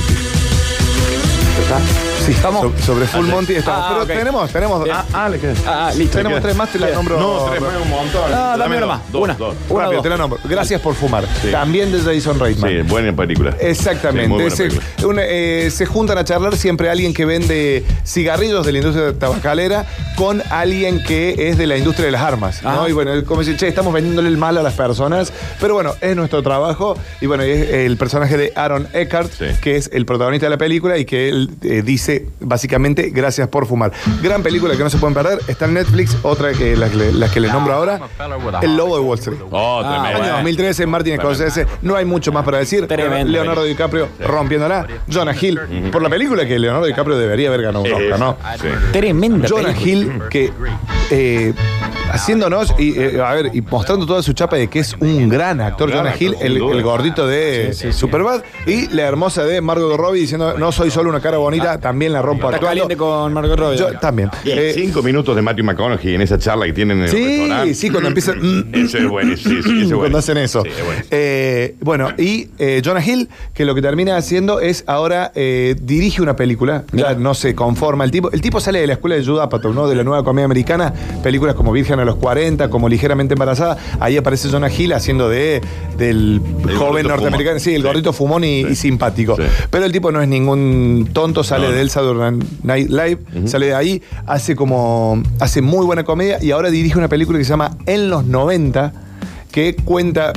Sí, 2.25 2.31
¿Estamos? 2.31 2.61
so- 2.79 2.85
sobre 2.93 3.05
Full 3.05 3.25
Ah, 3.27 3.31
Monty 3.31 3.53
estamos. 3.53 3.81
Ah, 3.83 3.89
pero 3.91 4.01
ok. 4.03 4.07
tenemos, 4.07 4.51
tenemos. 4.51 4.83
Bien. 4.83 4.95
Ah, 4.95 5.05
ah, 5.13 5.29
le 5.29 5.39
queda. 5.39 5.53
Ah, 5.67 5.91
listo. 5.95 6.17
Tenemos 6.17 6.41
tres 6.41 6.55
más, 6.55 6.71
te 6.71 6.79
la 6.79 6.89
nombro. 6.89 7.19
No, 7.19 7.45
tres, 7.49 7.59
fue 7.63 7.81
un 7.81 7.89
montón. 7.89 8.31
Ah, 8.33 8.55
dame 8.57 8.77
una 8.77 8.85
más. 8.87 9.11
dos, 9.11 9.21
Una. 9.23 9.33
dos. 9.35 9.55
Una, 9.69 9.83
Rápido, 9.83 9.97
dos. 9.97 10.03
te 10.03 10.09
la 10.09 10.17
nombro. 10.17 10.39
Gracias 10.43 10.81
por 10.81 10.95
fumar. 10.95 11.25
Sí. 11.41 11.51
También 11.51 11.91
de 11.91 11.99
Jason 12.01 12.39
Reitman. 12.39 12.69
Sí, 12.71 12.81
buena 12.81 13.15
película. 13.15 13.51
Sí, 13.51 13.57
muy 13.61 13.69
Exactamente. 13.69 14.27
buena 14.33 14.49
se, 14.49 14.63
película. 14.63 14.85
una- 15.07 15.21
eh, 15.25 15.69
se 15.71 15.85
juntan 15.85 16.17
a 16.17 16.23
charlar 16.23 16.55
siempre 16.57 16.89
alguien 16.89 17.13
que 17.13 17.25
vende 17.25 17.85
cigarrillos 18.05 18.65
de 18.65 18.71
la 18.71 18.77
industria 18.79 19.13
tabacalera 19.19 19.85
con 20.15 20.41
alguien 20.49 21.03
que 21.03 21.49
es 21.49 21.57
de 21.57 21.67
la 21.67 21.77
industria 21.77 22.05
de 22.07 22.11
las 22.11 22.21
armas. 22.21 22.63
¿no? 22.63 22.83
Ah. 22.83 22.89
Y 22.89 22.91
bueno, 22.93 23.11
como 23.25 23.41
decir, 23.41 23.57
che, 23.57 23.67
estamos 23.67 23.93
vendiéndole 23.93 24.29
el 24.29 24.37
mal 24.37 24.57
a 24.57 24.63
las 24.63 24.73
personas. 24.73 25.31
Pero 25.59 25.75
bueno, 25.75 25.93
es 26.01 26.15
nuestro 26.15 26.41
trabajo. 26.41 26.97
Y 27.21 27.27
bueno, 27.27 27.43
es 27.43 27.69
el 27.69 27.97
personaje 27.97 28.35
de 28.37 28.51
Aaron 28.55 28.87
Eckhart, 28.93 29.31
Sí. 29.31 29.45
que 29.61 29.75
es 29.77 29.89
el 29.93 30.05
protagonista 30.05 30.47
de 30.47 30.49
la 30.51 30.57
película 30.57 30.97
y 30.97 31.05
que 31.05 31.29
él 31.29 31.49
eh, 31.61 31.81
dice 31.85 32.14
básicamente 32.39 33.09
gracias 33.09 33.47
por 33.47 33.65
fumar. 33.65 33.91
Gran 34.21 34.43
película 34.43 34.75
que 34.75 34.83
no 34.83 34.89
se 34.89 34.97
pueden 34.97 35.13
perder. 35.13 35.39
Está 35.47 35.65
en 35.65 35.75
Netflix. 35.75 36.17
Otra 36.23 36.53
que 36.53 36.75
las, 36.75 36.93
las 36.93 37.31
que 37.31 37.39
les 37.39 37.51
nombro 37.51 37.73
ahora. 37.73 38.01
El 38.61 38.75
Lobo 38.75 38.97
de 38.97 39.03
Wall 39.03 39.19
Street. 39.19 39.39
Oh, 39.51 39.81
Ah, 39.85 40.01
tremendo. 40.03 40.23
Año 40.23 40.33
2013, 40.33 40.85
Martin 40.87 41.17
Scorsese. 41.17 41.67
No 41.81 41.95
hay 41.95 42.05
mucho 42.05 42.31
más 42.31 42.43
para 42.45 42.59
decir. 42.59 42.87
Tremendo. 42.87 43.31
Leonardo 43.31 43.63
DiCaprio 43.63 44.09
rompiéndola. 44.19 44.87
Jonah 45.11 45.35
Hill. 45.39 45.59
Por 45.91 46.01
la 46.01 46.09
película 46.09 46.45
que 46.45 46.57
Leonardo 46.59 46.85
DiCaprio 46.87 47.17
debería 47.17 47.49
haber 47.49 47.61
ganado 47.63 47.83
un 47.83 47.93
Oscar, 47.93 48.19
¿no? 48.19 48.37
Sí. 48.61 48.67
Tremenda 48.91 49.47
Jonah 49.47 49.73
película. 49.73 49.91
Hill 49.91 50.21
que 50.29 50.51
eh, 51.11 51.53
haciéndonos 52.11 52.73
y 52.77 52.97
eh, 52.99 53.21
a 53.21 53.33
ver 53.33 53.51
y 53.53 53.61
mostrando 53.61 54.05
toda 54.05 54.21
su 54.23 54.33
chapa 54.33 54.55
de 54.55 54.67
que 54.67 54.79
es 54.79 54.95
un 54.99 55.29
gran 55.29 55.59
actor 55.61 55.91
Jonah 55.91 56.13
Hill 56.17 56.35
el, 56.39 56.81
gordito 56.83 57.27
de 57.27 57.73
Superbad 57.91 58.41
y 58.65 58.87
la 58.87 59.03
hermosa 59.03 59.43
de 59.43 59.61
Margot 59.61 59.95
Robbie 59.97 60.21
diciendo 60.21 60.55
no 60.57 60.71
soy 60.71 60.91
solo 60.91 61.09
una 61.09 61.19
cara 61.19 61.37
bonita 61.37 61.79
también 61.79 62.04
la 62.13 62.21
rompo 62.21 62.45
Está 62.47 62.57
actuando 62.57 62.67
caliente 62.83 62.97
con 62.97 63.33
Margot 63.33 63.57
Robbie. 63.59 63.77
yo 63.77 63.91
también 63.99 64.29
Y 64.43 64.51
Eh, 64.51 64.71
cinco 64.75 65.01
minutos 65.03 65.35
de 65.35 65.41
Matthew 65.41 65.65
McConaughey 65.65 66.15
en 66.15 66.21
esa 66.21 66.37
charla 66.37 66.65
que 66.65 66.73
tienen 66.73 66.97
en 66.99 67.03
el 67.05 67.09
Sí, 67.09 67.25
restaurante. 67.39 67.73
sí, 67.75 67.89
cuando 67.89 68.07
empiezan. 68.09 68.39
mm, 68.41 68.75
Ese 68.75 68.97
es 68.99 69.07
bueno, 69.07 69.35
sí, 69.37 69.43
sí, 69.43 69.49
ese 69.59 69.69
es 69.69 69.73
bueno. 69.75 69.97
Cuando 69.99 70.17
hacen 70.19 70.37
eso. 70.37 70.63
Sí, 70.63 70.69
es 70.69 70.85
bueno. 70.85 71.01
Eh, 71.11 71.75
bueno, 71.81 72.09
y 72.17 72.49
eh, 72.59 72.81
Jonah 72.83 73.05
Hill, 73.05 73.29
que 73.53 73.65
lo 73.65 73.75
que 73.75 73.81
termina 73.81 74.17
haciendo 74.17 74.59
es 74.59 74.83
ahora 74.87 75.31
eh, 75.35 75.75
dirige 75.81 76.21
una 76.21 76.35
película. 76.35 76.83
Ya 76.91 77.13
no 77.15 77.33
se 77.33 77.55
conforma 77.55 78.03
el 78.03 78.11
tipo. 78.11 78.31
El 78.31 78.41
tipo 78.41 78.59
sale 78.59 78.79
de 78.79 78.87
la 78.87 78.93
escuela 78.93 79.15
de 79.15 79.25
Judd 79.25 79.39
Apatow, 79.39 79.73
¿no? 79.73 79.87
De 79.87 79.95
la 79.95 80.03
nueva 80.03 80.23
comedia 80.23 80.45
americana. 80.45 80.93
Películas 81.23 81.55
como 81.55 81.71
Virgen 81.71 81.99
a 81.99 82.05
los 82.05 82.15
40, 82.15 82.69
como 82.69 82.89
Ligeramente 82.89 83.33
Embarazada. 83.33 83.77
Ahí 83.99 84.17
aparece 84.17 84.49
Jonah 84.49 84.69
Hill 84.71 84.93
haciendo 84.93 85.29
de 85.29 85.61
del 85.97 86.41
El 86.67 86.75
joven 86.75 87.07
norteamericano. 87.07 87.59
fumón. 87.59 87.59
Sí, 87.59 87.75
el 87.75 87.81
Sí. 87.81 87.87
gordito 87.87 88.13
fumón 88.13 88.43
y, 88.43 88.63
Sí. 88.63 88.67
y 88.71 88.75
simpático. 88.75 89.35
Sí. 89.35 89.43
Pero 89.69 89.85
el 89.85 89.91
tipo 89.91 90.11
no 90.11 90.21
es 90.21 90.27
ningún 90.27 91.09
tonto, 91.13 91.43
sale 91.43 91.67
No, 91.67 91.73
de 91.73 91.81
El 91.81 91.89
Saturday 91.95 92.37
Night 92.63 92.89
Live, 92.89 93.19
sale 93.47 93.67
de 93.67 93.73
ahí, 93.75 94.01
hace 94.27 94.55
como. 94.55 95.23
hace 95.39 95.61
muy 95.61 95.85
buena 95.85 96.03
comedia 96.03 96.43
y 96.43 96.51
ahora 96.51 96.69
dirige 96.69 96.97
una 96.97 97.07
película 97.07 97.37
que 97.37 97.45
se 97.45 97.49
llama 97.51 97.77
En 97.85 98.09
los 98.09 98.25
90, 98.25 98.91
que 99.51 99.75
cuenta. 99.75 100.33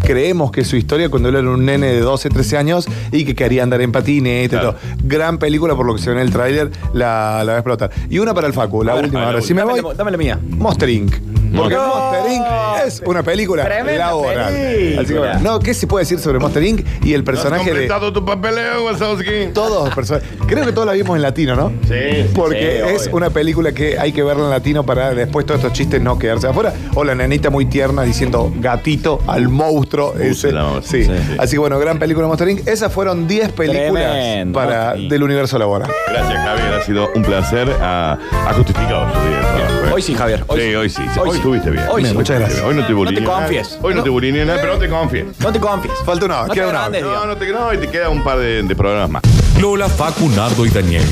Creemos 0.00 0.52
que 0.52 0.64
su 0.64 0.76
historia 0.76 1.10
cuando 1.10 1.28
él 1.28 1.34
era 1.34 1.50
un 1.50 1.64
nene 1.66 1.88
de 1.88 2.00
12, 2.00 2.30
13 2.30 2.56
años 2.56 2.86
y 3.10 3.24
que 3.24 3.34
quería 3.34 3.62
andar 3.64 3.80
en 3.82 3.90
Claro. 3.92 4.74
todo. 4.74 4.76
Gran 5.02 5.38
película 5.38 5.74
por 5.74 5.84
lo 5.86 5.96
que 5.96 6.00
se 6.00 6.10
ve 6.10 6.16
en 6.16 6.22
el 6.22 6.30
tráiler, 6.32 6.70
la, 6.94 7.42
la 7.44 7.52
va 7.52 7.52
a 7.54 7.58
explotar. 7.58 7.90
Y 8.08 8.18
una 8.20 8.32
para 8.32 8.46
el 8.46 8.52
Facu, 8.52 8.84
la 8.84 8.94
ver, 8.94 9.04
última. 9.06 9.26
Ahora, 9.26 9.42
si 9.42 9.54
me 9.54 9.60
Dame 9.62 9.72
voy, 9.72 9.82
la- 9.82 9.94
Dame 9.94 10.10
la 10.12 10.16
mía. 10.16 10.38
Monster 10.50 10.88
Inc. 10.88 11.12
Porque 11.56 11.74
No. 11.74 11.86
Monster 11.88 12.32
Inc. 12.32 12.44
es 12.86 13.02
una 13.04 13.22
película 13.22 13.64
Tremenda 13.64 14.06
laboral. 14.06 14.52
película. 14.52 15.00
Así 15.02 15.12
que 15.12 15.18
bueno, 15.18 15.40
no, 15.40 15.58
¿qué 15.60 15.74
se 15.74 15.86
puede 15.86 16.02
decir 16.04 16.18
sobre 16.18 16.38
Monster 16.38 16.62
Inc. 16.62 16.84
y 17.04 17.14
el 17.14 17.20
¿Has 17.20 17.24
personaje 17.26 17.64
de. 17.64 17.70
completado 17.70 18.12
tu 18.12 18.24
papeleo, 18.24 18.84
Wazowski? 18.84 19.48
Todos 19.54 19.84
los 19.86 19.94
personajes. 19.94 20.28
Creo 20.46 20.64
que 20.64 20.72
todos 20.72 20.86
la 20.86 20.92
vimos 20.94 21.16
en 21.16 21.22
latino, 21.22 21.54
¿no? 21.56 21.70
Sí. 21.86 22.26
Porque 22.34 22.82
Sí, 22.86 22.94
es 22.94 23.02
obvio. 23.06 23.16
una 23.16 23.30
película 23.30 23.72
que 23.72 23.98
hay 23.98 24.12
que 24.12 24.22
verla 24.22 24.44
en 24.44 24.50
latino 24.50 24.84
para 24.84 25.14
después 25.14 25.46
todos 25.46 25.60
estos 25.60 25.72
chistes 25.72 26.00
no 26.02 26.18
quedarse 26.18 26.46
afuera. 26.48 26.72
O 26.94 27.04
la 27.04 27.14
nenita 27.14 27.50
muy 27.50 27.66
tierna 27.66 28.02
diciendo 28.02 28.52
gatito 28.56 29.20
al 29.26 29.48
monstruo. 29.48 30.14
ese. 30.18 30.52
la 30.52 30.64
voz. 30.64 30.84
Sí. 30.86 31.04
Sí, 31.04 31.10
sí. 31.14 31.36
Así 31.38 31.52
que 31.52 31.58
bueno, 31.58 31.78
gran 31.78 31.98
película 31.98 32.26
Monster 32.26 32.48
Inc. 32.48 32.66
Esas 32.68 32.92
fueron 32.92 33.26
10 33.28 33.52
películas 33.52 34.12
Tremendo, 34.12 34.58
para, 34.58 34.76
Monster 34.84 35.00
Inc. 35.00 35.10
del 35.10 35.22
universo 35.22 35.58
laboral. 35.58 35.90
Gracias, 36.08 36.38
Javier. 36.44 36.74
Ha 36.74 36.82
sido 36.84 37.08
un 37.14 37.22
placer. 37.22 37.68
Ha, 37.80 38.18
ha 38.46 38.52
justificado 38.54 39.06
su 39.12 39.20
día. 39.28 39.36
de 39.38 39.42
trabajo, 39.42 39.86
¿eh? 39.86 39.90
Hoy 39.94 40.02
sí, 40.02 40.14
Javier. 40.14 40.44
Hoy 40.48 40.60
sí, 40.60 40.66
sí. 40.70 40.74
hoy 40.76 40.90
sí. 40.90 41.02
Hoy 41.18 41.28
Hoy, 41.28 41.36
sí. 41.36 41.37
Estuviste 41.38 41.70
bien. 41.70 41.84
Hoy 41.90 42.04
sí. 42.04 42.14
Muchas 42.14 42.38
gracias. 42.38 42.62
Hoy 42.62 42.74
no 42.74 42.84
te 42.86 42.92
No 42.92 42.98
bulineé 42.98 43.20
te 43.20 43.26
nada. 43.26 43.40
confies. 43.40 43.78
Hoy 43.82 43.94
no 43.94 44.02
te 44.02 44.10
bulineé 44.10 44.44
nada, 44.44 44.58
pero 44.60 44.74
no 44.74 44.78
te 44.78 44.88
confíes. 44.88 45.24
No 45.40 45.52
te 45.52 45.60
confíes. 45.60 45.94
Falta 46.04 46.26
una, 46.26 46.42
No 46.46 46.52
queda 46.52 46.64
te 46.64 46.70
una. 46.70 46.78
agrandes, 46.84 47.02
No, 47.02 47.26
no 47.26 47.36
te 47.36 47.46
no, 47.52 47.72
y 47.74 47.78
te 47.78 47.88
queda 47.88 48.08
un 48.10 48.22
par 48.22 48.38
de, 48.38 48.62
de 48.62 48.76
programas 48.76 49.10
más. 49.10 49.22
Lola, 49.60 49.88
Facu, 49.88 50.28
Nardo 50.28 50.66
y 50.66 50.70
Daniel. 50.70 51.04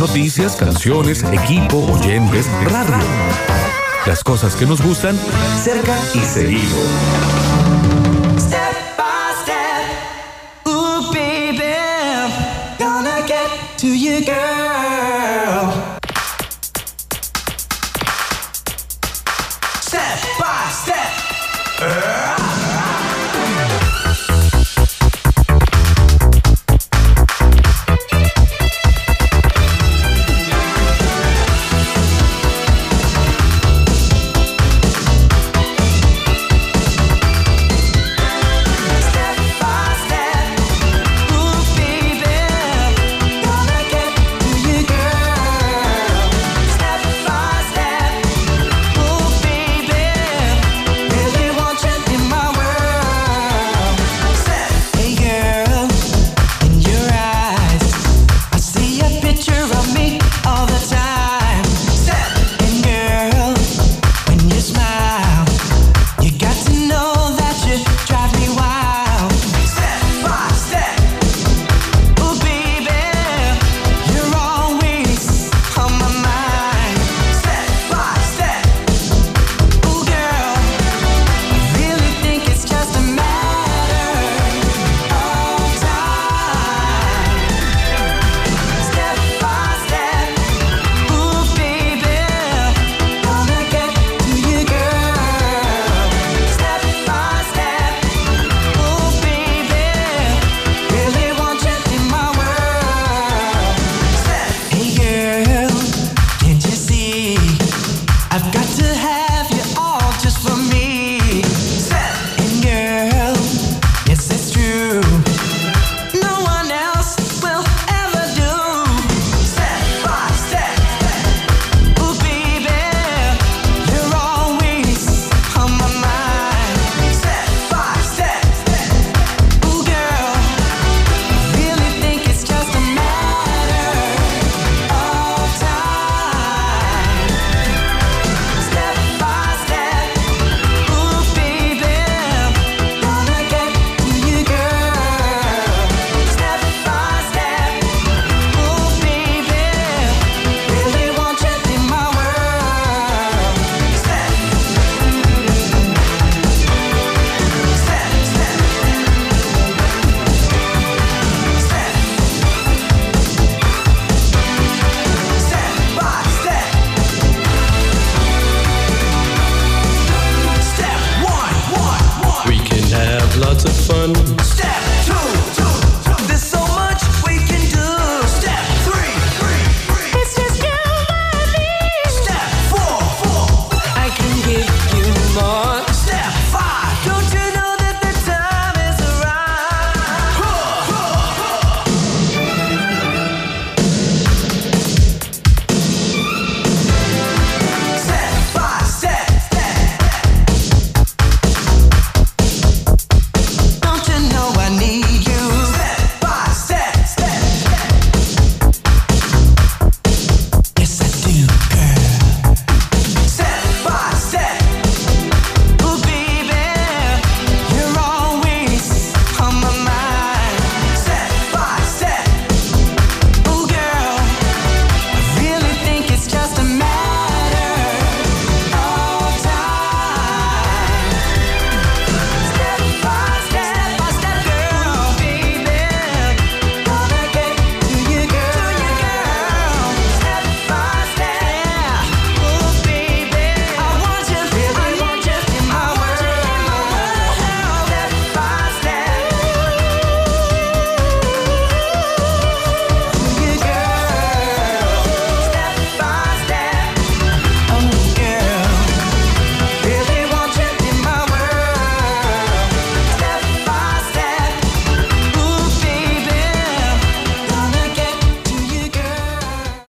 Noticias, 0.00 0.56
canciones, 0.56 1.24
equipo, 1.32 1.78
oyentes, 1.92 2.46
radio. 2.70 3.04
Las 4.06 4.22
cosas 4.22 4.54
que 4.56 4.66
nos 4.66 4.82
gustan, 4.82 5.18
cerca 5.62 5.96
y 6.14 6.18
seguido. 6.20 6.76
Step 8.38 8.96
by 8.98 9.34
step, 9.42 10.66
ooh 10.66 11.10
baby, 11.12 11.74
gonna 12.78 13.22
get 13.26 13.48
to 13.78 13.86
you, 13.86 14.20
girl. 14.24 14.53